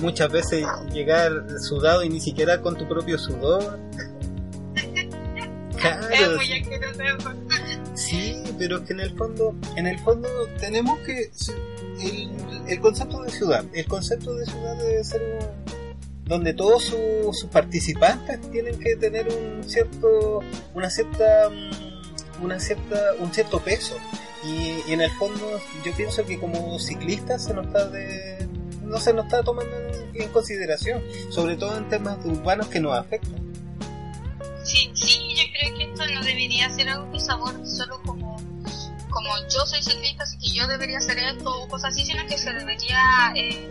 muchas 0.00 0.30
veces 0.30 0.66
llegar 0.92 1.32
sudado 1.60 2.02
y 2.02 2.08
ni 2.08 2.20
siquiera 2.20 2.60
con 2.60 2.76
tu 2.76 2.86
propio 2.86 3.18
sudor. 3.18 3.78
claro. 5.76 6.38
Sí, 7.94 8.42
pero 8.58 8.78
es 8.78 8.82
que 8.82 8.92
en 8.92 9.00
el 9.00 9.16
fondo, 9.16 9.54
en 9.76 9.86
el 9.86 9.98
fondo 10.00 10.28
tenemos 10.58 10.98
que 11.00 11.30
el, 12.02 12.30
el 12.68 12.80
concepto 12.80 13.22
de 13.22 13.30
ciudad, 13.30 13.64
el 13.72 13.86
concepto 13.86 14.34
de 14.34 14.46
ciudad 14.46 14.76
debe 14.76 15.04
ser 15.04 15.22
un 15.22 15.70
donde 16.30 16.54
todos 16.54 16.84
sus 16.84 17.44
participantes 17.46 18.40
tienen 18.52 18.78
que 18.78 18.94
tener 18.94 19.26
un 19.26 19.64
cierto 19.64 20.38
una 20.74 20.88
cierta 20.88 21.50
una 22.40 22.58
cierta, 22.58 22.98
un 23.18 23.32
cierto 23.32 23.60
peso. 23.60 23.96
Y, 24.44 24.90
en 24.90 25.02
el 25.02 25.10
fondo 25.12 25.60
yo 25.84 25.94
pienso 25.94 26.24
que 26.24 26.38
como 26.38 26.78
ciclistas 26.78 27.44
se 27.44 27.54
nos 27.54 27.66
está 27.66 27.88
de, 27.88 28.48
no 28.82 28.98
se 28.98 29.12
nos 29.12 29.26
está 29.26 29.42
tomando 29.42 29.70
en, 30.14 30.28
consideración, 30.30 31.02
sobre 31.30 31.56
todo 31.56 31.76
en 31.76 31.88
temas 31.88 32.18
urbanos 32.24 32.68
que 32.68 32.80
nos 32.80 32.96
afectan. 32.96 33.38
Sí, 34.64 34.90
sí, 34.94 35.34
yo 35.36 35.42
creo 35.52 35.76
que 35.76 35.84
esto 35.84 36.06
no 36.14 36.22
debería 36.22 36.70
ser 36.70 36.88
algo 36.88 37.10
que 37.12 37.20
sabor 37.20 37.54
solo 37.66 38.00
como 38.02 38.30
como 39.10 39.30
yo 39.52 39.66
soy 39.66 39.82
ciclista, 39.82 40.22
así 40.22 40.38
que 40.38 40.56
yo 40.56 40.66
debería 40.68 40.98
hacer 40.98 41.18
esto 41.18 41.50
o 41.50 41.68
cosas 41.68 41.90
así, 41.90 42.06
sino 42.06 42.24
que 42.26 42.38
se 42.38 42.52
debería 42.52 43.32
eh, 43.34 43.68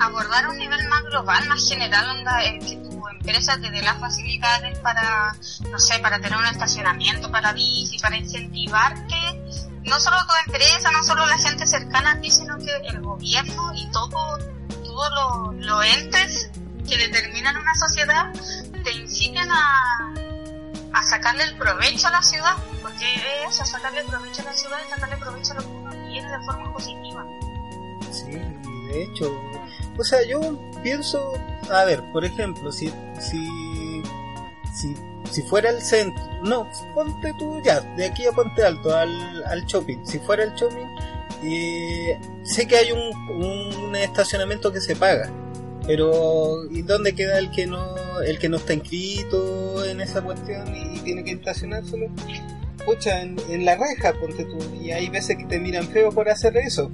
abordar 0.00 0.44
a 0.44 0.50
un 0.50 0.58
nivel 0.58 0.88
más 0.88 1.02
global, 1.04 1.48
más 1.48 1.68
general, 1.68 2.18
onda, 2.18 2.38
que 2.42 2.76
tu 2.76 3.08
empresa 3.08 3.58
te 3.60 3.70
dé 3.70 3.82
las 3.82 3.98
facilidades 3.98 4.78
para, 4.78 5.34
no 5.70 5.78
sé, 5.78 5.98
para 6.00 6.20
tener 6.20 6.38
un 6.38 6.46
estacionamiento 6.46 7.30
para 7.30 7.52
bici, 7.52 7.98
para 7.98 8.16
incentivar 8.16 8.94
que 9.06 9.68
no 9.84 9.98
solo 9.98 10.16
tu 10.26 10.32
empresa, 10.46 10.90
no 10.92 11.02
solo 11.02 11.26
la 11.26 11.38
gente 11.38 11.66
cercana 11.66 12.12
a 12.12 12.20
ti, 12.20 12.30
sino 12.30 12.58
que 12.58 12.74
el 12.88 13.00
gobierno 13.00 13.72
y 13.74 13.90
todo, 13.90 14.38
todos 14.84 15.56
los 15.56 15.84
entes 15.84 16.50
que 16.88 16.96
determinan 16.96 17.56
una 17.56 17.74
sociedad 17.74 18.32
te 18.84 18.92
inciten 18.92 19.50
a, 19.50 20.14
a 20.92 21.02
sacarle 21.02 21.44
el 21.44 21.56
provecho 21.56 22.08
a 22.08 22.10
la 22.10 22.22
ciudad, 22.22 22.56
porque 22.82 23.14
es 23.14 23.54
eso, 23.54 23.64
sacarle 23.64 24.04
provecho 24.04 24.42
a 24.42 24.44
la 24.46 24.52
ciudad 24.54 24.78
y 24.86 24.90
sacarle 24.90 25.16
provecho 25.16 25.52
a 25.52 25.56
lo 25.56 25.62
que 25.62 25.68
uno 25.68 25.90
tiene 26.08 26.30
de 26.30 26.44
forma 26.44 26.72
positiva. 26.72 27.24
Sí, 28.10 28.30
de 28.30 29.02
hecho, 29.02 29.30
o 29.98 30.04
sea, 30.04 30.24
yo 30.24 30.40
pienso, 30.82 31.32
a 31.70 31.84
ver, 31.84 32.02
por 32.12 32.24
ejemplo, 32.24 32.70
si, 32.70 32.88
si, 33.18 33.48
si, 34.72 34.94
si 35.30 35.42
fuera 35.42 35.70
el 35.70 35.82
centro, 35.82 36.22
no, 36.44 36.68
ponte 36.94 37.34
tú 37.38 37.60
ya, 37.64 37.80
de 37.80 38.06
aquí 38.06 38.24
a 38.26 38.32
Ponte 38.32 38.62
Alto, 38.62 38.96
al, 38.96 39.42
al 39.44 39.64
shopping, 39.66 39.98
si 40.04 40.20
fuera 40.20 40.44
el 40.44 40.54
shopping, 40.54 40.86
eh, 41.42 42.18
sé 42.44 42.66
que 42.66 42.76
hay 42.76 42.92
un, 42.92 43.16
un 43.30 43.96
estacionamiento 43.96 44.72
que 44.72 44.80
se 44.80 44.94
paga, 44.94 45.30
pero 45.84 46.70
¿y 46.70 46.82
dónde 46.82 47.14
queda 47.14 47.38
el 47.38 47.50
que 47.50 47.66
no 47.66 47.98
el 48.20 48.38
que 48.38 48.48
no 48.48 48.56
está 48.56 48.74
inscrito 48.74 49.84
en 49.84 50.00
esa 50.00 50.22
cuestión 50.22 50.74
y, 50.74 51.00
tiene 51.00 51.24
que 51.24 51.32
estacionárselo? 51.32 52.06
Pucha, 52.84 53.20
en, 53.22 53.36
en, 53.50 53.64
la 53.64 53.76
reja, 53.76 54.12
ponte 54.14 54.44
tú, 54.44 54.58
y 54.80 54.92
hay 54.92 55.08
veces 55.08 55.36
que 55.36 55.44
te 55.44 55.58
miran 55.58 55.88
feo 55.88 56.10
por 56.10 56.28
hacer 56.28 56.56
eso. 56.56 56.90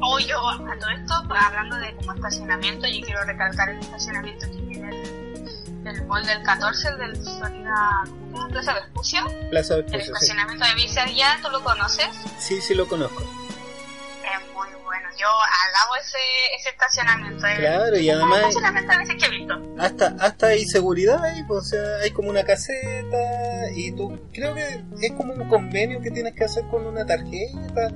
O 0.00 0.18
yo, 0.18 0.48
a 0.48 0.78
todo 0.78 0.90
esto, 0.90 1.14
pues, 1.28 1.40
hablando 1.40 1.76
de 1.76 1.94
como 1.96 2.12
estacionamiento, 2.14 2.86
yo 2.86 3.04
quiero 3.04 3.24
recalcar 3.24 3.68
el 3.70 3.78
estacionamiento 3.78 4.46
que 4.46 4.56
tiene 4.58 4.88
el, 4.88 5.86
el 5.86 6.06
mall 6.06 6.24
del 6.26 6.42
14, 6.42 6.88
el 6.88 6.98
del 6.98 7.16
Florida 7.16 8.04
Plaza 8.50 8.74
Vespucio. 8.74 9.20
Plaza 9.50 9.76
Vespucio. 9.76 10.00
El 10.00 10.06
estacionamiento 10.06 10.66
de 10.66 10.74
bici 10.74 10.98
allá, 10.98 11.38
¿tú 11.42 11.50
lo 11.50 11.62
conoces? 11.62 12.08
Sí, 12.38 12.60
sí 12.60 12.74
lo 12.74 12.86
conozco. 12.88 13.22
Es 13.22 14.52
muy 14.54 14.68
bueno. 14.82 15.08
Yo 15.18 15.28
alabo 15.28 15.96
ese, 16.00 16.18
ese 16.58 16.70
estacionamiento. 16.70 17.40
Claro, 17.40 17.98
y 17.98 18.10
además. 18.10 18.38
estacionamiento 18.40 18.92
a 18.92 18.98
veces 18.98 19.16
que 19.16 19.26
he 19.26 19.30
visto. 19.38 19.54
Hasta, 19.78 20.16
hasta 20.20 20.46
hay 20.48 20.64
seguridad 20.64 21.22
ahí, 21.24 21.42
pues, 21.44 21.60
o 21.60 21.64
sea, 21.64 21.96
hay 22.02 22.10
como 22.10 22.30
una 22.30 22.44
caseta 22.44 23.70
y 23.74 23.92
tú. 23.92 24.18
Creo 24.32 24.54
que 24.54 24.82
es 25.00 25.12
como 25.12 25.32
un 25.34 25.48
convenio 25.48 26.00
que 26.00 26.10
tienes 26.10 26.34
que 26.34 26.44
hacer 26.44 26.66
con 26.68 26.86
una 26.86 27.06
tarjeta 27.06 27.90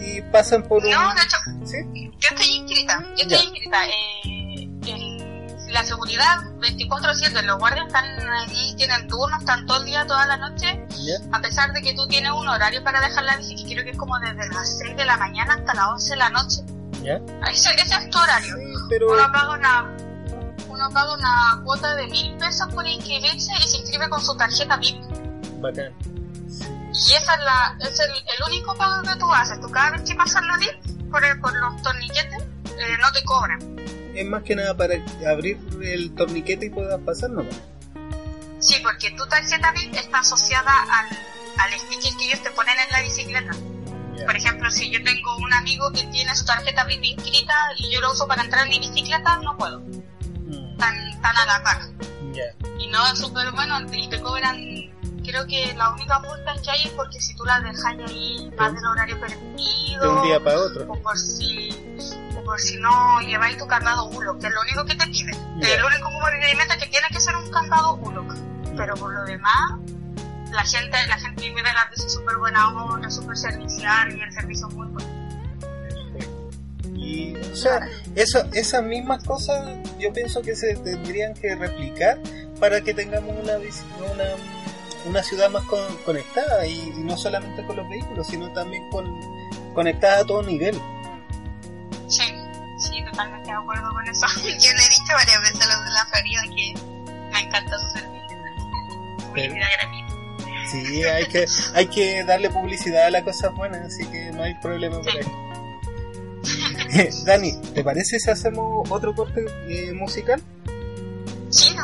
y 0.00 0.22
pasan 0.22 0.62
por 0.62 0.84
un... 0.84 0.90
No, 0.90 1.14
de 1.14 1.22
hecho, 1.22 1.36
yo 1.92 2.28
estoy 2.30 2.46
inscrita, 2.56 3.04
yo 3.16 3.22
estoy 3.22 3.46
inscrita. 3.46 3.86
Eh, 3.86 4.68
en 4.86 5.72
la 5.72 5.84
seguridad 5.84 6.38
24-7, 6.58 7.42
los 7.42 7.58
guardias 7.58 7.86
están 7.86 8.04
ahí, 8.30 8.74
tienen 8.76 9.06
turnos, 9.06 9.38
están 9.40 9.66
todo 9.66 9.78
el 9.78 9.86
día, 9.86 10.06
toda 10.06 10.26
la 10.26 10.36
noche, 10.36 10.86
a 11.32 11.40
pesar 11.40 11.72
de 11.72 11.82
que 11.82 11.94
tú 11.94 12.06
tienes 12.08 12.32
un 12.32 12.48
horario 12.48 12.82
para 12.82 13.00
dejar 13.00 13.24
la 13.24 13.36
bici, 13.36 13.54
que 13.56 13.74
creo 13.74 13.84
que 13.84 13.90
es 13.90 13.98
como 13.98 14.18
desde 14.18 14.48
las 14.48 14.78
6 14.78 14.96
de 14.96 15.04
la 15.04 15.16
mañana 15.16 15.54
hasta 15.54 15.74
las 15.74 15.86
11 15.92 16.10
de 16.10 16.16
la 16.16 16.30
noche. 16.30 16.62
Ese, 17.50 17.70
ese, 17.74 17.94
es 17.94 18.10
tu 18.10 18.18
horario. 18.18 18.56
pero... 18.88 19.12
Uno 19.12 19.32
paga 19.32 19.52
una 19.52 19.96
uno 20.68 20.88
paga 20.90 21.14
una 21.14 21.62
cuota 21.64 21.94
de 21.96 22.06
mil 22.06 22.36
pesos 22.36 22.72
por 22.72 22.86
inscribirse 22.86 23.52
y 23.58 23.62
se 23.62 23.76
inscribe 23.78 24.08
con 24.08 24.20
su 24.20 24.36
tarjeta 24.36 24.76
VIP. 24.76 25.02
Bacán. 25.60 25.92
Y 26.92 27.12
esa 27.14 27.34
es, 27.34 27.40
la, 27.44 27.76
es 27.80 28.00
el, 28.00 28.10
el, 28.10 28.42
único 28.48 28.74
pago 28.76 29.02
que 29.02 29.16
tú 29.16 29.32
haces. 29.32 29.60
Tú 29.60 29.70
cada 29.70 29.90
vez 29.90 30.02
que 30.02 30.14
pasas 30.14 30.42
la 30.44 30.56
VIP 30.56 31.10
por, 31.10 31.40
por 31.40 31.56
los 31.56 31.82
torniquetes, 31.82 32.42
eh, 32.42 32.96
no 33.00 33.12
te 33.12 33.22
cobran. 33.24 33.60
Es 34.14 34.26
más 34.26 34.42
que 34.42 34.56
nada 34.56 34.76
para 34.76 34.94
abrir 35.30 35.58
el 35.82 36.12
torniquete 36.14 36.66
y 36.66 36.70
puedas 36.70 37.00
pasar 37.02 37.30
nomás. 37.30 37.54
Sí, 38.58 38.76
porque 38.82 39.10
tu 39.12 39.24
tarjeta 39.26 39.72
VIP 39.72 39.94
está 39.94 40.18
asociada 40.18 40.72
al, 40.90 41.06
al 41.58 41.78
sticker 41.78 42.16
que 42.16 42.24
ellos 42.26 42.42
te 42.42 42.50
ponen 42.50 42.74
en 42.78 42.90
la 42.90 43.02
bicicleta. 43.02 43.52
Yeah. 44.16 44.26
Por 44.26 44.36
ejemplo, 44.36 44.70
si 44.70 44.90
yo 44.90 45.02
tengo 45.04 45.36
un 45.36 45.52
amigo 45.52 45.90
que 45.92 46.02
tiene 46.08 46.34
su 46.34 46.44
tarjeta 46.44 46.84
VIP 46.84 47.04
inscrita 47.04 47.54
y 47.78 47.92
yo 47.92 48.00
lo 48.00 48.12
uso 48.12 48.26
para 48.26 48.42
entrar 48.42 48.64
en 48.64 48.70
mi 48.70 48.80
bicicleta, 48.80 49.38
no 49.38 49.56
puedo. 49.56 49.80
Mm. 49.80 50.76
Tan, 50.76 51.22
tan 51.22 51.36
a 51.36 51.46
la 51.46 51.62
par. 51.62 51.80
Yeah. 52.32 52.54
Y 52.80 52.88
no 52.88 53.06
es 53.12 53.18
súper 53.18 53.52
bueno 53.52 53.80
y 53.92 54.08
te 54.08 54.20
cobran 54.20 54.90
creo 55.30 55.46
que 55.46 55.72
la 55.74 55.90
única 55.90 56.18
multa 56.18 56.54
que 56.62 56.70
hay 56.70 56.84
es 56.84 56.90
porque 56.90 57.20
si 57.20 57.34
tú 57.34 57.44
la 57.44 57.60
dejas 57.60 57.84
ahí 57.84 58.50
más 58.58 58.74
del 58.74 58.84
horario 58.84 59.20
permitido. 59.20 60.02
De 60.02 60.08
un 60.08 60.22
día 60.22 60.40
para 60.42 60.58
otro. 60.58 60.86
O 60.88 61.00
por 61.00 61.16
si, 61.16 61.70
o 62.36 62.44
por 62.44 62.60
si 62.60 62.78
no 62.78 63.20
lleváis 63.20 63.56
tu 63.56 63.66
candado 63.66 64.06
ULOC, 64.06 64.40
que 64.40 64.46
es 64.48 64.52
lo 64.52 64.60
único 64.60 64.84
que 64.84 64.94
te 64.96 65.06
pide. 65.06 65.32
Yeah. 65.58 65.74
El 65.74 65.84
único 65.84 66.08
requerimiento 66.30 66.74
es 66.74 66.82
que 66.82 66.88
tiene 66.88 67.06
que 67.08 67.20
ser 67.20 67.36
un 67.36 67.50
candado 67.50 67.94
ULOC. 67.94 68.34
Pero 68.76 68.94
por 68.94 69.12
lo 69.12 69.24
demás, 69.24 69.72
la 70.52 70.62
gente, 70.62 71.06
la 71.06 71.18
gente 71.18 71.42
vive 71.42 71.62
de 71.62 71.72
la 71.72 71.90
es 71.94 72.12
súper 72.12 72.36
buena 72.36 72.68
onda, 72.68 73.10
súper 73.10 73.36
servicial 73.36 74.16
y 74.16 74.20
el 74.20 74.32
servicio 74.32 74.68
es 74.68 74.74
muy 74.74 74.88
bueno. 74.88 75.20
Y, 76.96 77.36
o 77.36 77.56
sea, 77.56 77.88
eso, 78.14 78.44
esas 78.52 78.82
mismas 78.82 79.24
cosas 79.24 79.64
yo 79.98 80.12
pienso 80.12 80.42
que 80.42 80.54
se 80.54 80.76
tendrían 80.76 81.34
que 81.34 81.54
replicar 81.54 82.18
para 82.58 82.80
que 82.82 82.92
tengamos 82.92 83.34
una, 83.42 83.56
una 83.56 84.59
una 85.06 85.22
ciudad 85.22 85.50
más 85.50 85.64
con, 85.64 85.80
conectada 85.98 86.66
y, 86.66 86.92
y, 86.96 87.00
no 87.02 87.16
solamente 87.16 87.64
con 87.64 87.76
los 87.76 87.88
vehículos, 87.88 88.26
sino 88.26 88.52
también 88.52 88.88
con 88.90 89.18
conectada 89.74 90.20
a 90.20 90.24
todo 90.24 90.42
nivel. 90.42 90.74
Sí, 92.08 92.24
sí, 92.78 93.04
totalmente 93.04 93.48
de 93.48 93.56
acuerdo 93.56 93.90
con 93.92 94.06
eso. 94.06 94.26
Yo 94.36 94.42
le 94.44 94.52
he 94.52 94.88
dicho 94.88 95.12
varias 95.14 95.40
veces 95.40 95.62
a 95.62 95.66
los 95.68 95.84
de 95.84 95.90
la 95.90 96.06
feria 96.06 96.42
que 96.42 96.74
me 97.32 97.40
encanta 97.40 97.78
su 97.78 97.90
servicio. 97.90 98.38
Publicidad 99.28 99.68
gratuita. 99.78 100.10
Sí, 100.70 101.04
hay 101.04 101.26
que, 101.26 101.46
hay 101.74 101.86
que 101.88 102.24
darle 102.24 102.50
publicidad 102.50 103.06
a 103.06 103.10
las 103.10 103.24
cosas 103.24 103.52
buenas, 103.54 103.80
así 103.80 104.06
que 104.06 104.30
no 104.30 104.42
hay 104.42 104.54
problema 104.54 105.00
por 105.00 105.08
ahí. 105.08 105.26
Dani, 107.24 107.60
¿te 107.74 107.82
parece 107.84 108.18
si 108.18 108.30
hacemos 108.30 108.88
otro 108.90 109.14
corte 109.14 109.44
eh, 109.68 109.92
musical? 109.92 110.42
Sí. 111.50 111.74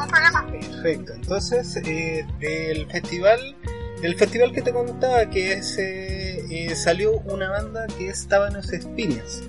Perfecto. 0.50 1.12
Entonces, 1.14 1.76
eh, 1.84 2.24
del 2.38 2.86
festival, 2.90 3.56
del 4.00 4.16
festival 4.16 4.52
que 4.52 4.62
te 4.62 4.72
contaba, 4.72 5.28
que 5.28 5.54
es, 5.54 5.76
eh, 5.78 6.44
eh, 6.50 6.76
salió 6.76 7.18
una 7.20 7.50
banda 7.50 7.86
que 7.98 8.08
estaba 8.08 8.48
en 8.48 8.54
los 8.54 8.72
Espinas. 8.72 9.42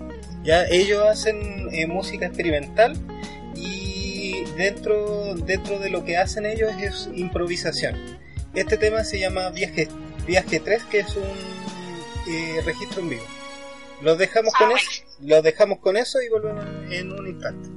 Ya 0.43 0.65
ellos 0.65 1.05
hacen 1.05 1.69
eh, 1.71 1.85
música 1.87 2.25
experimental 2.25 2.97
y 3.55 4.45
dentro, 4.57 5.35
dentro 5.35 5.77
de 5.79 5.89
lo 5.89 6.03
que 6.03 6.17
hacen 6.17 6.45
ellos 6.45 6.71
es 6.81 7.09
improvisación. 7.13 7.95
Este 8.55 8.77
tema 8.77 9.03
se 9.03 9.19
llama 9.19 9.49
Viaje, 9.49 9.87
Viaje 10.25 10.59
3, 10.59 10.83
que 10.85 10.99
es 10.99 11.15
un 11.15 12.65
registro 12.65 13.01
en 13.01 13.09
vivo. 13.09 13.23
Los 14.01 14.17
dejamos 14.17 14.53
con 14.53 14.71
eso, 14.71 15.03
los 15.21 15.43
dejamos 15.43 15.79
con 15.79 15.95
eso 15.97 16.21
y 16.21 16.29
volvemos 16.29 16.65
en 16.91 17.11
un 17.11 17.27
instante. 17.27 17.76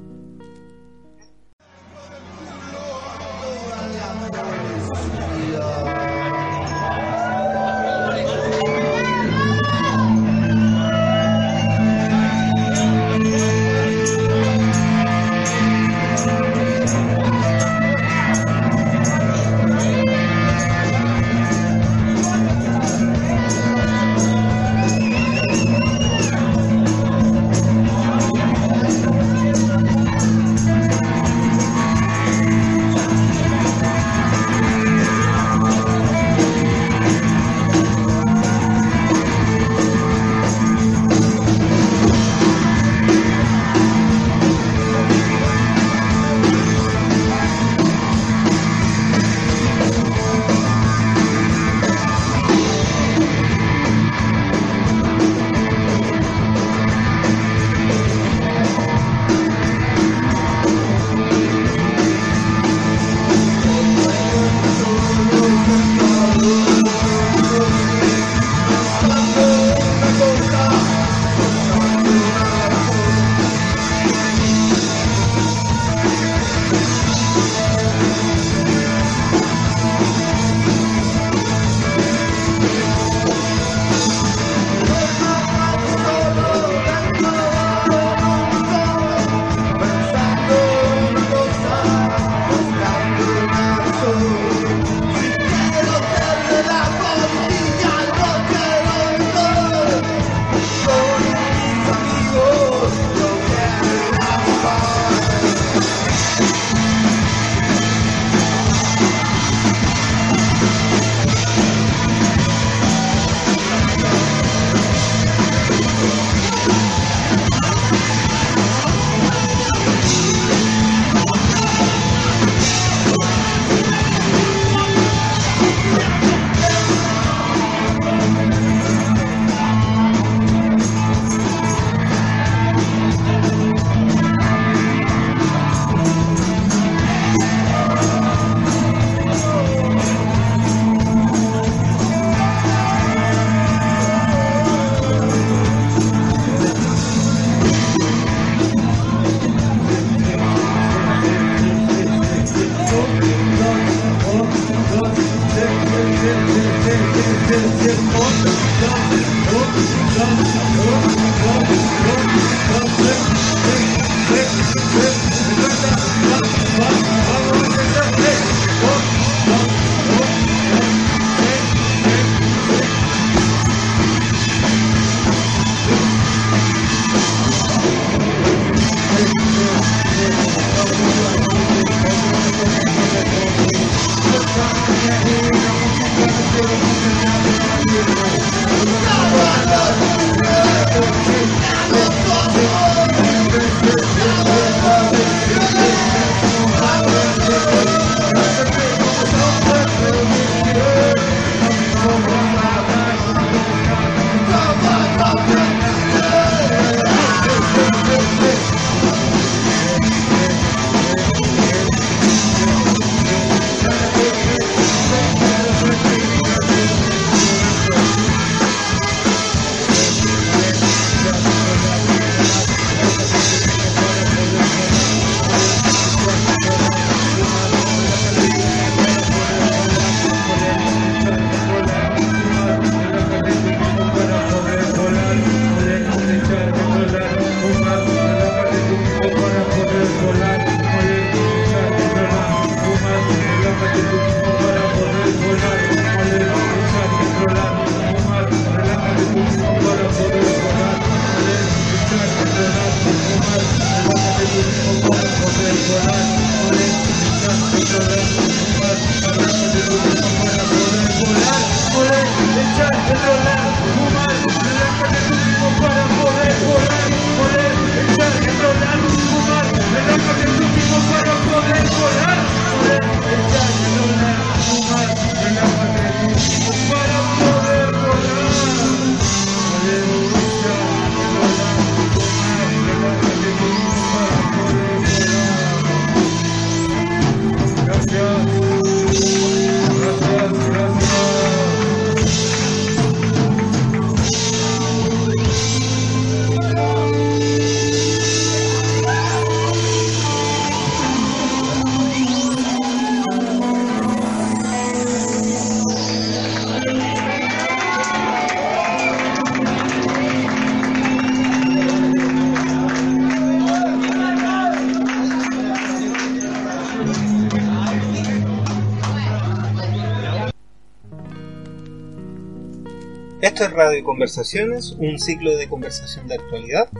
Radio 323.80 324.04
Conversaciones, 324.04 324.94
un 324.98 325.18
ciclo 325.18 325.56
de 325.56 325.66
conversación 325.66 326.28
de 326.28 326.34
actualidad. 326.34 326.90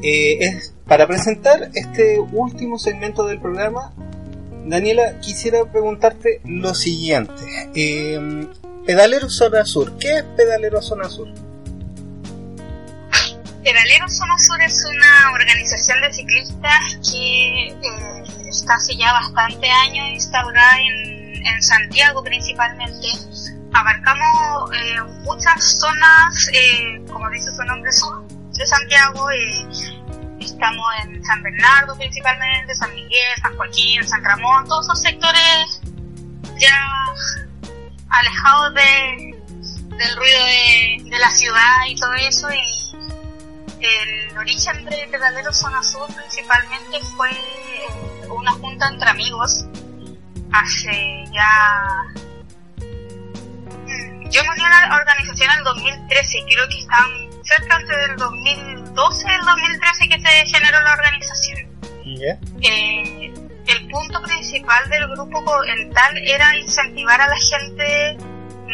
Eh, 0.00 0.36
es 0.46 0.72
para 0.86 1.08
presentar 1.08 1.70
este 1.74 2.20
último 2.20 2.78
segmento 2.78 3.26
del 3.26 3.40
programa. 3.40 3.92
Daniela, 4.64 5.18
quisiera 5.18 5.64
preguntarte 5.64 6.40
lo 6.44 6.72
siguiente. 6.72 7.34
Eh, 7.74 8.46
Pedalero 8.86 9.28
Zona 9.28 9.64
Sur, 9.64 9.98
¿qué 9.98 10.18
es 10.18 10.22
Pedalero 10.36 10.80
Zona 10.82 11.08
Sur? 11.08 11.26
Pedalero 13.64 14.08
Zona 14.08 14.38
Sur 14.38 14.62
es 14.62 14.84
una 14.84 15.32
organización 15.32 16.00
de 16.00 16.12
ciclistas 16.12 17.10
que 17.10 17.70
eh, 17.70 18.48
está 18.48 18.74
hace 18.74 18.96
ya 18.96 19.12
bastante 19.14 19.68
años 19.68 20.06
instaurada 20.10 20.78
en, 20.78 21.44
en 21.44 21.62
Santiago 21.62 22.22
principalmente 22.22 23.08
abarcamos 23.74 24.28
eh, 24.74 25.02
muchas 25.22 25.78
zonas, 25.78 26.48
eh, 26.52 27.02
como 27.10 27.28
dice 27.30 27.50
su 27.54 27.62
nombre, 27.64 27.90
sur 27.92 28.26
de 28.26 28.66
Santiago. 28.66 29.30
Eh, 29.30 29.66
estamos 30.40 30.86
en 31.02 31.24
San 31.24 31.42
Bernardo 31.42 31.96
principalmente, 31.96 32.74
San 32.74 32.94
Miguel, 32.94 33.32
San 33.40 33.56
Joaquín, 33.56 34.06
San 34.06 34.22
Ramón, 34.24 34.66
todos 34.66 34.86
esos 34.86 35.02
sectores 35.02 35.80
ya 36.58 36.76
alejados 38.08 38.74
de, 38.74 39.34
del 39.96 40.16
ruido 40.16 40.44
de, 40.44 41.10
de 41.10 41.18
la 41.18 41.30
ciudad 41.30 41.86
y 41.88 41.96
todo 41.96 42.14
eso. 42.14 42.48
Y 42.52 42.84
el 43.84 44.38
origen 44.38 44.84
de 44.84 45.08
Pedalero 45.10 45.52
Zona 45.52 45.82
Sur 45.82 46.06
principalmente 46.14 47.00
fue 47.16 47.30
una 48.30 48.52
junta 48.52 48.88
entre 48.88 49.10
amigos 49.10 49.64
hace 50.52 51.24
ya 51.32 52.04
yo 54.30 54.42
me 54.42 54.50
uní 54.50 54.64
a 54.64 54.88
la 54.88 54.96
organización 54.96 55.50
en 55.50 55.58
el 55.58 55.64
2013 55.64 56.38
y 56.38 56.54
creo 56.54 56.68
que 56.68 56.78
están 56.78 57.10
cerca 57.42 57.78
del 57.78 58.16
2012, 58.16 59.34
el 59.34 59.44
2013 59.44 60.08
que 60.08 60.20
se 60.20 60.46
generó 60.46 60.80
la 60.80 60.92
organización. 60.92 61.58
Eh, 62.62 63.32
el 63.66 63.88
punto 63.88 64.20
principal 64.22 64.88
del 64.90 65.08
grupo 65.08 65.64
en 65.64 65.90
tal 65.92 66.18
era 66.18 66.56
incentivar 66.56 67.20
a 67.20 67.28
la 67.28 67.36
gente 67.36 68.16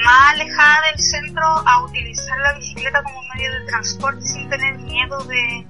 más 0.05 0.33
alejada 0.35 0.83
del 0.91 1.01
centro 1.01 1.45
a 1.45 1.85
utilizar 1.85 2.39
la 2.39 2.53
bicicleta 2.55 3.03
como 3.03 3.23
medio 3.35 3.53
de 3.53 3.67
transporte 3.67 4.23
sin 4.23 4.49
tener 4.49 4.79
miedo 4.79 5.23
de 5.25 5.67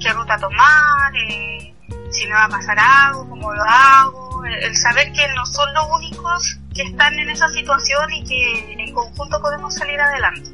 qué 0.00 0.12
ruta 0.12 0.38
tomar, 0.38 1.14
eh, 1.16 1.74
si 2.10 2.26
me 2.26 2.34
va 2.34 2.44
a 2.44 2.48
pasar 2.48 2.78
algo, 2.78 3.28
cómo 3.28 3.52
lo 3.52 3.62
hago, 3.62 4.44
el 4.44 4.74
saber 4.76 5.12
que 5.12 5.28
no 5.34 5.44
son 5.46 5.72
los 5.74 5.86
únicos 5.96 6.58
que 6.78 6.84
están 6.84 7.18
en 7.18 7.28
esa 7.28 7.48
situación 7.48 8.12
y 8.12 8.24
que 8.24 8.72
en 8.72 8.94
conjunto 8.94 9.40
podemos 9.40 9.74
salir 9.74 10.00
adelante. 10.00 10.50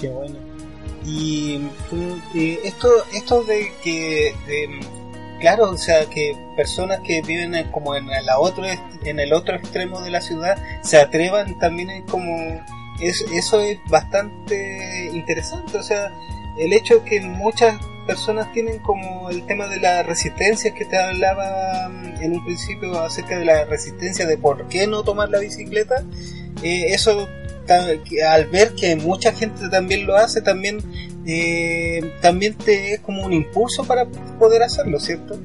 Qué 0.00 0.08
bueno. 0.08 0.34
Y 1.06 1.62
eh, 2.34 2.58
esto, 2.64 2.88
esto 3.12 3.44
de 3.44 3.72
que, 3.82 4.34
claro, 5.40 5.70
o 5.70 5.78
sea, 5.78 6.06
que 6.06 6.36
personas 6.56 6.98
que 7.06 7.22
viven 7.22 7.70
como 7.70 7.94
en, 7.94 8.08
la 8.08 8.40
otro, 8.40 8.64
en 9.04 9.20
el 9.20 9.32
otro 9.32 9.54
extremo 9.54 10.00
de 10.00 10.10
la 10.10 10.20
ciudad 10.20 10.60
se 10.82 10.98
atrevan 10.98 11.56
también 11.60 11.90
es 11.90 12.04
como, 12.10 12.36
eso 13.00 13.60
es 13.60 13.78
bastante 13.88 15.08
interesante, 15.12 15.78
o 15.78 15.82
sea, 15.84 16.12
el 16.58 16.72
hecho 16.72 17.04
que 17.04 17.20
muchas 17.20 17.78
personas 18.08 18.50
tienen 18.52 18.78
como 18.78 19.28
el 19.28 19.44
tema 19.46 19.68
de 19.68 19.78
la 19.78 20.02
resistencia 20.02 20.74
que 20.74 20.86
te 20.86 20.98
hablaba 20.98 21.90
mm, 21.90 22.22
en 22.22 22.32
un 22.32 22.44
principio 22.44 22.98
acerca 23.00 23.38
de 23.38 23.44
la 23.44 23.66
resistencia 23.66 24.26
de 24.26 24.38
por 24.38 24.66
qué 24.68 24.86
no 24.86 25.04
tomar 25.04 25.28
la 25.28 25.38
bicicleta, 25.38 26.02
eh, 26.62 26.86
eso 26.94 27.28
al 28.26 28.46
ver 28.46 28.74
que 28.74 28.96
mucha 28.96 29.30
gente 29.32 29.68
también 29.68 30.06
lo 30.06 30.16
hace, 30.16 30.40
también 30.40 30.78
eh, 31.26 32.00
también 32.22 32.54
te 32.54 32.94
es 32.94 33.00
como 33.00 33.26
un 33.26 33.34
impulso 33.34 33.84
para 33.84 34.06
poder 34.38 34.62
hacerlo, 34.62 34.98
¿cierto? 34.98 35.38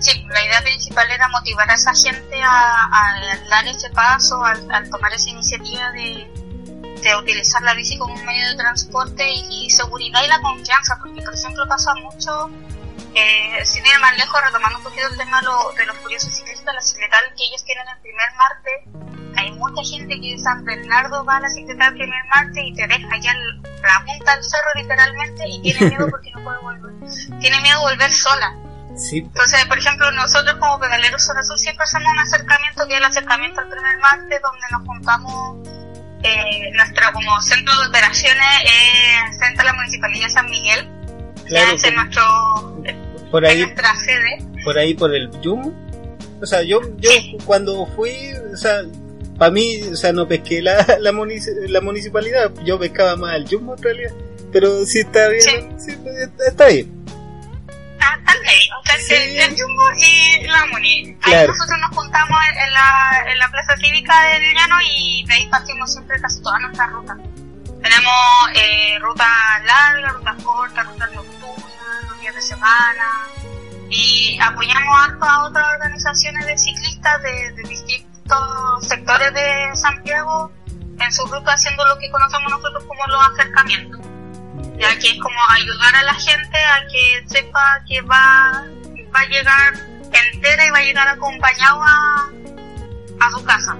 Sí, 0.00 0.26
la 0.28 0.44
idea 0.44 0.60
principal 0.60 1.08
era 1.08 1.28
motivar 1.28 1.70
a 1.70 1.74
esa 1.74 1.92
gente 1.94 2.36
a, 2.42 2.90
dar 3.48 3.64
ese 3.68 3.90
paso, 3.90 4.42
al 4.44 4.90
tomar 4.90 5.14
esa 5.14 5.30
iniciativa 5.30 5.92
de, 5.92 6.26
de 7.04 7.16
utilizar 7.16 7.62
la 7.62 7.74
bici 7.74 7.98
como 7.98 8.14
un 8.14 8.24
medio 8.24 8.48
de 8.48 8.56
transporte 8.56 9.24
y, 9.30 9.68
seguridad 9.70 10.24
y 10.24 10.28
la 10.28 10.40
confianza, 10.40 10.98
porque 11.00 11.20
por 11.22 11.34
ejemplo 11.34 11.66
pasa 11.68 11.94
mucho, 11.96 12.50
eh, 13.14 13.64
sin 13.64 13.84
ir 13.84 13.98
más 14.00 14.16
lejos, 14.16 14.40
retomando 14.44 14.78
un 14.78 14.84
poquito 14.84 15.06
el 15.08 15.16
tema 15.16 15.40
de 15.40 15.86
los 15.86 15.96
curiosos 15.98 16.34
ciclistas, 16.34 16.74
la 16.74 16.80
cicletal 16.80 17.20
que 17.36 17.44
ellos 17.44 17.64
tienen 17.64 17.86
el 17.88 18.00
primer 18.00 18.28
martes, 18.36 19.34
hay 19.36 19.52
mucha 19.52 19.82
gente 19.82 20.20
que 20.20 20.32
de 20.32 20.38
San 20.38 20.64
Bernardo 20.64 21.24
va 21.24 21.36
a 21.36 21.40
la 21.40 21.50
cicletal 21.50 21.92
el 21.92 21.98
primer 21.98 22.24
martes 22.34 22.64
y 22.64 22.74
te 22.74 22.86
deja 22.86 23.18
ya 23.20 23.34
la 23.34 24.04
punta 24.06 24.34
del 24.34 24.44
cerro 24.44 24.70
literalmente 24.76 25.44
y 25.48 25.60
tiene 25.60 25.80
miedo 25.90 26.08
porque 26.08 26.30
no 26.30 26.42
puede 26.42 26.58
volver, 26.58 26.94
tiene 27.38 27.60
miedo 27.60 27.80
de 27.80 27.84
volver 27.92 28.12
sola. 28.12 28.56
Sí. 28.96 29.18
Entonces, 29.18 29.64
por 29.66 29.76
ejemplo, 29.76 30.10
nosotros 30.12 30.54
como 30.60 30.78
pedaleros 30.78 31.20
Sur 31.20 31.36
siempre 31.58 31.82
hacemos 31.82 32.12
un 32.12 32.18
acercamiento 32.20 32.86
que 32.86 32.92
es 32.92 32.98
el 32.98 33.04
acercamiento 33.04 33.60
al 33.60 33.68
primer 33.68 33.98
martes 33.98 34.40
donde 34.40 34.66
nos 34.70 34.86
juntamos 34.86 35.83
eh, 36.24 36.70
nuestro 36.72 37.12
como 37.12 37.40
centro 37.40 37.78
de 37.80 37.88
operaciones 37.88 38.46
es 38.64 39.38
centro 39.38 39.58
de 39.58 39.64
la 39.64 39.72
Municipalidad 39.74 40.24
de 40.24 40.30
San 40.30 40.50
Miguel. 40.50 40.88
Claro, 41.46 41.76
ya 41.76 41.88
es 41.88 41.94
nuestro, 41.94 42.82
por 43.30 43.44
ahí, 43.44 43.60
nuestra 43.60 43.94
sede. 43.96 44.38
Por 44.64 44.78
ahí, 44.78 44.94
por 44.94 45.14
el 45.14 45.30
Yum. 45.40 45.72
O 46.40 46.46
sea, 46.46 46.62
yo, 46.62 46.80
yo 46.98 47.10
cuando 47.44 47.86
fui, 47.94 48.32
o 48.52 48.56
sea, 48.56 48.82
para 49.38 49.50
mí, 49.50 49.82
o 49.82 49.96
sea, 49.96 50.12
no 50.12 50.26
pesqué 50.26 50.62
la, 50.62 50.84
la, 51.00 51.12
la 51.68 51.80
municipalidad, 51.80 52.52
yo 52.64 52.78
pescaba 52.78 53.16
más 53.16 53.36
el 53.36 53.44
Yum 53.46 53.70
en 53.70 53.82
realidad. 53.82 54.12
Pero 54.50 54.84
si 54.86 55.00
está 55.00 55.28
bien, 55.28 55.78
sí. 55.78 55.94
está 56.46 56.68
bien 56.68 57.03
el, 58.44 59.56
Jumbo 59.56 59.82
y 59.98 60.46
la 60.46 60.66
Muni. 60.66 61.16
Ahí 61.22 61.46
nosotros 61.46 61.78
nos 61.80 61.90
juntamos 61.96 62.38
en 62.50 62.72
la, 62.72 63.24
en 63.30 63.38
la 63.38 63.48
plaza 63.48 63.76
cívica 63.76 64.22
del 64.24 64.54
Llano 64.54 64.76
y 64.82 65.24
de 65.26 65.34
ahí 65.34 65.46
partimos 65.46 65.92
siempre 65.92 66.20
casi 66.20 66.42
toda 66.42 66.58
nuestra 66.60 66.86
ruta. 66.88 67.16
Tenemos 67.82 68.14
eh, 68.54 68.98
rutas 69.00 69.28
largas, 69.64 70.12
rutas 70.14 70.42
cortas, 70.42 70.86
rutas 70.86 71.12
nocturnas, 71.12 72.04
los 72.08 72.20
días 72.20 72.34
de 72.34 72.42
semana. 72.42 73.28
Y 73.90 74.38
apoyamos 74.40 74.96
harto 74.98 75.24
a 75.24 75.44
otras 75.44 75.66
organizaciones 75.74 76.46
de 76.46 76.58
ciclistas 76.58 77.22
de, 77.22 77.52
de 77.52 77.62
distintos 77.68 78.88
sectores 78.88 79.32
de 79.34 79.70
Santiago 79.74 80.50
en 80.98 81.12
su 81.12 81.26
ruta 81.26 81.52
haciendo 81.52 81.86
lo 81.86 81.98
que 81.98 82.10
conocemos 82.10 82.50
nosotros 82.50 82.84
como 82.84 83.06
los 83.06 83.20
acercamientos 83.32 84.03
ya 84.78 84.98
que 84.98 85.08
es 85.10 85.18
como 85.20 85.38
ayudar 85.50 85.94
a 85.94 86.02
la 86.02 86.14
gente 86.14 86.58
a 86.58 86.86
que 86.88 87.24
sepa 87.28 87.80
que 87.86 88.00
va, 88.02 88.64
va 89.14 89.20
a 89.20 89.26
llegar 89.26 89.74
entera 90.12 90.66
y 90.66 90.70
va 90.70 90.78
a 90.78 90.82
llegar 90.82 91.08
acompañado 91.08 91.82
a, 91.82 92.30
a 93.20 93.30
su 93.30 93.44
casa. 93.44 93.76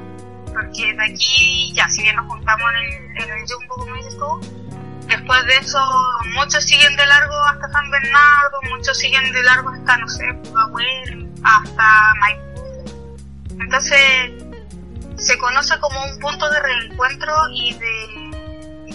Porque 0.53 0.95
de 0.95 1.05
aquí, 1.05 1.73
ya, 1.75 1.89
si 1.89 2.03
bien 2.03 2.17
nos 2.17 2.27
juntamos 2.27 2.67
en 2.71 2.77
el, 2.77 3.23
en 3.23 3.39
el 3.39 3.45
Jumbo, 3.47 3.75
como 3.75 3.95
dices 3.97 4.17
tú, 4.19 4.41
después 5.09 5.45
de 5.47 5.57
eso, 5.57 5.81
muchos 6.35 6.65
siguen 6.65 6.97
de 6.97 7.07
largo 7.07 7.37
hasta 7.45 7.69
San 7.71 7.91
Bernardo, 7.91 8.61
muchos 8.71 8.97
siguen 8.97 9.33
de 9.33 9.43
largo 9.43 9.71
hasta, 9.71 9.97
no 9.99 10.09
sé, 10.09 10.33
Pudahuel, 10.45 11.29
hasta 11.43 12.15
Maipú. 12.21 12.55
Entonces, 13.61 14.33
se 15.17 15.39
conoce 15.39 15.79
como 15.81 16.05
un 16.05 16.19
punto 16.21 16.49
de 16.51 16.61
reencuentro 16.61 17.35
y 17.53 17.75
de 17.75 18.24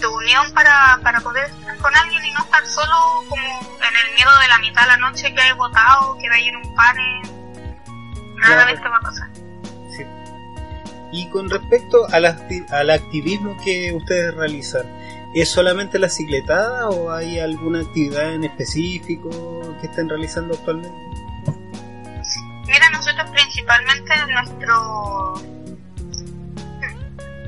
de 0.00 0.06
unión 0.06 0.52
para, 0.54 0.98
para 1.02 1.20
poder 1.20 1.44
estar 1.44 1.76
con 1.78 1.94
alguien 1.94 2.24
y 2.24 2.32
no 2.32 2.40
estar 2.40 2.66
solo 2.66 2.94
como 3.28 3.42
en 3.42 4.08
el 4.08 4.14
miedo 4.14 4.30
de 4.40 4.48
la 4.48 4.58
mitad 4.58 4.82
de 4.82 4.88
la 4.88 4.96
noche 4.96 5.34
que 5.34 5.40
hay 5.40 5.52
votado, 5.52 6.16
que 6.18 6.28
hay 6.28 6.48
en 6.48 6.56
un 6.56 6.74
panel. 6.74 7.22
Rara 8.36 8.66
vez 8.66 8.80
te 8.82 8.88
va 8.88 8.96
a 8.96 9.00
pasar. 9.00 9.28
Sí. 9.96 10.04
Y 11.12 11.28
con 11.30 11.50
respecto 11.50 12.06
al, 12.12 12.24
al 12.24 12.90
activismo 12.90 13.56
que 13.62 13.92
ustedes 13.92 14.34
realizan, 14.34 14.86
¿es 15.34 15.50
solamente 15.50 15.98
la 15.98 16.08
cicletada 16.08 16.88
o 16.88 17.12
hay 17.12 17.38
alguna 17.38 17.80
actividad 17.80 18.32
en 18.32 18.44
específico 18.44 19.30
que 19.80 19.86
estén 19.86 20.08
realizando 20.08 20.54
actualmente? 20.54 20.98
Mira, 22.66 22.88
nosotros 22.90 23.28
principalmente 23.30 24.14
nuestro 24.32 25.34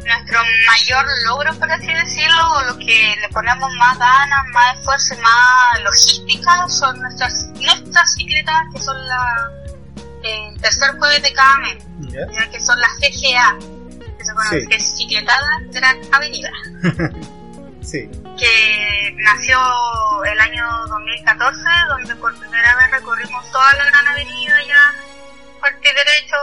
nuestro 0.04 0.40
mayor 0.66 1.04
logro, 1.24 1.54
por 1.58 1.70
así 1.70 1.92
decirlo, 1.92 2.52
o 2.52 2.62
lo 2.64 2.78
que 2.78 3.14
le 3.20 3.28
ponemos 3.28 3.72
más 3.74 3.98
ganas, 3.98 4.46
más 4.52 4.78
esfuerzo, 4.78 5.14
más 5.22 5.80
logística, 5.82 6.68
son 6.68 7.00
nuestras 7.00 7.48
nuestras 7.54 8.14
cicletas, 8.14 8.62
que 8.72 8.80
son 8.80 9.06
la, 9.06 9.50
el 10.24 10.60
tercer 10.60 10.90
jueves 10.98 11.22
de 11.22 11.32
cada 11.32 11.58
mes, 11.58 11.84
que 12.50 12.60
son 12.60 12.78
las 12.80 12.90
CGA, 12.96 13.56
que 14.18 14.24
se 14.24 14.34
conoce, 14.34 14.66
que 14.68 14.76
es 14.76 14.96
Cicletada 14.96 15.60
Gran 15.70 15.96
Avenida. 16.12 16.50
sí. 17.82 18.08
Que 18.38 19.14
nació 19.18 19.58
el 20.24 20.40
año 20.40 20.86
2014, 20.88 21.60
donde 21.88 22.16
por 22.16 22.34
primera 22.38 22.76
vez 22.76 22.90
recorrimos 22.90 23.50
toda 23.50 23.72
la 23.74 23.84
Gran 23.84 24.08
Avenida 24.08 24.54
ya, 24.66 24.94
parte 25.60 25.88
derecho, 25.88 26.36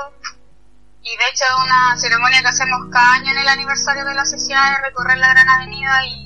y 1.02 1.18
de 1.18 1.28
hecho 1.30 1.44
es 1.46 1.66
una 1.66 1.98
ceremonia 1.98 2.42
que 2.42 2.48
hacemos 2.48 2.80
cada 2.92 3.14
año 3.14 3.32
en 3.32 3.38
el 3.38 3.48
aniversario 3.48 4.06
de 4.06 4.14
la 4.14 4.26
sociedad 4.26 4.72
de 4.72 4.88
recorrer 4.88 5.18
la 5.18 5.30
Gran 5.30 5.50
Avenida 5.50 6.06
y 6.06 6.26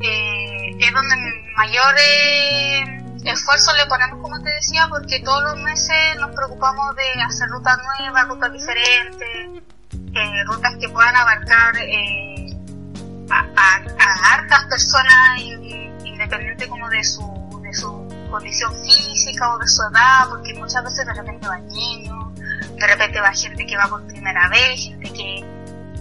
eh, 0.00 0.76
es 0.78 0.92
donde 0.92 1.16
mayor 1.56 1.94
eh, 1.98 2.98
esfuerzo 3.24 3.74
le 3.76 3.86
ponemos, 3.86 4.20
como 4.22 4.40
te 4.42 4.50
decía, 4.50 4.86
porque 4.88 5.20
todos 5.20 5.42
los 5.42 5.56
meses 5.56 6.16
nos 6.20 6.34
preocupamos 6.34 6.94
de 6.96 7.22
hacer 7.22 7.48
rutas 7.48 7.78
nuevas, 7.98 8.28
rutas 8.28 8.52
diferentes, 8.52 9.62
eh, 9.92 10.44
rutas 10.46 10.76
que 10.80 10.88
puedan 10.88 11.16
abarcar 11.16 11.76
eh, 11.78 12.56
a, 13.30 13.46
a, 13.56 14.34
hartas 14.34 14.64
personas 14.66 15.40
independiente 16.04 16.68
como 16.68 16.88
de 16.88 17.02
su, 17.04 17.60
de 17.62 17.74
su 17.74 18.08
condición 18.30 18.72
física 18.82 19.54
o 19.54 19.58
de 19.58 19.66
su 19.66 19.82
edad, 19.90 20.28
porque 20.28 20.54
muchas 20.54 20.84
veces 20.84 21.06
de 21.06 21.14
repente 21.14 21.48
van 21.48 21.66
niños, 21.68 22.27
de 22.78 22.86
repente 22.86 23.20
va 23.20 23.32
gente 23.32 23.66
que 23.66 23.76
va 23.76 23.88
por 23.88 24.06
primera 24.06 24.48
vez, 24.48 24.84
gente 24.84 25.12
que 25.12 25.44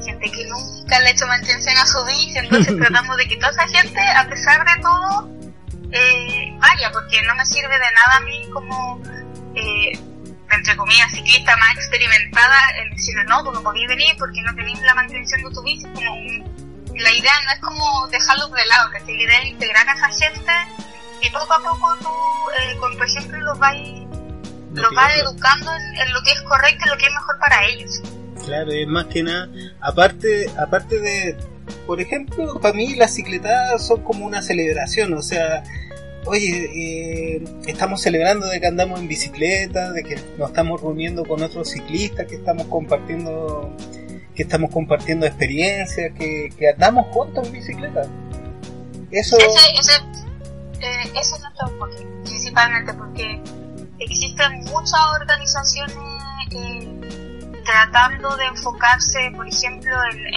gente 0.05 0.31
que 0.31 0.45
nunca 0.45 0.99
le 0.99 1.07
ha 1.07 1.11
hecho 1.11 1.27
mantención 1.27 1.77
a 1.77 1.85
su 1.85 2.03
vida, 2.05 2.39
entonces 2.39 2.77
tratamos 2.79 3.17
de 3.17 3.27
que 3.27 3.35
toda 3.37 3.51
esa 3.51 3.67
gente, 3.67 3.99
a 3.99 4.27
pesar 4.27 4.65
de 4.65 4.81
todo, 4.81 5.29
eh, 5.91 6.53
vaya, 6.59 6.91
porque 6.91 7.21
no 7.23 7.35
me 7.35 7.45
sirve 7.45 7.73
de 7.73 7.79
nada 7.79 8.17
a 8.17 8.19
mí 8.21 8.49
como, 8.53 9.01
eh, 9.55 9.91
entre 10.51 10.77
comillas, 10.77 11.11
ciclista 11.11 11.55
más 11.57 11.71
experimentada, 11.75 12.57
el 12.81 12.89
decirle, 12.91 13.25
no, 13.25 13.43
tú 13.43 13.51
no 13.51 13.61
podías 13.61 13.89
venir 13.89 14.15
porque 14.17 14.41
no 14.41 14.53
tenías 14.55 14.81
la 14.81 14.95
mantención 14.95 15.41
de 15.43 15.49
tu 15.51 15.61
bici, 15.63 15.87
como 15.93 16.15
la 16.95 17.11
idea 17.11 17.31
no 17.45 17.51
es 17.53 17.59
como 17.59 18.07
dejarlos 18.07 18.51
de 18.51 18.65
lado, 18.65 18.89
que 18.91 19.13
la 19.13 19.23
idea 19.23 19.41
es 19.41 19.49
integrar 19.49 19.87
a 19.87 19.93
esa 19.93 20.09
gente 20.09 20.51
y 21.21 21.29
poco 21.29 21.53
a 21.53 21.59
poco 21.59 21.95
tú, 22.01 22.09
eh, 22.61 22.77
con 22.77 22.97
tu 22.97 23.03
ejemplo, 23.03 23.39
los 23.39 23.59
vas, 23.59 23.75
los 24.77 24.93
vas 24.95 25.11
educando 25.17 25.71
en, 25.71 26.07
en, 26.07 26.13
lo 26.13 26.21
que 26.21 26.31
es 26.31 26.41
correcto 26.41 26.83
y 26.85 26.89
lo 26.89 26.97
que 26.97 27.05
es 27.05 27.13
mejor 27.13 27.39
para 27.39 27.65
ellos. 27.65 28.01
Claro, 28.45 28.71
es 28.71 28.87
más 28.87 29.05
que 29.07 29.23
nada, 29.23 29.49
aparte, 29.81 30.49
aparte 30.57 30.99
de, 30.99 31.37
por 31.85 31.99
ejemplo, 31.99 32.59
para 32.61 32.73
mí 32.73 32.95
las 32.95 33.13
cicletadas 33.13 33.85
son 33.85 34.03
como 34.03 34.25
una 34.25 34.41
celebración, 34.41 35.13
o 35.13 35.21
sea, 35.21 35.63
oye, 36.25 36.69
eh, 36.73 37.43
estamos 37.65 38.01
celebrando 38.01 38.47
de 38.47 38.59
que 38.59 38.67
andamos 38.67 38.99
en 38.99 39.07
bicicleta, 39.07 39.91
de 39.91 40.03
que 40.03 40.15
nos 40.37 40.49
estamos 40.49 40.81
reuniendo 40.81 41.25
con 41.25 41.41
otros 41.41 41.69
ciclistas, 41.69 42.27
que 42.27 42.35
estamos 42.35 42.67
compartiendo, 42.67 43.75
que 44.35 44.43
estamos 44.43 44.71
compartiendo 44.71 45.25
experiencias, 45.25 46.13
que, 46.17 46.49
que 46.57 46.69
andamos 46.69 47.07
juntos 47.07 47.47
en 47.47 47.53
bicicleta. 47.53 48.03
Eso... 49.11 49.37
Ese, 49.37 49.79
ese, 49.79 49.91
eh, 50.81 51.11
ese 51.19 51.35
es 51.35 51.41
nuestro 51.41 51.69
enfoque, 51.69 52.07
principalmente 52.23 52.93
porque 52.93 53.41
existen 53.99 54.63
muchas 54.65 54.99
organizaciones 55.19 55.97
eh, 56.51 57.61
tratando 57.65 58.35
de 58.37 58.45
enfocarse, 58.45 59.31
por 59.35 59.47
ejemplo, 59.47 59.91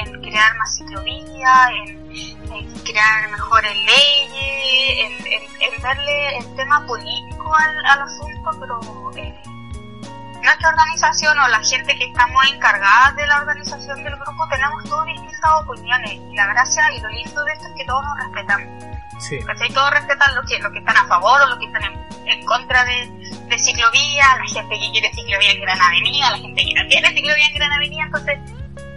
en, 0.04 0.20
crear 0.20 0.56
más 0.56 0.76
ciclovías, 0.76 1.70
en, 1.86 2.72
crear 2.84 3.30
mejores 3.30 3.72
leyes, 3.74 5.11
en, 5.61 5.82
darle 5.82 6.36
el 6.38 6.56
tema 6.56 6.86
político 6.86 7.54
al, 7.54 8.00
asunto, 8.02 8.50
pero 8.61 8.80
eh, 9.16 9.34
nuestra 10.43 10.68
organización 10.68 11.38
o 11.38 11.49
la 11.49 11.62
gente 11.62 11.97
que 11.97 12.05
estamos 12.05 12.45
encargada 12.53 13.12
de 13.12 13.26
la 13.26 13.38
organización 13.38 14.03
del 14.03 14.16
grupo 14.16 14.49
tenemos 14.49 14.84
todas 14.84 15.07
distintas 15.07 15.51
opiniones 15.66 16.12
y 16.12 16.34
la 16.34 16.47
gracia 16.47 16.82
y 16.93 17.01
lo 17.01 17.09
lindo 17.09 17.45
de 17.45 17.53
esto 17.53 17.66
es 17.66 17.74
que 17.76 17.84
todos 17.84 18.05
nos 18.05 18.18
respetamos. 18.18 18.84
Sí. 19.18 19.38
Todos 19.74 19.91
respetan 19.91 20.34
los 20.34 20.47
que, 20.49 20.59
lo 20.59 20.72
que 20.72 20.78
están 20.78 20.97
a 20.97 21.07
favor 21.07 21.41
o 21.43 21.47
los 21.49 21.59
que 21.59 21.66
están 21.66 21.82
en, 22.26 22.47
contra 22.47 22.84
de, 22.84 23.11
de 23.49 23.59
ciclovía, 23.59 24.24
la 24.38 24.47
gente 24.47 24.78
que 24.78 24.91
quiere 24.93 25.12
ciclovía 25.12 25.53
en 25.53 25.61
Gran 25.61 25.80
Avenida, 25.80 26.30
la 26.30 26.38
gente 26.38 26.64
que 26.64 26.74
no 26.74 26.88
quiere 26.88 27.09
ciclovía 27.09 27.47
en 27.47 27.55
Gran 27.55 27.72
Avenida, 27.72 28.05
entonces 28.05 28.38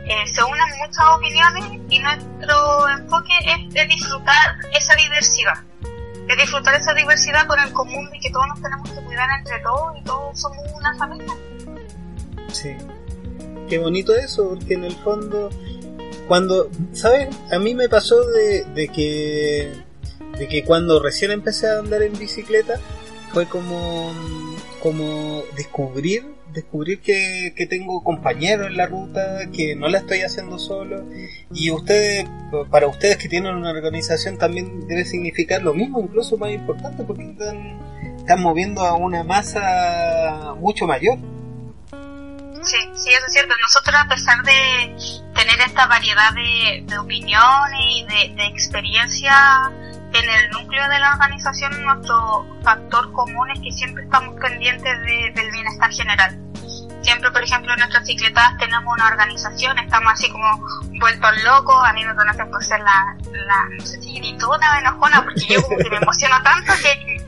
eh, 0.05 0.27
se 0.27 0.43
unen 0.43 0.65
muchas 0.79 1.05
opiniones 1.15 1.65
y 1.89 1.99
nuestro 1.99 2.89
enfoque 2.89 3.33
es 3.45 3.73
de 3.73 3.85
disfrutar 3.85 4.55
esa 4.73 4.95
diversidad, 4.95 5.63
de 6.27 6.35
disfrutar 6.35 6.75
esa 6.75 6.93
diversidad 6.93 7.47
con 7.47 7.59
el 7.59 7.71
común 7.73 8.09
de 8.09 8.19
que 8.19 8.29
todos 8.29 8.47
nos 8.47 8.61
tenemos 8.61 8.89
que 8.89 9.01
cuidar 9.03 9.29
entre 9.39 9.59
todos 9.59 9.97
y 9.97 10.03
todos 10.03 10.39
somos 10.39 10.59
una 10.75 10.95
familia. 10.97 11.33
Sí, 12.51 12.75
qué 13.67 13.77
bonito 13.79 14.15
eso, 14.15 14.49
porque 14.49 14.75
en 14.75 14.85
el 14.85 14.95
fondo, 14.95 15.49
cuando, 16.27 16.69
¿sabes? 16.93 17.35
A 17.51 17.59
mí 17.59 17.75
me 17.75 17.89
pasó 17.89 18.23
de, 18.25 18.63
de 18.63 18.87
que 18.87 19.83
de 20.37 20.47
que 20.47 20.63
cuando 20.63 21.01
recién 21.01 21.31
empecé 21.31 21.67
a 21.69 21.79
andar 21.79 22.01
en 22.01 22.17
bicicleta 22.17 22.79
fue 23.31 23.47
como, 23.47 24.11
como 24.81 25.43
descubrir, 25.55 26.35
descubrir 26.53 27.01
que, 27.01 27.53
que 27.55 27.65
tengo 27.65 28.03
compañeros 28.03 28.67
en 28.67 28.77
la 28.77 28.85
ruta, 28.85 29.49
que 29.51 29.75
no 29.75 29.87
la 29.87 29.99
estoy 29.99 30.21
haciendo 30.21 30.59
solo 30.59 31.05
y 31.53 31.71
ustedes, 31.71 32.25
para 32.69 32.87
ustedes 32.87 33.17
que 33.17 33.27
tienen 33.27 33.55
una 33.55 33.71
organización 33.71 34.37
también 34.37 34.87
debe 34.87 35.05
significar 35.05 35.61
lo 35.61 35.73
mismo, 35.73 36.01
incluso 36.01 36.37
más 36.37 36.51
importante 36.51 37.03
porque 37.03 37.23
están, 37.23 37.79
están 38.17 38.41
moviendo 38.41 38.81
a 38.81 38.95
una 38.95 39.23
masa 39.23 40.55
mucho 40.59 40.87
mayor. 40.87 41.17
Sí, 42.63 42.77
sí, 42.95 43.09
eso 43.09 43.25
es 43.27 43.33
cierto. 43.33 43.55
Nosotros, 43.61 43.95
a 43.95 44.07
pesar 44.07 44.41
de 44.43 44.95
tener 45.35 45.59
esta 45.61 45.87
variedad 45.87 46.33
de, 46.33 46.83
de 46.85 46.97
opiniones 46.97 47.79
y 47.81 48.05
de, 48.05 48.33
de 48.35 48.47
experiencia 48.47 49.71
en 50.13 50.29
el 50.29 50.49
núcleo 50.51 50.87
de 50.89 50.99
la 50.99 51.13
organización 51.13 51.83
nuestro 51.83 52.45
factor 52.63 53.11
común 53.13 53.49
es 53.51 53.59
que 53.61 53.71
siempre 53.71 54.03
estamos 54.03 54.35
pendientes 54.39 54.99
del 55.01 55.51
bienestar 55.51 55.91
general. 55.91 56.39
Siempre, 57.01 57.31
por 57.31 57.43
ejemplo, 57.43 57.73
en 57.73 57.79
nuestras 57.79 58.05
cicletas 58.05 58.57
tenemos 58.59 58.93
una 58.93 59.07
organización, 59.07 59.77
estamos 59.77 60.13
así 60.13 60.31
como 60.31 60.65
vueltos 60.99 61.43
locos, 61.43 61.83
a 61.83 61.91
mí 61.93 62.05
me 62.05 62.15
conocen 62.15 62.49
por 62.49 62.63
ser 62.63 62.79
la, 62.79 63.17
la 63.31 63.69
no 63.77 63.85
sé 63.85 64.01
si 64.01 64.13
gritona 64.19 64.73
o 64.73 64.79
enojona, 64.79 65.23
porque 65.23 65.45
yo 65.49 65.61
como 65.63 65.77
que 65.77 65.89
me 65.89 65.97
emociono 66.01 66.41
tanto 66.43 66.71
que, 66.81 67.22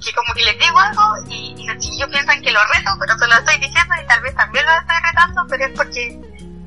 que 0.00 0.12
como 0.12 0.32
que 0.34 0.44
les 0.44 0.58
digo 0.58 0.78
algo 0.78 1.02
y, 1.28 1.54
y 1.58 1.66
los 1.66 1.78
chiquillos 1.78 2.08
piensan 2.08 2.42
que 2.42 2.50
lo 2.50 2.60
reto, 2.66 2.90
pero 2.98 3.18
se 3.18 3.26
lo 3.26 3.34
estoy 3.34 3.58
diciendo 3.58 3.94
y 4.02 4.06
tal 4.06 4.20
vez 4.22 4.34
también 4.34 4.64
lo 4.64 4.72
estoy 4.72 4.96
retando, 5.04 5.46
pero 5.48 5.64
es 5.66 5.72
porque 5.76 6.20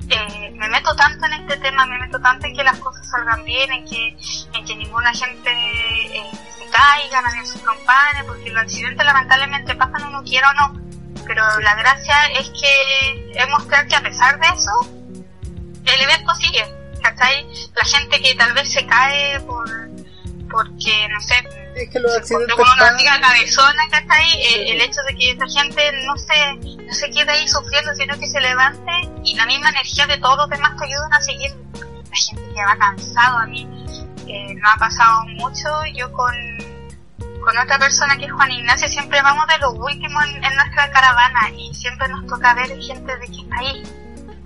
eh, 0.10 0.52
me 0.56 0.70
meto 0.70 0.96
tanto 0.96 1.26
en 1.26 1.34
este 1.34 1.58
tema, 1.58 1.86
me 1.86 1.98
meto 1.98 2.20
tanto 2.20 2.46
en 2.46 2.56
que 2.56 2.64
las 2.64 2.78
cosas 2.80 3.10
salgan 3.10 3.44
bien, 3.46 3.72
en 3.72 3.86
que, 3.86 4.18
en 4.54 4.66
que 4.66 4.76
ninguna 4.76 5.12
gente 5.14 5.52
eh, 5.52 6.32
se 6.58 6.70
caiga, 6.70 7.22
nadie 7.22 7.46
se 7.46 7.60
acompañe, 7.60 8.24
porque 8.28 8.50
los 8.52 8.64
accidentes 8.64 9.06
lamentablemente 9.06 9.76
pasan 9.76 10.08
uno 10.08 10.24
quiera 10.24 10.50
o 10.52 10.54
no. 10.54 10.82
Pero 11.26 11.60
la 11.62 11.76
gracia 11.76 12.16
es 12.38 12.50
que 12.50 13.32
es 13.34 13.50
mostrar 13.50 13.88
que 13.88 13.96
a 13.96 14.02
pesar 14.02 14.40
de 14.40 14.48
eso, 14.48 14.72
el 15.86 16.02
evento 16.02 16.36
sigue. 16.36 16.66
¿Cachai? 17.02 17.46
La 17.76 17.84
gente 17.84 18.22
que 18.22 18.36
tal 18.36 18.54
vez 18.54 18.72
se 18.72 18.86
cae 18.86 19.40
por 19.42 19.68
porque, 20.50 21.08
no 21.10 21.20
sé, 21.20 21.44
es 21.76 21.90
que 21.90 22.00
los 22.00 22.16
accidentes 22.16 22.56
con 22.56 22.66
una 22.70 22.90
amiga 22.90 23.20
cabezona, 23.20 23.84
¿cachai? 23.90 24.28
El, 24.54 24.68
el 24.74 24.82
hecho 24.82 25.02
de 25.08 25.16
que 25.16 25.32
esa 25.32 25.46
gente 25.48 25.92
no 26.06 26.16
se, 26.18 26.78
no 26.78 26.94
se 26.94 27.10
quede 27.10 27.32
ahí 27.32 27.48
sufriendo, 27.48 27.94
sino 27.96 28.18
que 28.20 28.28
se 28.28 28.40
levante 28.40 28.92
y 29.24 29.36
la 29.36 29.46
misma 29.46 29.70
energía 29.70 30.08
de 30.08 30.18
todos 30.18 30.38
los 30.38 30.50
demás 30.50 30.76
te 30.78 30.86
ayudan 30.86 31.14
a 31.14 31.22
seguir. 31.22 31.52
La 31.74 32.18
gente 32.18 32.54
que 32.54 32.64
va 32.64 32.78
cansado, 32.78 33.38
a 33.40 33.46
mí 33.48 33.68
eh, 34.28 34.54
no 34.56 34.70
ha 34.70 34.78
pasado 34.78 35.26
mucho. 35.38 35.68
Yo 35.96 36.12
con, 36.12 36.36
con 37.44 37.58
otra 37.58 37.80
persona 37.80 38.18
que 38.18 38.26
es 38.26 38.32
Juan 38.32 38.52
Ignacio 38.52 38.88
siempre 38.88 39.22
vamos 39.22 39.48
de 39.48 39.58
los 39.58 39.74
últimos 39.74 40.24
en, 40.26 40.44
en 40.44 40.56
nuestra 40.56 40.92
caravana 40.92 41.50
y 41.58 41.74
siempre 41.74 42.08
nos 42.10 42.28
toca 42.28 42.54
ver 42.54 42.70
gente 42.80 43.18
de 43.18 43.28
que 43.28 43.42
está 43.42 43.58
ahí 43.60 43.84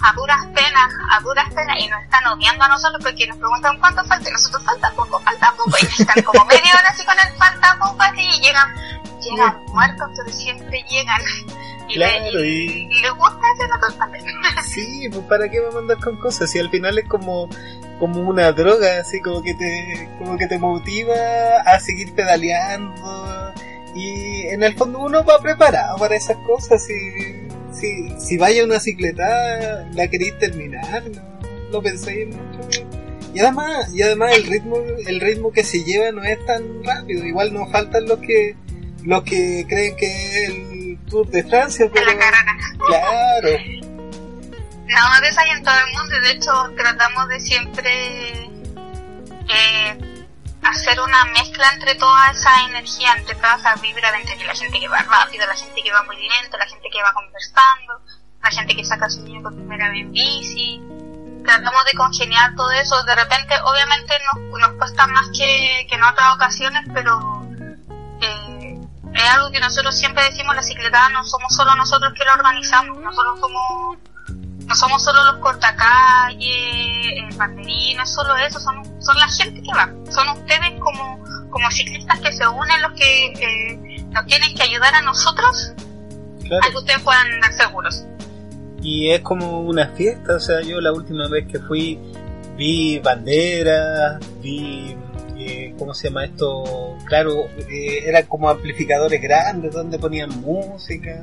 a 0.02 0.14
duras 0.14 0.46
penas, 0.48 0.94
a 1.12 1.20
duras 1.22 1.54
penas, 1.54 1.78
y 1.80 1.88
nos 1.88 2.02
están 2.04 2.26
odiando 2.28 2.64
a 2.64 2.68
nosotros 2.68 3.02
porque 3.04 3.28
nos 3.28 3.38
preguntan 3.38 3.78
cuánto 3.80 4.04
falta, 4.06 4.30
y 4.30 4.34
nosotros 4.34 4.64
falta 4.64 4.92
poco, 4.96 5.20
falta 5.22 5.54
poco, 5.58 5.72
y 5.82 6.02
están 6.02 6.24
como 6.24 6.46
media 6.46 6.74
hora 6.74 6.90
así 6.90 7.06
con 7.06 7.16
el 7.20 7.34
falta 7.38 7.78
poco 7.80 8.02
así, 8.02 8.22
y 8.22 8.42
llegan, 8.42 8.74
llegan 9.22 9.66
muertos, 9.68 10.10
pero 10.16 10.38
siempre 10.38 10.86
llegan. 10.90 11.22
Y, 11.90 11.96
claro, 11.96 12.40
le, 12.40 12.48
y... 12.48 12.88
y 12.90 13.02
le 13.02 13.10
gusta 13.12 13.40
ese 13.56 13.68
no 13.68 14.62
Sí, 14.64 15.10
pues 15.10 15.24
para 15.26 15.50
qué 15.50 15.62
me 15.62 15.72
mandas 15.72 16.04
con 16.04 16.18
cosas, 16.18 16.52
si 16.52 16.60
al 16.60 16.70
final 16.70 16.98
es 16.98 17.08
como 17.08 17.50
como 18.00 18.22
una 18.22 18.52
droga, 18.52 19.00
así 19.02 19.20
como 19.22 19.42
que 19.42 19.56
te 19.56 20.10
como 20.20 20.38
que 20.38 20.48
te 20.48 20.60
motiva 20.60 21.16
a 21.66 21.80
seguir 21.80 22.14
pedaleando 22.14 23.54
y 23.96 24.48
en 24.48 24.62
el 24.64 24.76
fondo 24.76 25.00
uno 25.00 25.24
va 25.24 25.40
preparado 25.40 25.98
para 25.98 26.16
esas 26.16 26.38
cosas 26.46 26.88
y 26.90 27.47
si, 27.72 28.10
si 28.20 28.38
vaya 28.38 28.64
una 28.64 28.80
cicleta, 28.80 29.88
la 29.94 30.08
queréis 30.08 30.38
terminar, 30.40 31.04
no, 31.10 31.22
no 31.72 31.82
penséis 31.82 32.28
mucho. 32.28 32.88
Y 33.34 33.40
además, 33.40 33.94
y 33.94 34.02
además 34.02 34.36
el 34.36 34.46
ritmo, 34.46 34.78
el 35.06 35.20
ritmo 35.20 35.52
que 35.52 35.64
se 35.64 35.84
lleva 35.84 36.12
no 36.12 36.24
es 36.24 36.44
tan 36.46 36.84
rápido, 36.84 37.26
igual 37.26 37.54
nos 37.54 37.72
faltan 37.72 38.06
los 38.06 38.20
que 38.20 38.56
los 39.04 39.24
que 39.24 39.66
creen 39.70 39.96
que 39.96 40.06
es 40.06 40.50
el 40.50 40.98
Tour 41.10 41.30
de 41.30 41.44
Francia, 41.44 41.90
pero 41.94 42.12
claro. 42.88 43.50
No, 44.88 45.22
de 45.22 45.28
hay 45.38 45.50
en 45.56 45.64
todo 45.64 45.76
el 45.86 45.98
mundo, 45.98 46.22
de 46.22 46.32
hecho 46.32 46.52
tratamos 46.76 47.28
de 47.30 47.40
siempre 47.40 47.92
eh, 49.50 49.98
hacer 50.70 51.00
una 51.00 51.26
mezcla 51.26 51.72
entre 51.74 51.96
toda 51.96 52.32
esa 52.32 52.64
energía, 52.64 53.14
entre 53.18 53.36
toda 53.36 53.56
esa 53.56 53.76
vibra, 53.76 54.10
entre 54.18 54.46
la 54.46 54.56
gente 54.56 54.80
que 54.80 54.88
va 54.88 55.00
rápido, 55.00 55.46
la 55.46 55.56
gente 55.56 55.82
que 55.82 55.92
va 55.92 56.04
muy 56.04 56.16
lento, 56.16 56.58
la 56.58 56.68
gente 56.68 56.90
que 56.92 57.02
va 57.02 57.14
conversando, 57.14 58.02
la 58.44 58.52
gente 58.52 58.76
que 58.76 58.86
saca 58.86 59.06
a 59.06 59.10
su 59.10 59.22
niño 59.24 59.42
por 59.42 59.54
primera 59.56 59.90
vez 59.90 60.02
en 60.02 60.12
bici. 60.12 60.82
Tratamos 61.46 61.86
de 61.86 61.94
congeniar 61.94 62.56
todo 62.56 62.72
eso. 62.72 63.02
De 63.04 63.16
repente, 63.16 63.56
obviamente, 63.64 64.14
nos, 64.34 64.60
nos 64.60 64.72
cuesta 64.78 65.08
más 65.08 65.28
que, 65.30 65.86
que 65.90 65.96
en 65.96 66.04
otras 66.04 66.36
ocasiones, 66.36 66.86
pero 66.94 67.48
eh, 68.22 68.80
es 69.14 69.30
algo 69.30 69.52
que 69.52 69.60
nosotros 69.60 69.98
siempre 69.98 70.24
decimos, 70.26 70.56
la 70.56 70.64
cicletada 70.64 71.10
no 71.10 71.24
somos 71.24 71.54
solo 71.56 71.76
nosotros 71.76 72.14
que 72.14 72.26
lo 72.26 72.34
organizamos, 72.34 72.98
nosotros 72.98 73.40
somos 73.40 73.98
no 74.68 74.76
somos 74.76 75.04
solo 75.04 75.24
los 75.32 75.38
cortacalles, 75.38 77.14
el 77.16 77.36
banderín, 77.38 77.98
no 77.98 78.04
es 78.04 78.14
solo 78.14 78.36
eso, 78.36 78.60
son, 78.60 78.84
son 79.02 79.18
la 79.18 79.28
gente 79.30 79.62
que 79.62 79.74
va, 79.74 79.90
son 80.12 80.30
ustedes 80.30 80.80
como, 80.80 81.24
como 81.50 81.72
ciclistas 81.72 82.20
que 82.20 82.32
se 82.34 82.48
unen 82.48 82.82
los 82.82 82.92
que 82.94 83.28
eh, 83.28 84.06
nos 84.10 84.26
tienen 84.26 84.54
que 84.54 84.64
ayudar 84.64 84.94
a 84.94 85.02
nosotros 85.02 85.74
a 86.62 86.70
que 86.70 86.78
ustedes 86.78 87.02
puedan 87.02 87.32
andar 87.34 87.54
seguros. 87.54 88.06
Y 88.82 89.10
es 89.10 89.22
como 89.22 89.62
una 89.62 89.88
fiesta, 89.90 90.36
o 90.36 90.40
sea, 90.40 90.62
yo 90.62 90.80
la 90.82 90.92
última 90.92 91.28
vez 91.28 91.48
que 91.48 91.60
fui 91.60 92.00
vi 92.58 93.00
banderas, 93.00 94.20
vi 94.42 94.98
eh, 95.48 95.74
¿cómo 95.78 95.94
se 95.94 96.10
llama 96.10 96.26
esto? 96.26 96.98
Claro, 97.06 97.50
eh, 97.70 98.04
eran 98.06 98.26
como 98.26 98.50
amplificadores 98.50 99.22
grandes 99.22 99.74
donde 99.74 99.98
ponían 99.98 100.30
música. 100.42 101.22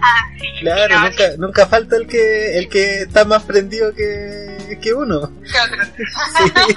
Ah, 0.00 0.30
sí, 0.38 0.46
Claro, 0.60 0.94
no, 0.94 1.08
nunca, 1.08 1.24
nunca 1.38 1.66
falta 1.66 1.96
el 1.96 2.06
que 2.06 2.58
el 2.58 2.68
que 2.68 3.02
está 3.02 3.24
más 3.24 3.42
prendido 3.42 3.92
que, 3.94 4.78
que 4.80 4.94
uno. 4.94 5.32
sí. 6.56 6.74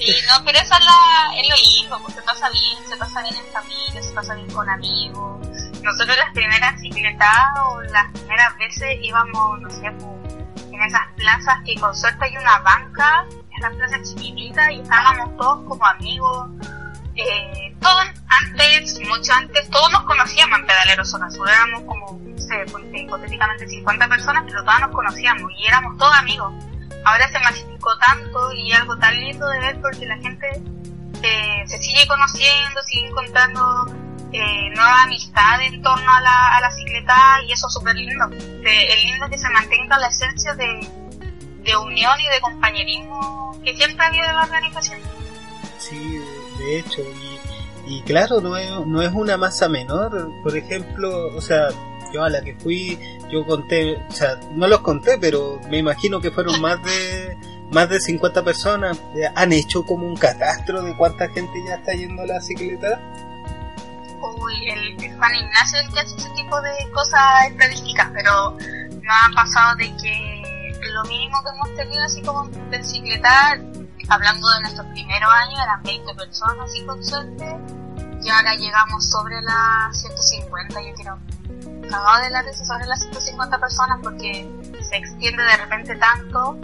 Sí, 0.00 0.14
no, 0.30 0.42
pero 0.46 0.58
eso 0.58 0.74
es, 0.74 0.84
la, 0.84 1.38
es 1.38 1.46
lo 1.46 1.56
lindo, 1.56 1.98
porque 2.00 2.14
se 2.14 2.22
pasa 2.22 2.48
bien, 2.48 2.88
se 2.88 2.96
pasa 2.96 3.20
bien 3.20 3.34
en 3.36 3.52
familia, 3.52 4.02
se 4.02 4.12
pasa 4.12 4.34
bien 4.34 4.50
con 4.50 4.66
amigos. 4.66 5.46
Nosotros 5.82 6.16
las 6.16 6.32
primeras 6.32 6.80
cicletadas 6.80 7.58
o 7.66 7.82
las 7.82 8.10
primeras 8.12 8.56
veces 8.56 8.96
íbamos, 9.02 9.60
no 9.60 9.68
sé, 9.68 9.86
en 10.72 10.82
esas 10.82 11.02
plazas 11.16 11.58
que 11.66 11.74
con 11.74 11.94
suerte 11.94 12.24
hay 12.24 12.36
una 12.38 12.60
banca, 12.60 13.26
esas 13.60 13.76
plazas 13.76 14.14
chiquititas, 14.14 14.70
y 14.72 14.80
estábamos 14.80 15.36
todos 15.36 15.68
como 15.68 15.86
amigos. 15.86 16.48
Eh, 17.16 17.74
todos 17.80 18.04
antes, 18.42 18.98
mucho 19.06 19.32
antes, 19.34 19.68
todos 19.70 19.90
nos 19.92 20.02
conocíamos 20.04 20.58
en 20.60 20.66
Pedalero 20.66 21.04
Zona 21.04 21.30
Sur, 21.30 21.48
éramos 21.48 21.82
como, 21.82 22.18
no 22.22 22.38
sé, 22.38 22.64
hipotéticamente 22.94 23.68
50 23.68 24.08
personas, 24.08 24.42
pero 24.46 24.64
todos 24.64 24.80
nos 24.80 24.90
conocíamos 24.90 25.50
y 25.58 25.66
éramos 25.66 25.96
todos 25.98 26.16
amigos 26.16 26.52
ahora 27.02 27.26
se 27.28 27.38
masificó 27.40 27.96
tanto 27.98 28.52
y 28.52 28.72
algo 28.72 28.94
tan 28.98 29.18
lindo 29.18 29.48
de 29.48 29.58
ver 29.58 29.80
porque 29.80 30.04
la 30.04 30.18
gente 30.18 30.46
eh, 31.22 31.64
se 31.66 31.78
sigue 31.78 32.06
conociendo, 32.06 32.82
sigue 32.82 33.06
encontrando 33.08 33.86
eh, 34.32 34.68
nuevas 34.74 35.04
amistades 35.04 35.72
en 35.72 35.82
torno 35.82 36.12
a 36.12 36.20
la, 36.20 36.56
a 36.56 36.60
la 36.60 36.70
cicleta 36.70 37.16
y 37.46 37.52
eso 37.52 37.68
es 37.68 37.72
súper 37.72 37.96
lindo. 37.96 38.28
De- 38.28 38.86
es 38.88 39.04
lindo 39.04 39.26
que 39.30 39.38
se 39.38 39.48
mantenga 39.48 39.98
la 39.98 40.08
esencia 40.08 40.52
de, 40.56 40.80
de 41.70 41.76
unión 41.76 42.12
y 42.20 42.34
de 42.34 42.40
compañerismo 42.40 43.56
que 43.64 43.76
siempre 43.76 44.04
ha 44.04 44.08
habido 44.08 44.24
en 44.24 44.34
la 44.34 44.42
organización. 44.42 45.00
Sí, 45.78 46.20
de 46.58 46.78
hecho, 46.78 47.02
y, 47.86 47.94
y 47.94 48.02
claro, 48.02 48.40
no 48.40 48.56
es, 48.56 48.70
no 48.86 49.02
es 49.02 49.12
una 49.12 49.36
masa 49.36 49.68
menor. 49.68 50.30
Por 50.42 50.56
ejemplo, 50.56 51.28
o 51.36 51.40
sea, 51.40 51.68
yo 52.12 52.24
a 52.24 52.30
la 52.30 52.40
que 52.42 52.54
fui, 52.54 52.98
yo 53.30 53.46
conté, 53.46 53.96
o 53.96 54.12
sea, 54.12 54.38
no 54.52 54.66
los 54.66 54.80
conté, 54.80 55.18
pero 55.18 55.60
me 55.70 55.78
imagino 55.78 56.20
que 56.20 56.30
fueron 56.30 56.60
más 56.60 56.82
de 56.82 57.36
más 57.70 57.88
de 57.88 58.00
50 58.00 58.42
personas. 58.44 59.00
Han 59.36 59.52
hecho 59.52 59.84
como 59.84 60.06
un 60.06 60.16
catastro 60.16 60.82
de 60.82 60.96
cuánta 60.96 61.28
gente 61.28 61.52
ya 61.66 61.76
está 61.76 61.92
yendo 61.92 62.22
a 62.22 62.26
la 62.26 62.40
cicleta. 62.40 63.00
Uy, 64.20 64.70
el, 64.70 65.04
el 65.04 65.16
Juan 65.16 65.34
Ignacio 65.34 65.78
es 65.78 65.86
el 65.86 65.92
que 65.94 66.00
hace 66.00 66.16
ese 66.16 66.30
tipo 66.30 66.60
de 66.60 66.70
cosas 66.92 67.46
estadísticas, 67.46 68.10
pero 68.12 68.50
nos 68.50 69.14
ha 69.14 69.34
pasado 69.34 69.76
de 69.76 69.86
que 69.96 70.29
lo 70.90 71.02
mínimo 71.04 71.42
que 71.42 71.50
hemos 71.50 71.76
tenido 71.76 72.04
así 72.04 72.22
como 72.22 72.44
en 72.44 72.70
bicicleta, 72.70 73.58
hablando 74.08 74.50
de 74.50 74.60
nuestros 74.62 74.86
primeros 74.88 75.30
años, 75.32 75.60
eran 75.62 75.82
20 75.82 76.14
personas 76.14 76.56
así 76.68 76.84
con 76.84 77.04
suerte, 77.04 77.56
y 78.22 78.28
ahora 78.28 78.54
llegamos 78.54 79.08
sobre 79.08 79.40
las 79.42 80.00
150, 80.00 80.80
yo 80.82 80.94
creo. 80.94 81.18
Cagado 81.90 82.22
de 82.22 82.30
la 82.30 82.42
risa 82.42 82.64
sobre 82.64 82.86
las 82.86 83.00
150 83.00 83.58
personas 83.58 83.98
porque 84.02 84.48
se 84.88 84.96
extiende 84.96 85.42
de 85.42 85.56
repente 85.56 85.96
tanto. 85.96 86.56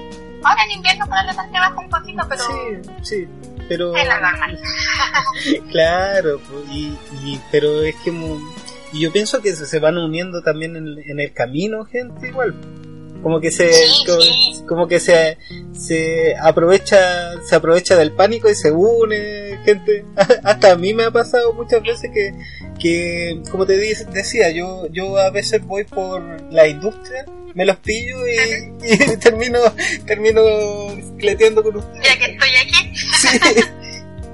Ahora 0.44 0.64
en 0.64 0.70
invierno 0.72 1.06
probablemente 1.06 1.58
baja 1.58 1.74
un 1.80 1.88
poquito, 1.90 2.22
pero 2.28 2.42
Sí, 2.44 2.90
sí, 3.02 3.28
pero 3.68 3.96
es 3.96 4.06
la 4.06 4.20
normal. 4.20 4.60
claro, 5.70 6.40
pues, 6.48 6.64
y, 6.70 6.98
y- 7.24 7.40
pero 7.50 7.82
es 7.82 7.96
que 8.04 8.10
y 8.92 9.00
yo 9.00 9.12
pienso 9.12 9.42
que 9.42 9.54
se, 9.54 9.66
se 9.66 9.80
van 9.80 9.98
uniendo 9.98 10.42
también 10.42 10.76
en, 10.76 10.86
en 11.04 11.20
el 11.20 11.32
camino 11.32 11.84
gente 11.84 12.28
igual. 12.28 12.54
Como 13.26 13.40
que 13.40 13.50
se 13.50 13.68
como, 14.68 14.86
que 14.86 15.00
se 15.00 15.36
se 15.72 16.36
aprovecha 16.40 17.32
se 17.42 17.56
aprovecha 17.56 17.96
del 17.96 18.12
pánico 18.12 18.48
y 18.48 18.54
se 18.54 18.70
une 18.70 19.58
gente. 19.64 20.04
Hasta 20.44 20.70
a 20.70 20.76
mí 20.76 20.94
me 20.94 21.02
ha 21.02 21.10
pasado 21.10 21.52
muchas 21.52 21.82
veces 21.82 22.08
que 22.14 22.32
que 22.78 23.42
como 23.50 23.66
te 23.66 23.78
decía, 23.78 24.50
yo 24.50 24.86
yo 24.92 25.18
a 25.18 25.30
veces 25.30 25.60
voy 25.66 25.82
por 25.82 26.22
la 26.52 26.68
industria, 26.68 27.26
me 27.54 27.66
los 27.66 27.78
pillo 27.78 28.16
y, 28.28 28.84
y 28.92 29.16
termino 29.16 29.58
termino 30.06 30.42
cleteando 31.18 31.64
con 31.64 31.78
ustedes. 31.78 32.06
Ya 32.06 32.16
que 32.20 32.30
estoy 32.30 32.50
aquí. 32.50 32.96
Sí. 32.96 33.38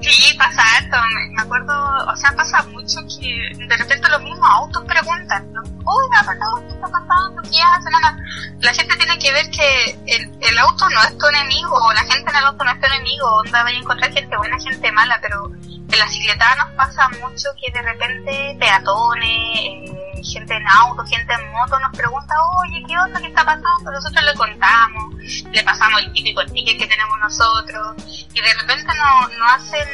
Sí, 0.03 0.37
pasa 0.37 0.61
harto. 0.75 0.97
Me, 1.31 1.41
acuerdo, 1.41 1.73
o 2.07 2.15
sea, 2.15 2.31
pasa 2.35 2.61
mucho 2.63 2.99
que 3.07 3.65
de 3.65 3.77
repente 3.77 4.09
los 4.09 4.21
mismos 4.21 4.49
autos 4.49 4.83
preguntan, 4.85 5.47
oiga, 5.85 6.23
pero 6.27 6.67
¿qué 6.67 6.73
está 6.73 6.87
pasando? 6.87 7.41
¿Qué 7.43 7.61
hacen? 7.61 7.91
No, 7.91 7.99
no. 7.99 8.23
La 8.59 8.73
gente 8.73 8.95
tiene 8.97 9.17
que 9.17 9.31
ver 9.31 9.49
que 9.49 9.97
el, 10.07 10.31
el 10.41 10.57
auto 10.57 10.89
no 10.89 11.01
es 11.03 11.17
tu 11.17 11.25
enemigo, 11.27 11.73
o 11.73 11.93
la 11.93 12.01
gente 12.01 12.29
en 12.29 12.35
el 12.35 12.43
auto 12.45 12.63
no 12.63 12.71
es 12.71 12.79
tu 12.79 12.85
enemigo, 12.87 13.27
onda 13.37 13.63
vaya 13.63 13.77
a 13.77 13.81
encontrar 13.81 14.11
gente 14.11 14.37
buena, 14.37 14.59
gente 14.59 14.91
mala, 14.91 15.19
pero 15.21 15.51
en 15.93 15.99
la 15.99 16.07
cicletada 16.07 16.55
nos 16.55 16.71
pasa 16.71 17.07
mucho 17.09 17.49
que 17.61 17.71
de 17.71 17.81
repente 17.81 18.57
peatones, 18.59 19.89
eh, 19.89 20.02
gente 20.23 20.55
en 20.55 20.67
auto, 20.67 21.03
gente 21.05 21.33
en 21.33 21.51
moto 21.51 21.79
nos 21.79 21.91
pregunta, 21.95 22.33
oye, 22.61 22.83
¿qué 22.87 22.97
onda? 22.97 23.19
¿Qué 23.19 23.27
está 23.27 23.45
pasando? 23.45 23.91
Nosotros 23.91 24.23
le 24.23 24.33
contamos, 24.33 25.15
le 25.51 25.63
pasamos 25.63 26.01
el 26.01 26.13
típico 26.13 26.45
ticket 26.45 26.79
que 26.79 26.87
tenemos 26.87 27.19
nosotros, 27.19 27.95
y 28.07 28.41
de 28.41 28.53
repente 28.53 28.85
nos 28.85 29.37
no 29.37 29.45
hacen 29.45 29.87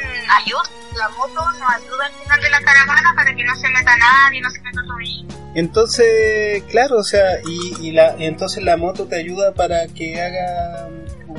ayuda, 0.44 0.62
la 0.96 1.08
moto 1.10 1.34
nos 1.34 1.70
ayuda 1.70 2.06
al 2.06 2.12
final 2.12 2.40
de 2.40 2.50
la 2.50 2.60
caravana 2.60 3.12
para 3.14 3.34
que 3.34 3.44
no 3.44 3.54
se 3.56 3.68
meta 3.68 3.96
nadie, 3.96 4.40
no 4.40 4.50
se 4.50 4.60
meta 4.60 4.80
vehículo. 4.98 5.40
Entonces, 5.54 6.62
claro, 6.70 6.98
o 6.98 7.04
sea, 7.04 7.40
y, 7.44 7.88
y 7.88 7.92
la, 7.92 8.16
y 8.18 8.26
entonces 8.26 8.62
la 8.62 8.76
moto 8.76 9.06
te 9.06 9.16
ayuda 9.16 9.52
para 9.52 9.86
que 9.88 10.20
haga 10.20 10.88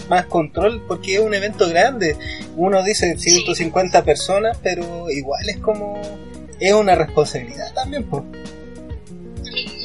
más 0.10 0.26
control, 0.26 0.84
porque 0.88 1.16
es 1.16 1.22
un 1.22 1.34
evento 1.34 1.70
grande. 1.70 2.18
Uno 2.56 2.84
dice 2.84 3.18
150 3.18 4.04
personas, 4.04 4.58
pero 4.62 5.10
igual 5.10 5.48
es 5.50 5.58
como, 5.58 6.02
es 6.60 6.74
una 6.74 6.96
responsabilidad 6.96 7.74
también, 7.74 8.04
pues. 8.04 8.24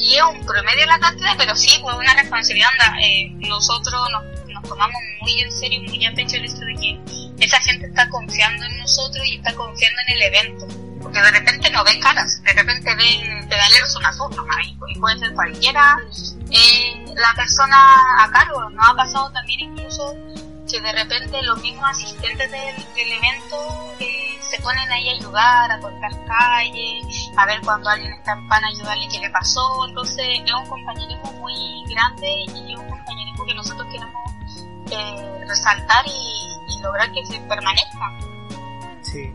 Y, 0.06 0.16
es 0.16 0.22
un 0.22 0.44
promedio 0.46 0.86
la 0.86 0.98
cantidad, 0.98 1.34
pero 1.36 1.56
sí, 1.56 1.78
pues 1.82 1.96
una 1.96 2.14
responsabilidad. 2.14 2.68
Eh, 3.00 3.30
nosotros 3.48 3.94
nos, 4.12 4.62
tomamos 4.62 5.00
muy 5.20 5.40
en 5.40 5.52
serio 5.52 5.82
muy 5.82 6.06
a 6.06 6.12
pecho 6.14 6.36
el 6.36 6.44
hecho 6.44 6.58
de 6.58 6.74
que 6.74 7.44
esa 7.44 7.60
gente 7.60 7.86
está 7.86 8.08
confiando 8.08 8.64
en 8.64 8.78
nosotros 8.78 9.24
y 9.26 9.36
está 9.36 9.54
confiando 9.54 10.00
en 10.06 10.14
el 10.14 10.22
evento. 10.22 10.66
Porque 11.02 11.20
de 11.20 11.30
repente 11.30 11.70
no 11.70 11.84
ven 11.84 12.00
caras, 12.00 12.42
de 12.42 12.52
repente 12.52 12.94
ven 12.94 13.48
pedaleros 13.48 13.96
asuntos, 14.04 14.44
y, 14.64 14.76
y 14.92 14.98
puede 14.98 15.18
ser 15.18 15.32
cualquiera. 15.34 15.96
Eh, 16.50 17.14
la 17.16 17.34
persona 17.34 17.76
a 18.20 18.30
cargo, 18.30 18.68
nos 18.70 18.88
ha 18.88 18.94
pasado 18.94 19.30
también 19.32 19.60
incluso 19.60 20.14
que 20.70 20.80
de 20.80 20.92
repente 20.92 21.42
los 21.42 21.60
mismos 21.62 21.84
asistentes 21.90 22.50
del, 22.50 22.76
del 22.94 23.12
evento 23.12 23.94
eh, 24.00 24.38
se 24.40 24.60
ponen 24.62 24.90
ahí 24.90 25.08
a 25.08 25.12
ayudar, 25.12 25.70
a 25.70 25.80
cortar 25.80 26.12
calles, 26.24 27.30
a 27.36 27.46
ver 27.46 27.60
cuando 27.62 27.88
alguien 27.88 28.12
está 28.12 28.32
en 28.32 28.48
pan, 28.48 28.64
ayudarle 28.64 29.08
qué 29.10 29.20
le 29.20 29.30
pasó. 29.30 29.86
Entonces 29.88 30.24
es 30.44 30.52
un 30.52 30.66
compañerismo 30.66 31.32
muy 31.32 31.84
grande 31.88 32.28
y 32.28 32.72
es 32.72 32.78
un 32.78 32.88
compañerismo 32.88 33.44
que 33.46 33.54
nosotros 33.54 33.86
queremos 33.90 34.32
eh, 34.90 35.44
resaltar 35.46 36.04
y, 36.06 36.74
y 36.74 36.82
lograr 36.82 37.12
que 37.12 37.24
se 37.26 37.40
permanezca. 37.40 38.18
Sí. 39.02 39.32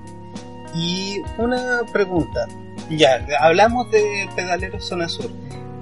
Y 0.73 1.21
una 1.37 1.81
pregunta. 1.91 2.47
Ya, 2.89 3.25
hablamos 3.39 3.89
de 3.91 4.29
Pedaleros 4.35 4.87
Zona 4.87 5.07
Sur. 5.07 5.31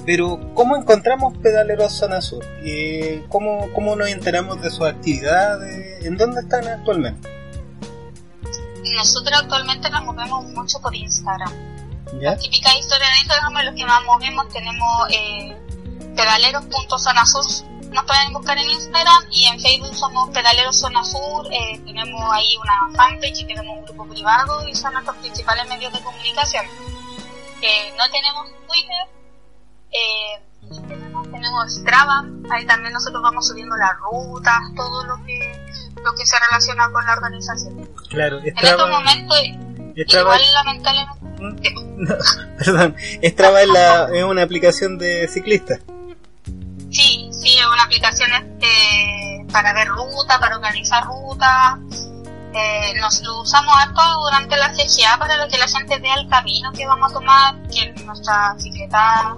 Pero, 0.09 0.39
¿cómo 0.55 0.75
encontramos 0.75 1.37
Pedaleros 1.37 1.93
Zona 1.93 2.19
Sur? 2.19 2.43
Eh, 2.63 3.23
¿cómo, 3.29 3.71
¿Cómo 3.75 3.95
nos 3.95 4.09
enteramos 4.09 4.59
de 4.59 4.71
sus 4.71 4.87
actividades? 4.87 6.03
¿En 6.03 6.17
dónde 6.17 6.41
están 6.41 6.67
actualmente? 6.67 7.29
Nosotros 8.95 9.39
actualmente 9.39 9.87
nos 9.91 10.03
movemos 10.05 10.45
mucho 10.45 10.81
por 10.81 10.95
Instagram. 10.95 11.53
Típicas 12.39 12.75
historias 12.79 13.07
de 13.07 13.21
Instagram 13.21 13.57
es 13.57 13.65
los 13.65 13.75
que 13.75 13.85
más 13.85 14.03
movemos. 14.03 14.49
Tenemos 14.49 15.11
eh, 15.11 15.55
pedaleros.zonasur. 16.15 17.45
Nos 17.91 18.03
pueden 18.05 18.33
buscar 18.33 18.57
en 18.57 18.67
Instagram 18.67 19.25
y 19.29 19.45
en 19.45 19.59
Facebook 19.59 19.93
somos 19.93 20.31
Pedaleros 20.31 20.75
Zona 20.75 21.03
Sur. 21.03 21.53
eh, 21.53 21.79
tenemos 21.85 22.33
ahí 22.33 22.57
una 22.57 22.97
fanpage 22.97 23.41
y 23.41 23.45
tenemos 23.45 23.77
un 23.77 23.85
grupo 23.85 24.07
privado 24.07 24.67
y 24.67 24.73
son 24.73 24.91
nuestros 24.91 25.17
principales 25.17 25.69
medios 25.69 25.93
de 25.93 25.99
comunicación. 25.99 26.65
Eh, 27.61 27.93
no 27.95 28.09
tenemos 28.09 28.47
Twitter. 28.67 29.18
Eh, 29.91 30.41
¿qué 30.69 30.95
tenemos? 31.31 31.73
Strava, 31.73 32.25
ahí 32.51 32.65
también 32.65 32.93
nosotros 32.93 33.21
vamos 33.21 33.47
subiendo 33.47 33.75
las 33.75 33.97
rutas, 33.99 34.59
todo 34.75 35.03
lo 35.05 35.23
que 35.25 35.59
lo 36.03 36.13
que 36.13 36.25
se 36.25 36.35
relaciona 36.47 36.89
con 36.91 37.05
la 37.05 37.13
organización. 37.13 37.89
Claro, 38.09 38.39
En 38.39 38.57
estos 38.57 38.89
momentos, 38.89 39.37
igual 39.95 40.41
lamentablemente... 40.53 41.19
No, 41.99 42.15
perdón, 42.57 42.95
Strava 43.21 43.61
es, 43.61 43.67
la, 43.67 44.09
es 44.13 44.23
una 44.23 44.43
aplicación 44.43 44.97
de 44.97 45.27
ciclistas. 45.27 45.81
Sí, 46.89 47.29
sí, 47.31 47.57
es 47.57 47.65
una 47.65 47.83
aplicación 47.83 48.29
eh, 48.61 49.45
para 49.51 49.73
ver 49.73 49.89
ruta, 49.89 50.39
para 50.39 50.55
organizar 50.55 51.03
rutas. 51.05 51.79
Eh, 52.53 52.93
nos 52.99 53.21
lo 53.21 53.41
usamos 53.41 53.75
harto 53.75 54.01
durante 54.23 54.55
la 54.55 54.71
CGA 54.71 55.17
para 55.19 55.47
que 55.47 55.57
la 55.57 55.67
gente 55.67 55.99
vea 55.99 56.15
el 56.15 56.29
camino 56.29 56.71
que 56.71 56.87
vamos 56.87 57.11
a 57.11 57.13
tomar, 57.13 57.55
que 57.67 57.91
nuestra 58.03 58.53
bicicleta 58.55 59.37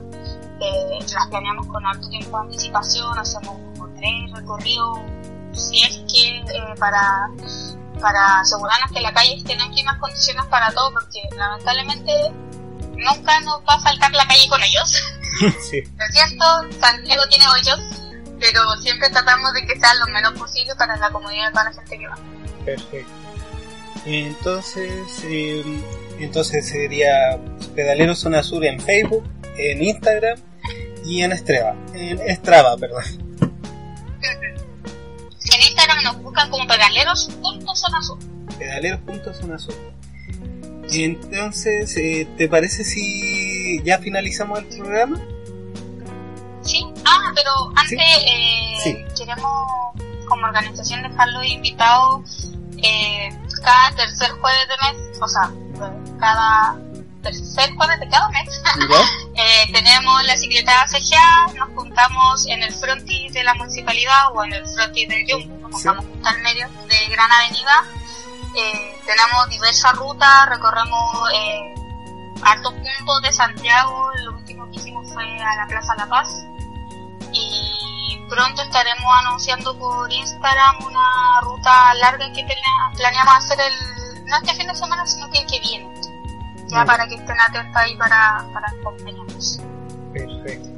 eh, 0.62 1.00
las 1.14 1.28
planeamos 1.28 1.68
con 1.68 1.86
alto 1.86 2.08
tiempo 2.10 2.38
de 2.38 2.44
anticipación, 2.46 3.18
hacemos 3.18 3.58
como 3.74 3.90
tres 3.96 4.32
recorridos, 4.34 5.00
si 5.54 5.84
es 5.84 6.02
que 6.12 6.38
eh, 6.38 6.76
para, 6.80 7.30
para 8.00 8.40
asegurarnos 8.40 8.92
que 8.92 9.02
la 9.02 9.14
calle 9.14 9.36
esté 9.36 9.54
en 9.54 9.62
óptimas 9.62 9.98
condiciones 10.00 10.46
para 10.46 10.72
todo, 10.72 10.92
porque 10.94 11.20
lamentablemente 11.36 12.12
nunca 12.96 13.40
nos 13.42 13.60
va 13.62 13.74
a 13.74 13.80
faltar 13.80 14.12
la 14.12 14.28
calle 14.28 14.48
con 14.50 14.62
ellos. 14.64 15.04
Sí. 15.62 15.78
Es 15.78 16.14
cierto, 16.14 16.46
Santiago 16.80 17.24
tiene 17.30 17.46
hoyos, 17.48 17.80
pero 18.40 18.62
siempre 18.82 19.10
tratamos 19.10 19.54
de 19.54 19.66
que 19.66 19.80
sea 19.80 19.94
lo 19.96 20.06
menos 20.08 20.34
posible 20.34 20.76
para 20.76 20.96
la 20.98 21.10
comodidad 21.10 21.48
de 21.48 21.52
toda 21.52 21.64
la 21.64 21.74
gente 21.74 21.98
que 21.98 22.08
va. 22.08 22.18
Perfecto. 22.66 23.12
Entonces, 24.06 25.24
eh, 25.24 25.64
entonces 26.20 26.68
sería 26.68 27.40
Pedalero 27.74 28.14
Zona 28.14 28.44
Sur 28.44 28.66
en 28.66 28.80
Facebook, 28.82 29.24
en 29.58 29.82
Instagram 29.82 30.38
y 31.06 31.22
en 31.24 31.38
Strava. 31.38 31.76
En 31.94 32.36
Strava, 32.36 32.78
perdón. 32.78 33.04
En 34.22 35.62
Instagram 35.62 36.04
nos 36.04 36.22
buscan 36.22 36.50
como 36.50 36.66
pedaleros.zonasur. 36.68 38.18
Pedaleros.zonasur. 38.58 39.76
Entonces, 40.94 41.96
eh, 41.98 42.28
¿te 42.38 42.48
parece 42.48 42.84
si 42.84 43.82
ya 43.84 43.98
finalizamos 44.00 44.60
el 44.60 44.66
programa? 44.68 45.20
Sí, 46.62 46.86
ah, 47.06 47.32
pero 47.36 47.52
antes 47.76 47.90
Sí. 47.90 48.26
eh, 48.28 48.76
Sí. 48.84 48.98
queremos 49.18 49.52
como 50.28 50.46
organización 50.46 51.02
dejarlo 51.04 51.44
invitado 51.44 52.24
eh, 52.84 53.30
cada 53.64 53.96
tercer 53.96 54.32
jueves 54.32 54.68
de 54.68 54.76
mes, 55.10 55.20
o 55.22 55.28
sea, 55.28 55.52
cada 56.20 56.78
tercer 57.22 57.74
jueves 57.76 58.00
de 58.00 58.10
cada 58.10 58.30
mes. 58.30 58.62
Eh, 59.34 59.72
tenemos 59.74 60.24
la 60.26 60.36
Secretaría 60.36 60.86
CGA, 60.88 61.48
nos 61.58 61.70
juntamos 61.74 62.46
en 62.48 62.62
el 62.64 62.74
frontis 62.74 63.32
de 63.34 63.44
la 63.46 63.54
municipalidad 63.56 64.28
o 64.36 64.44
en 64.44 64.54
el 64.54 64.68
frontis 64.68 65.08
del 65.08 65.26
Yum, 65.26 65.62
nos 65.62 65.82
Sí. 65.82 65.88
juntamos 65.88 66.06
justo 66.06 66.28
al 66.30 66.40
medio 66.42 66.68
de 66.88 67.08
Gran 67.10 67.32
Avenida. 67.32 67.84
Eh, 68.58 69.00
tenemos 69.06 69.50
diversas 69.50 69.94
rutas, 69.94 70.50
recorremos 70.50 71.30
eh, 71.34 71.74
hartos 72.44 72.74
puntos 72.74 73.22
de 73.24 73.32
Santiago, 73.34 74.12
lo 74.26 74.34
último 74.34 74.70
que 74.70 74.80
hicimos 74.80 75.12
fue 75.14 75.24
a 75.40 75.56
la 75.56 75.66
Plaza 75.68 75.96
La 75.96 76.08
Paz. 76.08 76.28
Y 77.32 78.20
pronto 78.30 78.62
estaremos 78.62 79.06
anunciando 79.26 79.78
por 79.80 80.12
Instagram 80.12 80.76
una 80.86 81.42
ruta 81.42 81.94
larga 81.96 82.26
que 82.34 82.44
plane- 82.44 82.96
planeamos 82.98 83.34
hacer 83.36 83.60
el, 83.62 84.26
no 84.26 84.36
este 84.38 84.54
fin 84.56 84.68
de 84.68 84.76
semana, 84.76 85.06
sino 85.08 85.30
que 85.32 85.40
el 85.40 85.48
que 85.48 85.60
viene 85.62 85.91
ya 86.72 86.86
para 86.86 87.08
que 87.08 87.16
estén 87.16 87.36
atentos 87.40 87.76
ahí 87.76 87.98
para, 87.98 88.46
para. 88.54 88.72
Perfecto. 90.14 90.70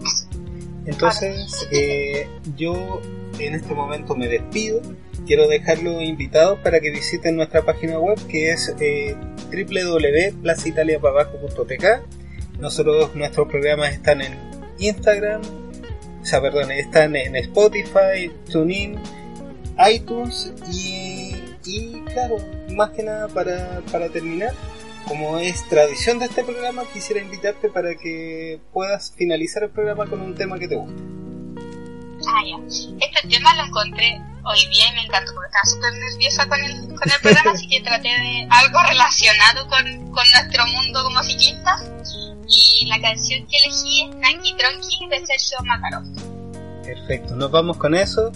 Entonces, 0.86 1.68
eh, 1.72 2.30
yo 2.56 3.02
en 3.40 3.56
este 3.56 3.74
momento 3.74 4.16
me 4.16 4.28
despido. 4.28 4.80
Quiero 5.26 5.48
dejarlos 5.48 6.04
invitados 6.04 6.60
para 6.60 6.82
que 6.82 6.92
visiten 6.92 7.38
nuestra 7.38 7.62
página 7.62 7.98
web 7.98 8.20
que 8.28 8.52
es 8.52 8.76
eh, 8.80 9.16
www.placitaliapabajo.tk. 9.52 11.86
Nosotros, 12.60 13.16
nuestros 13.16 13.48
programas 13.48 13.94
están 13.94 14.22
en 14.22 14.38
Instagram, 14.80 15.42
o 16.22 16.26
sea, 16.26 16.42
perdón, 16.42 16.72
están 16.72 17.16
en 17.16 17.38
Spotify, 17.38 18.30
TuneIn, 18.52 19.00
iTunes 19.90 20.52
y, 20.72 21.36
y 21.66 22.04
claro, 22.12 22.36
más 22.72 22.92
que 22.92 23.02
nada 23.04 23.28
para, 23.28 23.82
para 23.92 24.10
terminar, 24.10 24.54
como 25.08 25.38
es 25.40 25.68
tradición 25.68 26.20
de 26.20 26.26
este 26.26 26.44
programa, 26.44 26.84
quisiera 26.94 27.22
invitarte 27.22 27.70
para 27.70 27.96
que 27.96 28.60
puedas 28.72 29.14
finalizar 29.16 29.64
el 29.64 29.70
programa 29.70 30.06
con 30.08 30.22
un 30.22 30.36
tema 30.36 30.58
que 30.60 30.68
te 30.68 30.76
guste. 30.76 31.02
Ah, 32.28 32.42
ya. 32.46 32.58
Este 32.68 33.28
tema 33.28 33.56
lo 33.56 33.66
encontré 33.66 34.22
hoy 34.46 34.60
día 34.72 34.86
y 34.92 34.96
me 34.96 35.02
encantó 35.06 35.34
porque 35.34 35.48
estaba 35.48 35.66
súper 35.66 35.94
nerviosa 35.94 36.48
con 36.48 36.64
el, 36.64 36.96
con 36.96 37.12
el 37.12 37.22
programa, 37.22 37.52
así 37.52 37.68
que 37.68 37.82
traté 37.82 38.08
de 38.08 38.48
algo 38.50 38.80
relacionado 38.88 39.68
con, 39.68 39.84
con 40.12 40.24
nuestro 40.36 40.68
mundo 40.68 41.04
como 41.04 41.22
ciclistas. 41.24 41.84
Y 42.48 42.86
la 42.88 43.00
canción 43.02 43.46
que 43.48 43.58
elegí 43.58 44.04
es 44.04 44.20
Tranqui 44.20 44.54
Tronqui 44.56 45.08
de 45.10 45.26
Sergio 45.26 45.58
Makarov. 45.66 46.04
Perfecto, 46.84 47.36
nos 47.36 47.52
vamos 47.52 47.78
con 47.78 47.96
eso. 47.96 48.32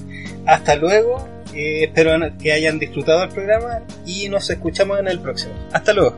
Hasta 0.45 0.75
luego. 0.75 1.27
eh, 1.53 1.85
espero 1.85 2.11
que 2.41 2.51
hayan 2.53 2.79
disfrutado 2.79 3.23
el 3.23 3.29
programa 3.29 3.81
y 4.05 4.29
nos 4.29 4.49
escuchamos 4.49 4.99
en 4.99 5.07
el 5.07 5.19
próximo. 5.19 5.53
Hasta 5.73 5.93
luego. 5.93 6.15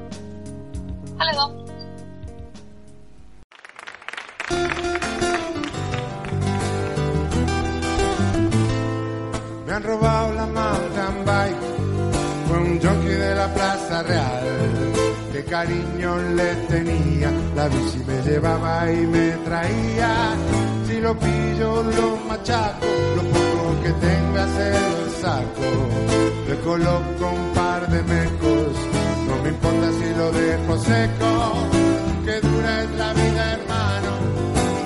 Me 9.66 9.74
han 9.74 9.84
robado 9.84 10.34
la 10.34 10.46
mountain 10.46 11.26
bike, 11.26 11.58
fue 12.48 12.58
un 12.58 12.80
junkie 12.80 13.10
de 13.10 13.36
la 13.36 13.54
Plaza 13.54 14.04
Real. 14.04 14.48
Qué 15.34 15.44
cariño 15.44 16.18
le 16.36 16.56
tenía, 16.68 17.32
la 17.56 17.68
bici 17.68 18.00
me 18.08 18.22
llevaba 18.22 18.92
y 18.92 19.06
me 19.06 19.32
traía. 19.44 20.36
Si 20.88 21.00
lo 21.02 21.14
pillo, 21.20 21.84
lo 21.84 22.18
machaco, 22.30 22.88
lo 23.18 23.24
poco 23.24 23.84
que 23.84 23.92
tenga 23.92 24.48
se 24.48 24.72
lo 24.72 25.10
saco. 25.22 25.70
Le 26.48 26.56
coloco 26.62 27.30
un 27.30 27.54
par 27.54 27.88
de 27.90 28.02
mecos, 28.04 28.08
no 28.08 28.20
me 28.20 28.29
importa 29.80 29.92
si 30.00 30.14
lo 30.16 30.32
dejo 30.32 30.78
seco. 30.78 31.54
Que 32.26 32.48
dura 32.48 32.84
es 32.84 32.92
la 32.92 33.14
vida, 33.14 33.54
hermano, 33.54 34.12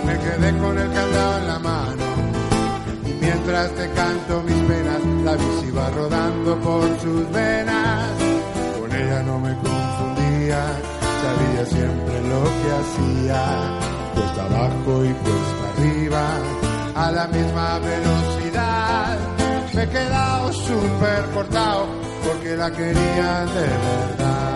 me 0.06 0.20
quedé 0.20 0.58
con 0.60 0.78
el 0.78 0.92
candado 0.92 1.38
en 1.40 1.48
la 1.48 1.60
mano. 1.60 2.06
Y 3.06 3.14
mientras 3.26 3.72
te 3.72 3.90
canto 3.92 4.42
mis 4.44 4.62
penas, 4.64 5.02
la 5.24 5.36
bici 5.36 5.72
va 5.72 5.90
rodando 5.90 6.60
por 6.60 7.00
sus 7.00 7.32
venas. 7.32 8.10
Con 8.80 8.92
ella 8.96 9.24
no 9.24 9.40
me 9.40 9.54
confundía, 9.56 10.62
sabía 11.22 11.66
siempre 11.66 12.22
lo 12.32 12.44
que 12.60 12.70
hacía. 12.80 13.80
Cuesta 14.14 14.46
abajo 14.46 15.06
y 15.06 15.14
cuesta 15.14 15.64
arriba, 15.76 16.26
a 16.96 17.12
la 17.12 17.28
misma 17.28 17.80
velocidad. 17.80 19.18
Me 19.74 19.84
he 19.84 19.90
quedado 19.90 20.54
súper 20.54 21.26
cortado 21.34 21.88
porque 22.26 22.56
la 22.56 22.72
quería 22.72 23.46
de 23.46 23.68
verdad. 23.68 24.53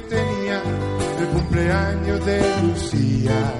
Tenía 0.00 0.62
el 1.20 1.26
cumpleaños 1.28 2.24
de 2.24 2.40
Lucía. 2.62 3.54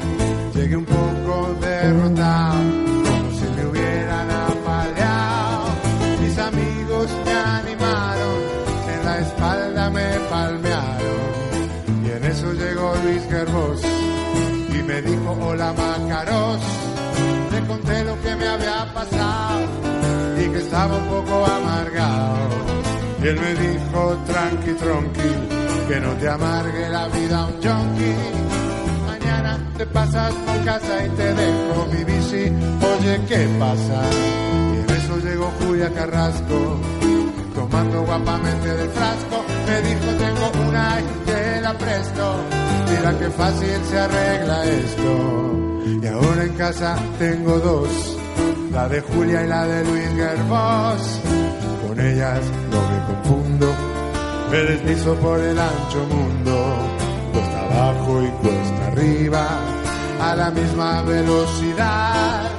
Llegué 0.55 0.77
un 0.77 0.85
poco 0.85 1.57
derrotado, 1.61 2.61
como 3.05 3.31
si 3.39 3.47
me 3.57 3.67
hubieran 3.67 4.31
apaleado. 4.31 5.67
Mis 6.21 6.39
amigos 6.39 7.09
me 7.25 7.33
animaron, 7.33 8.39
en 8.95 9.05
la 9.05 9.19
espalda 9.19 9.91
me 9.91 10.09
palmearon. 10.31 12.05
Y 12.05 12.11
en 12.11 12.25
eso 12.25 12.53
llegó 12.53 12.95
Luis 13.05 13.23
Gervos 13.29 13.81
y 14.79 14.83
me 14.83 15.03
dijo, 15.03 15.39
hola 15.43 15.73
Macaros. 15.73 16.61
Le 17.53 17.67
conté 17.67 18.05
lo 18.05 18.21
que 18.23 18.37
me 18.37 18.47
había 18.47 18.93
pasado 18.95 19.61
y 20.39 20.49
que 20.49 20.59
estaba 20.59 20.97
un 20.97 21.09
poco 21.09 21.47
amargado. 21.47 22.49
Y 23.23 23.27
él 23.27 23.41
me 23.41 23.55
dijo, 23.55 24.17
tranqui, 24.27 24.73
tronqui, 24.75 25.58
que 25.89 26.01
no 26.01 26.13
te 26.17 26.29
amargue 26.29 26.89
la 26.91 27.09
vida 27.09 27.47
un 27.47 27.55
junkie. 27.55 28.17
Mañana 29.07 29.59
te 29.79 29.87
pasas 29.87 30.35
por 30.35 30.65
casa 30.65 31.07
y 31.07 31.09
te 31.09 31.35
dejo 31.35 31.87
mi 31.93 32.05
bici. 32.05 32.53
Oye, 32.93 33.21
¿qué 33.27 33.49
pasa? 33.59 34.03
Y 34.75 34.79
en 34.81 34.91
eso 34.91 35.19
llegó 35.19 35.51
Julia 35.61 35.91
Carrasco, 35.95 36.79
tomando 37.55 38.03
guapamente 38.03 38.69
del 38.69 38.91
frasco. 38.91 39.37
Me 39.67 39.77
dijo, 39.89 40.09
tengo 40.25 40.69
una 40.69 41.01
y 41.01 41.27
te 41.27 41.61
la 41.63 41.73
presto. 41.79 42.37
Mira 42.91 43.19
qué 43.19 43.31
fácil 43.31 43.81
se 43.89 43.99
arregla 43.99 44.65
esto. 44.65 45.13
Y 46.03 46.07
ahora 46.07 46.45
en 46.45 46.53
casa 46.53 46.97
tengo 47.19 47.59
dos, 47.61 47.89
la 48.73 48.89
de 48.89 49.01
Julia 49.01 49.43
y 49.43 49.49
la 49.49 49.65
de 49.65 49.85
Luis 49.85 50.09
Gervos. 50.17 51.21
Con 51.87 51.99
ellas 51.99 52.41
no 52.71 52.81
me 52.91 52.99
confundo, 53.07 53.75
Me 54.51 54.59
deslizo 54.59 55.15
por 55.17 55.39
el 55.41 55.59
ancho 55.59 56.05
mundo, 56.09 56.77
cuesta 57.33 57.61
abajo 57.61 58.23
y 58.23 58.29
cuesta 58.43 58.87
arriba, 58.87 59.47
a 60.23 60.37
la 60.37 60.51
misma 60.51 61.03
velocidad. 61.03 62.51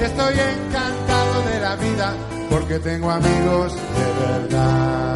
Estoy 0.00 0.34
encantado 0.34 1.42
de 1.48 1.60
la 1.60 1.76
vida 1.76 2.14
porque 2.50 2.78
tengo 2.80 3.10
amigos 3.10 3.74
de 3.74 4.26
verdad. 4.26 5.15